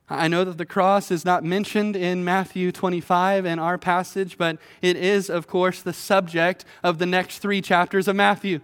I 0.10 0.30
know 0.30 0.46
that 0.46 0.58
the 0.58 0.66
cross 0.66 1.12
is 1.12 1.26
not 1.26 1.44
mentioned 1.44 1.98
in 1.98 2.24
Matthew 2.24 2.72
25 2.72 3.46
in 3.46 3.60
our 3.60 3.78
passage, 3.78 4.38
but 4.38 4.58
it 4.82 4.96
is, 4.96 5.30
of 5.30 5.48
course, 5.48 5.82
the 5.82 5.92
subject 5.92 6.64
of 6.82 6.98
the 6.98 7.06
next 7.06 7.40
three 7.40 7.62
chapters 7.62 8.08
of 8.08 8.16
Matthew. 8.16 8.62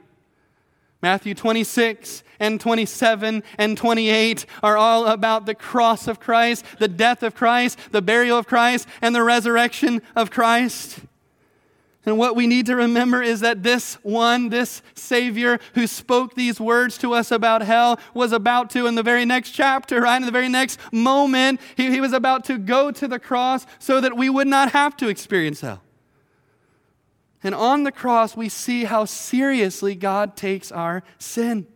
Matthew 1.03 1.33
26 1.33 2.23
and 2.39 2.61
27 2.61 3.43
and 3.57 3.77
28 3.77 4.45
are 4.63 4.77
all 4.77 5.07
about 5.07 5.45
the 5.45 5.53
cross 5.53 6.07
of 6.07 6.21
Christ, 6.21 6.63
the 6.79 6.87
death 6.87 7.23
of 7.23 7.35
Christ, 7.35 7.77
the 7.91 8.01
burial 8.01 8.37
of 8.37 8.47
Christ, 8.47 8.87
and 9.01 9.13
the 9.13 9.21
resurrection 9.21 10.01
of 10.15 10.31
Christ. 10.31 10.99
And 12.05 12.17
what 12.17 12.37
we 12.37 12.47
need 12.47 12.67
to 12.67 12.75
remember 12.77 13.21
is 13.21 13.41
that 13.41 13.63
this 13.63 13.95
one, 13.95 14.47
this 14.47 14.81
Savior 14.95 15.59
who 15.75 15.87
spoke 15.87 16.35
these 16.35 16.61
words 16.61 16.97
to 16.99 17.13
us 17.13 17.31
about 17.31 17.63
hell, 17.63 17.99
was 18.13 18.31
about 18.31 18.69
to, 18.71 18.87
in 18.87 18.95
the 18.95 19.03
very 19.03 19.25
next 19.25 19.51
chapter, 19.51 19.99
right, 19.99 20.15
in 20.15 20.25
the 20.25 20.31
very 20.31 20.49
next 20.49 20.79
moment, 20.93 21.59
he, 21.75 21.91
he 21.91 21.99
was 21.99 22.13
about 22.13 22.45
to 22.45 22.57
go 22.57 22.91
to 22.91 23.09
the 23.09 23.19
cross 23.19 23.65
so 23.77 23.99
that 23.99 24.15
we 24.15 24.29
would 24.29 24.47
not 24.47 24.71
have 24.71 24.95
to 24.97 25.09
experience 25.09 25.59
hell. 25.59 25.82
And 27.43 27.53
on 27.53 27.83
the 27.83 27.91
cross, 27.91 28.37
we 28.37 28.49
see 28.49 28.85
how 28.85 29.05
seriously 29.05 29.95
God 29.95 30.35
takes 30.35 30.71
our 30.71 31.03
sin. 31.17 31.67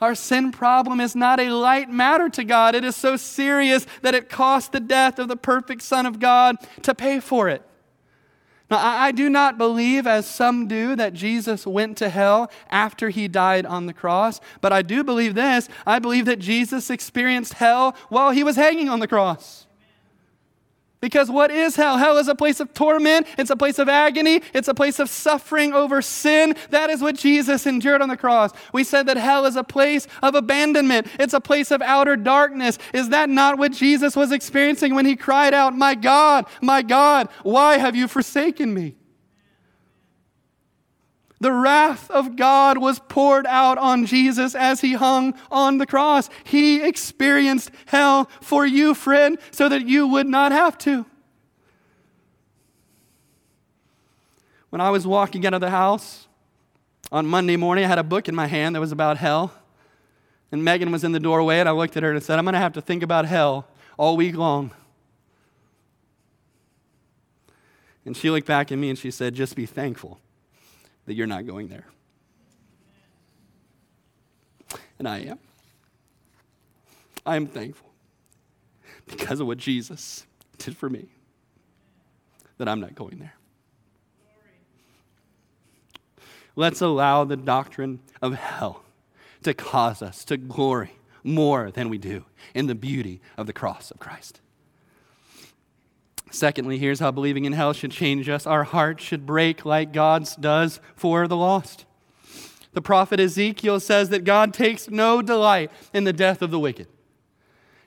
Our 0.00 0.14
sin 0.14 0.50
problem 0.50 1.00
is 1.00 1.14
not 1.14 1.40
a 1.40 1.50
light 1.50 1.90
matter 1.90 2.28
to 2.30 2.44
God. 2.44 2.74
It 2.74 2.84
is 2.84 2.96
so 2.96 3.16
serious 3.16 3.86
that 4.02 4.14
it 4.14 4.28
cost 4.28 4.72
the 4.72 4.80
death 4.80 5.18
of 5.18 5.28
the 5.28 5.36
perfect 5.36 5.82
Son 5.82 6.06
of 6.06 6.18
God 6.18 6.56
to 6.82 6.94
pay 6.94 7.20
for 7.20 7.48
it. 7.48 7.62
Now, 8.70 8.78
I 8.78 9.10
do 9.10 9.28
not 9.28 9.58
believe, 9.58 10.06
as 10.06 10.26
some 10.26 10.68
do, 10.68 10.94
that 10.94 11.12
Jesus 11.12 11.66
went 11.66 11.98
to 11.98 12.08
hell 12.08 12.50
after 12.70 13.08
he 13.10 13.26
died 13.26 13.66
on 13.66 13.86
the 13.86 13.92
cross, 13.92 14.40
but 14.60 14.72
I 14.72 14.80
do 14.80 15.02
believe 15.02 15.34
this. 15.34 15.68
I 15.84 15.98
believe 15.98 16.24
that 16.26 16.38
Jesus 16.38 16.88
experienced 16.88 17.54
hell 17.54 17.96
while 18.10 18.30
he 18.30 18.44
was 18.44 18.54
hanging 18.54 18.88
on 18.88 19.00
the 19.00 19.08
cross. 19.08 19.66
Because 21.00 21.30
what 21.30 21.50
is 21.50 21.76
hell? 21.76 21.96
Hell 21.96 22.18
is 22.18 22.28
a 22.28 22.34
place 22.34 22.60
of 22.60 22.74
torment, 22.74 23.26
it's 23.38 23.50
a 23.50 23.56
place 23.56 23.78
of 23.78 23.88
agony, 23.88 24.42
it's 24.52 24.68
a 24.68 24.74
place 24.74 24.98
of 24.98 25.08
suffering 25.08 25.72
over 25.72 26.02
sin. 26.02 26.54
That 26.68 26.90
is 26.90 27.00
what 27.00 27.16
Jesus 27.16 27.66
endured 27.66 28.02
on 28.02 28.10
the 28.10 28.18
cross. 28.18 28.50
We 28.74 28.84
said 28.84 29.06
that 29.06 29.16
hell 29.16 29.46
is 29.46 29.56
a 29.56 29.64
place 29.64 30.06
of 30.22 30.34
abandonment, 30.34 31.06
it's 31.18 31.32
a 31.32 31.40
place 31.40 31.70
of 31.70 31.80
outer 31.80 32.16
darkness. 32.16 32.78
Is 32.92 33.08
that 33.08 33.30
not 33.30 33.56
what 33.56 33.72
Jesus 33.72 34.14
was 34.14 34.30
experiencing 34.30 34.94
when 34.94 35.06
he 35.06 35.16
cried 35.16 35.54
out, 35.54 35.74
My 35.74 35.94
God, 35.94 36.46
my 36.60 36.82
God, 36.82 37.28
why 37.42 37.78
have 37.78 37.96
you 37.96 38.06
forsaken 38.06 38.74
me? 38.74 38.96
The 41.40 41.52
wrath 41.52 42.10
of 42.10 42.36
God 42.36 42.76
was 42.76 42.98
poured 42.98 43.46
out 43.46 43.78
on 43.78 44.04
Jesus 44.04 44.54
as 44.54 44.82
he 44.82 44.92
hung 44.92 45.34
on 45.50 45.78
the 45.78 45.86
cross. 45.86 46.28
He 46.44 46.82
experienced 46.82 47.70
hell 47.86 48.28
for 48.42 48.66
you, 48.66 48.92
friend, 48.92 49.38
so 49.50 49.68
that 49.70 49.86
you 49.86 50.06
would 50.06 50.26
not 50.26 50.52
have 50.52 50.76
to. 50.78 51.06
When 54.68 54.82
I 54.82 54.90
was 54.90 55.06
walking 55.06 55.46
out 55.46 55.54
of 55.54 55.62
the 55.62 55.70
house 55.70 56.28
on 57.10 57.26
Monday 57.26 57.56
morning, 57.56 57.84
I 57.84 57.88
had 57.88 57.98
a 57.98 58.04
book 58.04 58.28
in 58.28 58.34
my 58.34 58.46
hand 58.46 58.76
that 58.76 58.80
was 58.80 58.92
about 58.92 59.16
hell. 59.16 59.52
And 60.52 60.62
Megan 60.62 60.92
was 60.92 61.04
in 61.04 61.12
the 61.12 61.20
doorway, 61.20 61.58
and 61.58 61.68
I 61.68 61.72
looked 61.72 61.96
at 61.96 62.02
her 62.02 62.12
and 62.12 62.22
said, 62.22 62.38
I'm 62.38 62.44
going 62.44 62.52
to 62.52 62.58
have 62.58 62.74
to 62.74 62.82
think 62.82 63.02
about 63.02 63.24
hell 63.24 63.66
all 63.96 64.16
week 64.16 64.36
long. 64.36 64.72
And 68.04 68.14
she 68.14 68.30
looked 68.30 68.46
back 68.46 68.70
at 68.70 68.78
me 68.78 68.90
and 68.90 68.98
she 68.98 69.10
said, 69.10 69.34
Just 69.34 69.56
be 69.56 69.64
thankful 69.64 70.20
that 71.10 71.16
you're 71.16 71.26
not 71.26 71.44
going 71.44 71.66
there. 71.66 71.86
And 74.96 75.08
I 75.08 75.18
am. 75.22 75.40
I 77.26 77.34
am 77.34 77.48
thankful 77.48 77.90
because 79.08 79.40
of 79.40 79.48
what 79.48 79.58
Jesus 79.58 80.24
did 80.58 80.76
for 80.76 80.88
me 80.88 81.08
that 82.58 82.68
I'm 82.68 82.78
not 82.78 82.94
going 82.94 83.18
there. 83.18 83.34
Let's 86.54 86.80
allow 86.80 87.24
the 87.24 87.36
doctrine 87.36 87.98
of 88.22 88.34
hell 88.34 88.84
to 89.42 89.52
cause 89.52 90.02
us 90.02 90.24
to 90.26 90.36
glory 90.36 90.92
more 91.24 91.72
than 91.72 91.88
we 91.88 91.98
do 91.98 92.24
in 92.54 92.68
the 92.68 92.76
beauty 92.76 93.20
of 93.36 93.48
the 93.48 93.52
cross 93.52 93.90
of 93.90 93.98
Christ. 93.98 94.40
Secondly, 96.30 96.78
here's 96.78 97.00
how 97.00 97.10
believing 97.10 97.44
in 97.44 97.52
hell 97.52 97.72
should 97.72 97.90
change 97.90 98.28
us. 98.28 98.46
Our 98.46 98.64
heart 98.64 99.00
should 99.00 99.26
break 99.26 99.64
like 99.64 99.92
God's 99.92 100.36
does 100.36 100.80
for 100.94 101.26
the 101.26 101.36
lost. 101.36 101.84
The 102.72 102.82
prophet 102.82 103.18
Ezekiel 103.18 103.80
says 103.80 104.10
that 104.10 104.24
God 104.24 104.54
takes 104.54 104.88
no 104.88 105.22
delight 105.22 105.72
in 105.92 106.04
the 106.04 106.12
death 106.12 106.40
of 106.40 106.50
the 106.50 106.58
wicked. 106.58 106.86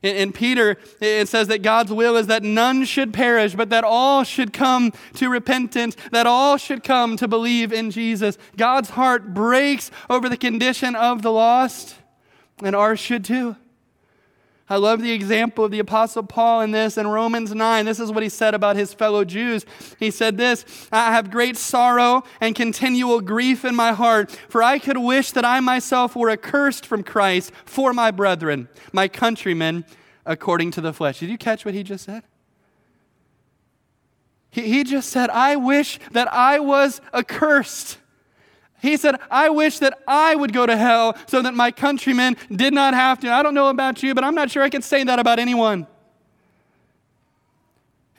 In, 0.02 0.34
Peter, 0.34 0.76
it 1.00 1.30
says 1.30 1.48
that 1.48 1.62
God's 1.62 1.94
will 1.94 2.18
is 2.18 2.28
that 2.28 2.44
none 2.44 2.84
should 2.84 3.14
perish, 3.14 3.56
but 3.56 3.70
that 3.70 3.86
all 3.86 4.26
should 4.26 4.52
come 4.52 4.92
to 5.14 5.30
repentance, 5.30 5.96
that 6.12 6.28
all 6.28 6.58
should 6.58 6.84
come 6.84 7.16
to 7.16 7.28
believe 7.30 7.72
in 7.72 7.90
Jesus. 7.90 8.38
God's 8.58 8.90
heart 8.90 9.34
breaks 9.34 9.92
over 10.10 10.28
the 10.28 10.36
condition 10.36 10.94
of 10.94 11.22
the 11.22 11.32
lost, 11.32 11.96
and 12.62 12.76
ours 12.76 13.00
should 13.00 13.24
too. 13.24 13.56
I 14.70 14.78
love 14.78 15.02
the 15.02 15.12
example 15.12 15.66
of 15.66 15.72
the 15.72 15.80
Apostle 15.80 16.24
Paul 16.24 16.62
in 16.62 16.72
this 16.72 16.98
in 16.98 17.06
Romans 17.08 17.54
9. 17.54 17.86
This 17.86 18.00
is 18.00 18.12
what 18.12 18.24
he 18.24 18.30
said 18.30 18.54
about 18.54 18.78
his 18.78 18.94
fellow 18.94 19.26
Jews. 19.26 19.66
He 20.00 20.10
said 20.10 20.38
this 20.38 20.88
I 20.92 21.12
have 21.12 21.30
great 21.30 21.58
sorrow 21.58 22.24
and 22.40 22.56
continual 22.56 23.20
grief 23.20 23.66
in 23.66 23.76
my 23.76 23.92
heart, 23.92 24.32
for 24.48 24.64
I 24.64 24.80
could 24.80 24.98
wish 24.98 25.32
that 25.32 25.44
I 25.44 25.60
myself 25.60 26.16
were 26.16 26.30
accursed 26.30 26.86
from 26.86 27.04
Christ 27.04 27.52
for 27.66 27.94
my 27.94 28.10
brethren, 28.10 28.70
my 28.94 29.10
countrymen, 29.10 29.84
according 30.26 30.72
to 30.72 30.82
the 30.82 30.94
flesh. 30.94 31.20
Did 31.20 31.30
you 31.30 31.38
catch 31.38 31.66
what 31.66 31.74
he 31.74 31.84
just 31.84 32.06
said? 32.06 32.24
He, 34.50 34.62
he 34.62 34.84
just 34.86 35.10
said, 35.10 35.30
I 35.32 35.58
wish 35.58 36.00
that 36.12 36.32
I 36.32 36.60
was 36.60 37.02
accursed 37.14 37.98
he 38.84 38.98
said, 38.98 39.16
I 39.32 39.50
wish 39.50 39.80
that 39.80 39.98
I 40.08 40.36
would 40.36 40.52
go 40.52 40.66
to 40.66 40.76
hell 40.76 41.18
so 41.26 41.42
that 41.42 41.54
my 41.54 41.72
countrymen 41.72 42.36
did 42.52 42.74
not 42.74 42.94
have 42.94 43.20
to. 43.22 43.32
I 43.32 43.42
don't 43.42 43.56
know 43.56 43.70
about 43.70 44.04
you, 44.04 44.14
but 44.14 44.26
I'm 44.26 44.36
not 44.36 44.52
sure 44.52 44.62
I 44.62 44.70
could 44.70 44.84
say 44.84 45.06
that 45.06 45.20
about 45.20 45.40
anyone. 45.40 45.88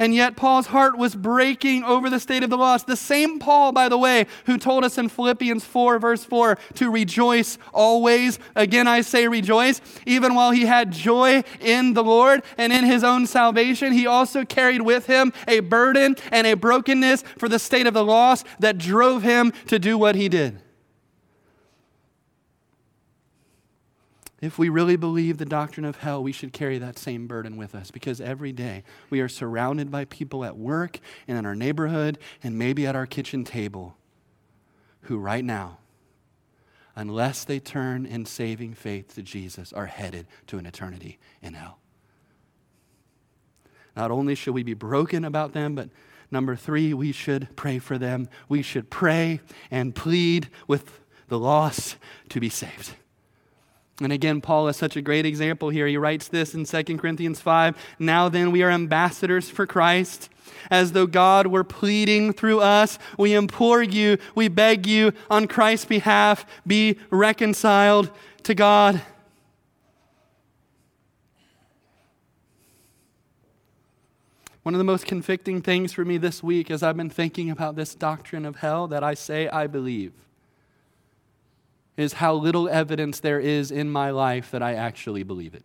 And 0.04 0.14
yet, 0.14 0.36
Paul's 0.36 0.66
heart 0.66 0.98
was 0.98 1.14
breaking 1.14 1.82
over 1.82 2.10
the 2.10 2.20
state 2.20 2.42
of 2.42 2.50
the 2.50 2.58
lost. 2.58 2.86
The 2.86 2.94
same 2.94 3.38
Paul, 3.38 3.72
by 3.72 3.88
the 3.88 3.96
way, 3.96 4.26
who 4.44 4.58
told 4.58 4.84
us 4.84 4.98
in 4.98 5.08
Philippians 5.08 5.64
4, 5.64 5.98
verse 5.98 6.22
4, 6.26 6.58
to 6.74 6.90
rejoice 6.90 7.56
always. 7.72 8.38
Again, 8.54 8.86
I 8.86 9.00
say 9.00 9.26
rejoice. 9.28 9.80
Even 10.04 10.34
while 10.34 10.50
he 10.50 10.66
had 10.66 10.92
joy 10.92 11.42
in 11.58 11.94
the 11.94 12.04
Lord 12.04 12.42
and 12.58 12.70
in 12.70 12.84
his 12.84 13.02
own 13.02 13.26
salvation, 13.26 13.94
he 13.94 14.06
also 14.06 14.44
carried 14.44 14.82
with 14.82 15.06
him 15.06 15.32
a 15.48 15.60
burden 15.60 16.16
and 16.30 16.46
a 16.46 16.52
brokenness 16.52 17.22
for 17.38 17.48
the 17.48 17.58
state 17.58 17.86
of 17.86 17.94
the 17.94 18.04
lost 18.04 18.46
that 18.58 18.76
drove 18.76 19.22
him 19.22 19.54
to 19.68 19.78
do 19.78 19.96
what 19.96 20.16
he 20.16 20.28
did. 20.28 20.60
If 24.44 24.58
we 24.58 24.68
really 24.68 24.96
believe 24.96 25.38
the 25.38 25.46
doctrine 25.46 25.86
of 25.86 25.96
hell, 25.96 26.22
we 26.22 26.30
should 26.30 26.52
carry 26.52 26.76
that 26.76 26.98
same 26.98 27.26
burden 27.26 27.56
with 27.56 27.74
us 27.74 27.90
because 27.90 28.20
every 28.20 28.52
day 28.52 28.84
we 29.08 29.22
are 29.22 29.28
surrounded 29.28 29.90
by 29.90 30.04
people 30.04 30.44
at 30.44 30.58
work 30.58 31.00
and 31.26 31.38
in 31.38 31.46
our 31.46 31.54
neighborhood 31.54 32.18
and 32.42 32.58
maybe 32.58 32.86
at 32.86 32.94
our 32.94 33.06
kitchen 33.06 33.44
table 33.44 33.96
who, 35.04 35.16
right 35.16 35.46
now, 35.46 35.78
unless 36.94 37.42
they 37.44 37.58
turn 37.58 38.04
in 38.04 38.26
saving 38.26 38.74
faith 38.74 39.14
to 39.14 39.22
Jesus, 39.22 39.72
are 39.72 39.86
headed 39.86 40.26
to 40.48 40.58
an 40.58 40.66
eternity 40.66 41.18
in 41.40 41.54
hell. 41.54 41.78
Not 43.96 44.10
only 44.10 44.34
should 44.34 44.52
we 44.52 44.62
be 44.62 44.74
broken 44.74 45.24
about 45.24 45.54
them, 45.54 45.74
but 45.74 45.88
number 46.30 46.54
three, 46.54 46.92
we 46.92 47.12
should 47.12 47.48
pray 47.56 47.78
for 47.78 47.96
them. 47.96 48.28
We 48.50 48.60
should 48.60 48.90
pray 48.90 49.40
and 49.70 49.94
plead 49.94 50.50
with 50.68 51.00
the 51.28 51.38
lost 51.38 51.96
to 52.28 52.40
be 52.40 52.50
saved. 52.50 52.96
And 54.00 54.12
again, 54.12 54.40
Paul 54.40 54.66
is 54.68 54.76
such 54.76 54.96
a 54.96 55.02
great 55.02 55.24
example 55.24 55.68
here. 55.68 55.86
He 55.86 55.96
writes 55.96 56.26
this 56.26 56.54
in 56.54 56.64
2 56.64 56.98
Corinthians 56.98 57.40
5 57.40 57.76
Now 57.98 58.28
then, 58.28 58.50
we 58.50 58.62
are 58.62 58.70
ambassadors 58.70 59.48
for 59.48 59.66
Christ. 59.66 60.28
As 60.70 60.92
though 60.92 61.06
God 61.06 61.46
were 61.46 61.64
pleading 61.64 62.32
through 62.32 62.60
us, 62.60 62.98
we 63.18 63.34
implore 63.34 63.82
you, 63.82 64.18
we 64.34 64.48
beg 64.48 64.86
you, 64.86 65.12
on 65.30 65.46
Christ's 65.46 65.86
behalf, 65.86 66.44
be 66.66 66.98
reconciled 67.10 68.10
to 68.44 68.54
God. 68.54 69.00
One 74.64 74.74
of 74.74 74.78
the 74.78 74.84
most 74.84 75.06
convicting 75.06 75.60
things 75.60 75.92
for 75.92 76.04
me 76.04 76.16
this 76.16 76.42
week 76.42 76.70
as 76.70 76.82
I've 76.82 76.96
been 76.96 77.10
thinking 77.10 77.50
about 77.50 77.76
this 77.76 77.94
doctrine 77.94 78.46
of 78.46 78.56
hell 78.56 78.88
that 78.88 79.04
I 79.04 79.14
say 79.14 79.46
I 79.48 79.66
believe 79.66 80.23
is 81.96 82.14
how 82.14 82.34
little 82.34 82.68
evidence 82.68 83.20
there 83.20 83.40
is 83.40 83.70
in 83.70 83.90
my 83.90 84.10
life 84.10 84.50
that 84.50 84.62
I 84.62 84.74
actually 84.74 85.22
believe 85.22 85.54
it. 85.54 85.64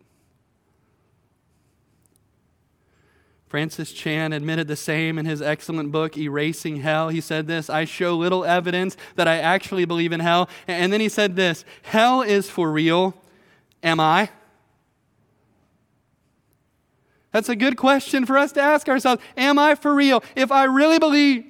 Francis 3.50 3.90
Chan 3.92 4.32
admitted 4.32 4.68
the 4.68 4.76
same 4.76 5.18
in 5.18 5.26
his 5.26 5.42
excellent 5.42 5.90
book, 5.90 6.16
Erasing 6.16 6.76
Hell. 6.76 7.08
He 7.08 7.20
said 7.20 7.48
this 7.48 7.68
I 7.68 7.84
show 7.84 8.16
little 8.16 8.44
evidence 8.44 8.96
that 9.16 9.26
I 9.26 9.38
actually 9.38 9.84
believe 9.84 10.12
in 10.12 10.20
hell. 10.20 10.48
And 10.68 10.92
then 10.92 11.00
he 11.00 11.08
said 11.08 11.34
this 11.34 11.64
Hell 11.82 12.22
is 12.22 12.48
for 12.48 12.70
real. 12.70 13.12
Am 13.82 13.98
I? 13.98 14.30
That's 17.32 17.48
a 17.48 17.56
good 17.56 17.76
question 17.76 18.24
for 18.24 18.38
us 18.38 18.52
to 18.52 18.60
ask 18.60 18.88
ourselves. 18.88 19.20
Am 19.36 19.58
I 19.58 19.74
for 19.74 19.94
real? 19.94 20.22
If 20.36 20.52
I 20.52 20.64
really 20.64 21.00
believe 21.00 21.44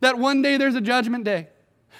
that 0.00 0.18
one 0.18 0.42
day 0.42 0.58
there's 0.58 0.74
a 0.74 0.80
judgment 0.82 1.24
day, 1.24 1.48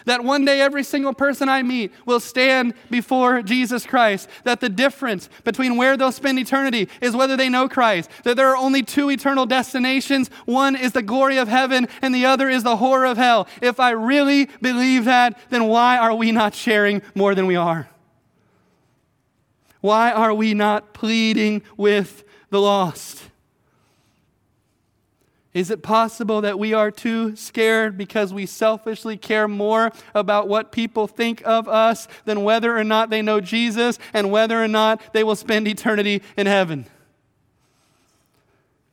that 0.07 0.25
one 0.25 0.45
day 0.45 0.61
every 0.61 0.85
single 0.85 1.15
person 1.15 1.49
I 1.49 1.63
meet 1.63 1.93
will 2.07 2.21
stand 2.21 2.75
before 2.91 3.43
Jesus 3.43 3.87
Christ. 3.87 4.29
That 4.45 4.61
the 4.61 4.69
difference 4.69 5.29
between 5.45 5.77
where 5.77 5.97
they'll 5.97 6.13
spend 6.13 6.39
eternity 6.39 6.89
is 7.01 7.17
whether 7.17 7.37
they 7.37 7.49
know 7.49 7.69
Christ. 7.69 8.11
That 8.25 8.37
there 8.37 8.49
are 8.49 8.57
only 8.57 8.83
two 8.83 9.11
eternal 9.11 9.47
destinations 9.47 10.31
one 10.45 10.77
is 10.77 10.93
the 10.93 11.03
glory 11.03 11.39
of 11.39 11.49
heaven, 11.49 11.89
and 12.03 12.15
the 12.15 12.27
other 12.27 12.49
is 12.49 12.63
the 12.63 12.77
horror 12.77 13.07
of 13.07 13.17
hell. 13.17 13.47
If 13.63 13.81
I 13.81 13.91
really 13.91 14.47
believe 14.61 15.05
that, 15.05 15.39
then 15.51 15.67
why 15.67 15.97
are 15.97 16.15
we 16.15 16.33
not 16.33 16.55
sharing 16.55 17.03
more 17.15 17.35
than 17.35 17.47
we 17.47 17.57
are? 17.57 17.89
Why 19.81 20.13
are 20.13 20.35
we 20.35 20.55
not 20.55 20.93
pleading 20.93 21.63
with 21.77 22.25
the 22.51 22.61
lost? 22.61 23.30
Is 25.53 25.71
it 25.71 25.83
possible 25.83 26.41
that 26.43 26.61
we 26.61 26.73
are 26.73 26.93
too 26.93 27.35
scared 27.35 27.99
because 27.99 28.33
we 28.33 28.47
selfishly 28.47 29.17
care 29.17 29.49
more 29.49 29.91
about 30.15 30.47
what 30.47 30.71
people 30.71 31.09
think 31.09 31.43
of 31.45 31.67
us 31.69 32.07
than 32.25 32.45
whether 32.45 32.77
or 32.77 32.85
not 32.85 33.11
they 33.11 33.21
know 33.21 33.41
Jesus 33.41 33.99
and 34.13 34.31
whether 34.31 34.63
or 34.63 34.69
not 34.69 35.13
they 35.13 35.25
will 35.25 35.35
spend 35.35 35.67
eternity 35.67 36.23
in 36.37 36.47
heaven? 36.47 36.87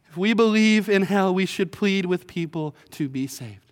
If 0.10 0.18
we 0.18 0.34
believe 0.34 0.89
in 0.89 1.03
hell, 1.03 1.32
we 1.32 1.45
should 1.45 1.72
plead 1.72 2.08
with 2.08 2.26
people 2.26 2.76
to 2.91 3.08
be 3.08 3.28
saved. 3.28 3.72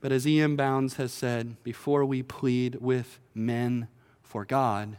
But 0.00 0.10
as 0.10 0.26
E.M. 0.26 0.56
Bounds 0.56 0.96
has 0.96 1.12
said, 1.12 1.62
before 1.62 2.04
we 2.04 2.24
plead 2.24 2.76
with 2.76 3.20
men 3.34 3.86
for 4.22 4.44
God, 4.44 4.96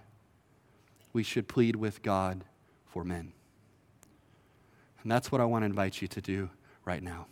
we 1.11 1.23
should 1.23 1.49
plead 1.49 1.75
with 1.75 2.01
God 2.03 2.45
for 2.85 3.03
men. 3.03 3.33
And 5.03 5.11
that's 5.11 5.31
what 5.31 5.41
I 5.41 5.45
want 5.45 5.63
to 5.63 5.67
invite 5.67 6.01
you 6.01 6.07
to 6.09 6.21
do 6.21 6.49
right 6.85 7.01
now. 7.01 7.27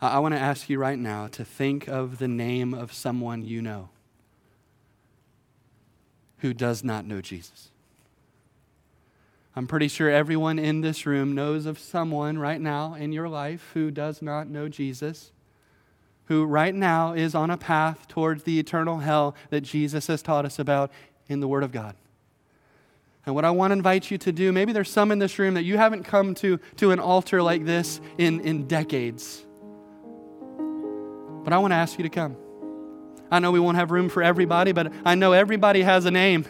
I 0.00 0.20
want 0.20 0.34
to 0.34 0.40
ask 0.40 0.68
you 0.70 0.78
right 0.78 0.98
now 0.98 1.26
to 1.28 1.44
think 1.44 1.88
of 1.88 2.18
the 2.18 2.28
name 2.28 2.72
of 2.72 2.92
someone 2.92 3.44
you 3.44 3.60
know 3.60 3.88
who 6.38 6.54
does 6.54 6.84
not 6.84 7.04
know 7.04 7.20
Jesus. 7.20 7.70
I'm 9.56 9.66
pretty 9.66 9.88
sure 9.88 10.08
everyone 10.08 10.60
in 10.60 10.82
this 10.82 11.04
room 11.04 11.34
knows 11.34 11.66
of 11.66 11.80
someone 11.80 12.38
right 12.38 12.60
now 12.60 12.94
in 12.94 13.10
your 13.10 13.28
life 13.28 13.72
who 13.74 13.90
does 13.90 14.22
not 14.22 14.48
know 14.48 14.68
Jesus, 14.68 15.32
who 16.26 16.44
right 16.44 16.74
now 16.74 17.12
is 17.12 17.34
on 17.34 17.50
a 17.50 17.56
path 17.56 18.06
towards 18.06 18.44
the 18.44 18.60
eternal 18.60 18.98
hell 18.98 19.34
that 19.50 19.62
Jesus 19.62 20.06
has 20.06 20.22
taught 20.22 20.44
us 20.44 20.60
about 20.60 20.92
in 21.26 21.40
the 21.40 21.48
Word 21.48 21.64
of 21.64 21.72
God. 21.72 21.96
And 23.28 23.34
what 23.34 23.44
I 23.44 23.50
want 23.50 23.72
to 23.72 23.74
invite 23.74 24.10
you 24.10 24.16
to 24.16 24.32
do, 24.32 24.52
maybe 24.52 24.72
there's 24.72 24.90
some 24.90 25.12
in 25.12 25.18
this 25.18 25.38
room 25.38 25.52
that 25.52 25.64
you 25.64 25.76
haven't 25.76 26.04
come 26.04 26.34
to, 26.36 26.58
to 26.76 26.92
an 26.92 26.98
altar 26.98 27.42
like 27.42 27.66
this 27.66 28.00
in, 28.16 28.40
in 28.40 28.66
decades. 28.66 29.44
But 31.44 31.52
I 31.52 31.58
want 31.58 31.72
to 31.72 31.76
ask 31.76 31.98
you 31.98 32.04
to 32.04 32.08
come. 32.08 32.38
I 33.30 33.38
know 33.38 33.50
we 33.50 33.60
won't 33.60 33.76
have 33.76 33.90
room 33.90 34.08
for 34.08 34.22
everybody, 34.22 34.72
but 34.72 34.90
I 35.04 35.14
know 35.14 35.32
everybody 35.32 35.82
has 35.82 36.06
a 36.06 36.10
name. 36.10 36.46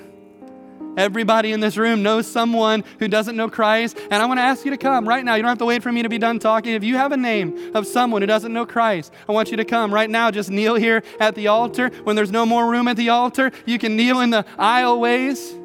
Everybody 0.97 1.51
in 1.51 1.59
this 1.59 1.77
room 1.77 2.05
knows 2.05 2.29
someone 2.29 2.85
who 3.01 3.09
doesn't 3.09 3.35
know 3.35 3.51
Christ, 3.51 3.99
and 4.13 4.23
I 4.23 4.27
want 4.27 4.39
to 4.39 4.45
ask 4.45 4.65
you 4.65 4.71
to 4.71 4.77
come 4.77 5.09
right 5.09 5.25
now. 5.25 5.35
You 5.35 5.43
don't 5.43 5.49
have 5.49 5.59
to 5.59 5.65
wait 5.65 5.83
for 5.83 5.91
me 5.91 6.05
to 6.05 6.09
be 6.09 6.19
done 6.19 6.39
talking. 6.39 6.75
If 6.75 6.85
you 6.85 6.95
have 6.95 7.11
a 7.11 7.17
name 7.17 7.73
of 7.75 7.89
someone 7.89 8.23
who 8.23 8.27
doesn't 8.27 8.53
know 8.53 8.67
Christ, 8.67 9.13
I 9.29 9.33
want 9.33 9.51
you 9.51 9.57
to 9.57 9.65
come 9.65 9.93
right 9.93 10.09
now. 10.09 10.31
Just 10.31 10.49
kneel 10.49 10.77
here 10.77 11.03
at 11.19 11.35
the 11.35 11.49
altar. 11.49 11.89
When 12.05 12.15
there's 12.15 12.31
no 12.31 12.47
more 12.47 12.71
room 12.71 12.87
at 12.87 12.97
the 12.97 13.09
altar, 13.09 13.51
you 13.67 13.81
can 13.81 13.97
kneel 13.97 14.21
in 14.21 14.31
the 14.31 14.45
aisleways. 14.57 15.58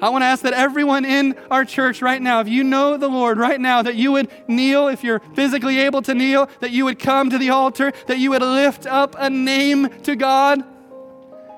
I 0.00 0.10
want 0.10 0.22
to 0.22 0.26
ask 0.26 0.42
that 0.42 0.52
everyone 0.52 1.06
in 1.06 1.34
our 1.50 1.64
church 1.64 2.02
right 2.02 2.20
now, 2.20 2.40
if 2.40 2.48
you 2.48 2.62
know 2.64 2.98
the 2.98 3.08
Lord 3.08 3.38
right 3.38 3.58
now, 3.58 3.80
that 3.80 3.94
you 3.94 4.12
would 4.12 4.28
kneel, 4.46 4.88
if 4.88 5.02
you're 5.02 5.20
physically 5.34 5.78
able 5.78 6.02
to 6.02 6.14
kneel, 6.14 6.50
that 6.60 6.70
you 6.70 6.84
would 6.84 6.98
come 6.98 7.30
to 7.30 7.38
the 7.38 7.50
altar, 7.50 7.92
that 8.06 8.18
you 8.18 8.30
would 8.30 8.42
lift 8.42 8.86
up 8.86 9.16
a 9.18 9.30
name 9.30 9.88
to 10.02 10.14
God, 10.14 10.62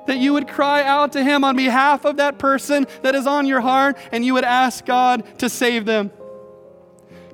that 0.06 0.18
you 0.18 0.32
would 0.34 0.46
cry 0.46 0.84
out 0.84 1.12
to 1.12 1.24
Him 1.24 1.42
on 1.42 1.56
behalf 1.56 2.04
of 2.04 2.18
that 2.18 2.38
person 2.38 2.86
that 3.02 3.16
is 3.16 3.26
on 3.26 3.44
your 3.46 3.60
heart, 3.60 3.98
and 4.12 4.24
you 4.24 4.34
would 4.34 4.44
ask 4.44 4.86
God 4.86 5.24
to 5.40 5.48
save 5.48 5.84
them. 5.84 6.12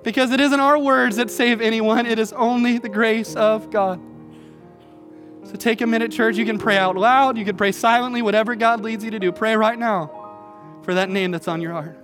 Because 0.02 0.30
it 0.30 0.40
isn't 0.40 0.60
our 0.60 0.78
words 0.78 1.16
that 1.16 1.30
save 1.30 1.60
anyone, 1.60 2.06
it 2.06 2.18
is 2.18 2.32
only 2.32 2.78
the 2.78 2.88
grace 2.88 3.36
of 3.36 3.70
God. 3.70 4.00
So 5.44 5.56
take 5.56 5.82
a 5.82 5.86
minute, 5.86 6.12
church. 6.12 6.36
You 6.36 6.46
can 6.46 6.58
pray 6.58 6.78
out 6.78 6.96
loud, 6.96 7.36
you 7.36 7.44
can 7.44 7.58
pray 7.58 7.72
silently, 7.72 8.22
whatever 8.22 8.54
God 8.54 8.80
leads 8.80 9.04
you 9.04 9.10
to 9.10 9.18
do. 9.18 9.32
Pray 9.32 9.54
right 9.54 9.78
now 9.78 10.23
for 10.84 10.94
that 10.94 11.08
name 11.08 11.30
that's 11.30 11.48
on 11.48 11.60
your 11.60 11.72
heart. 11.72 12.03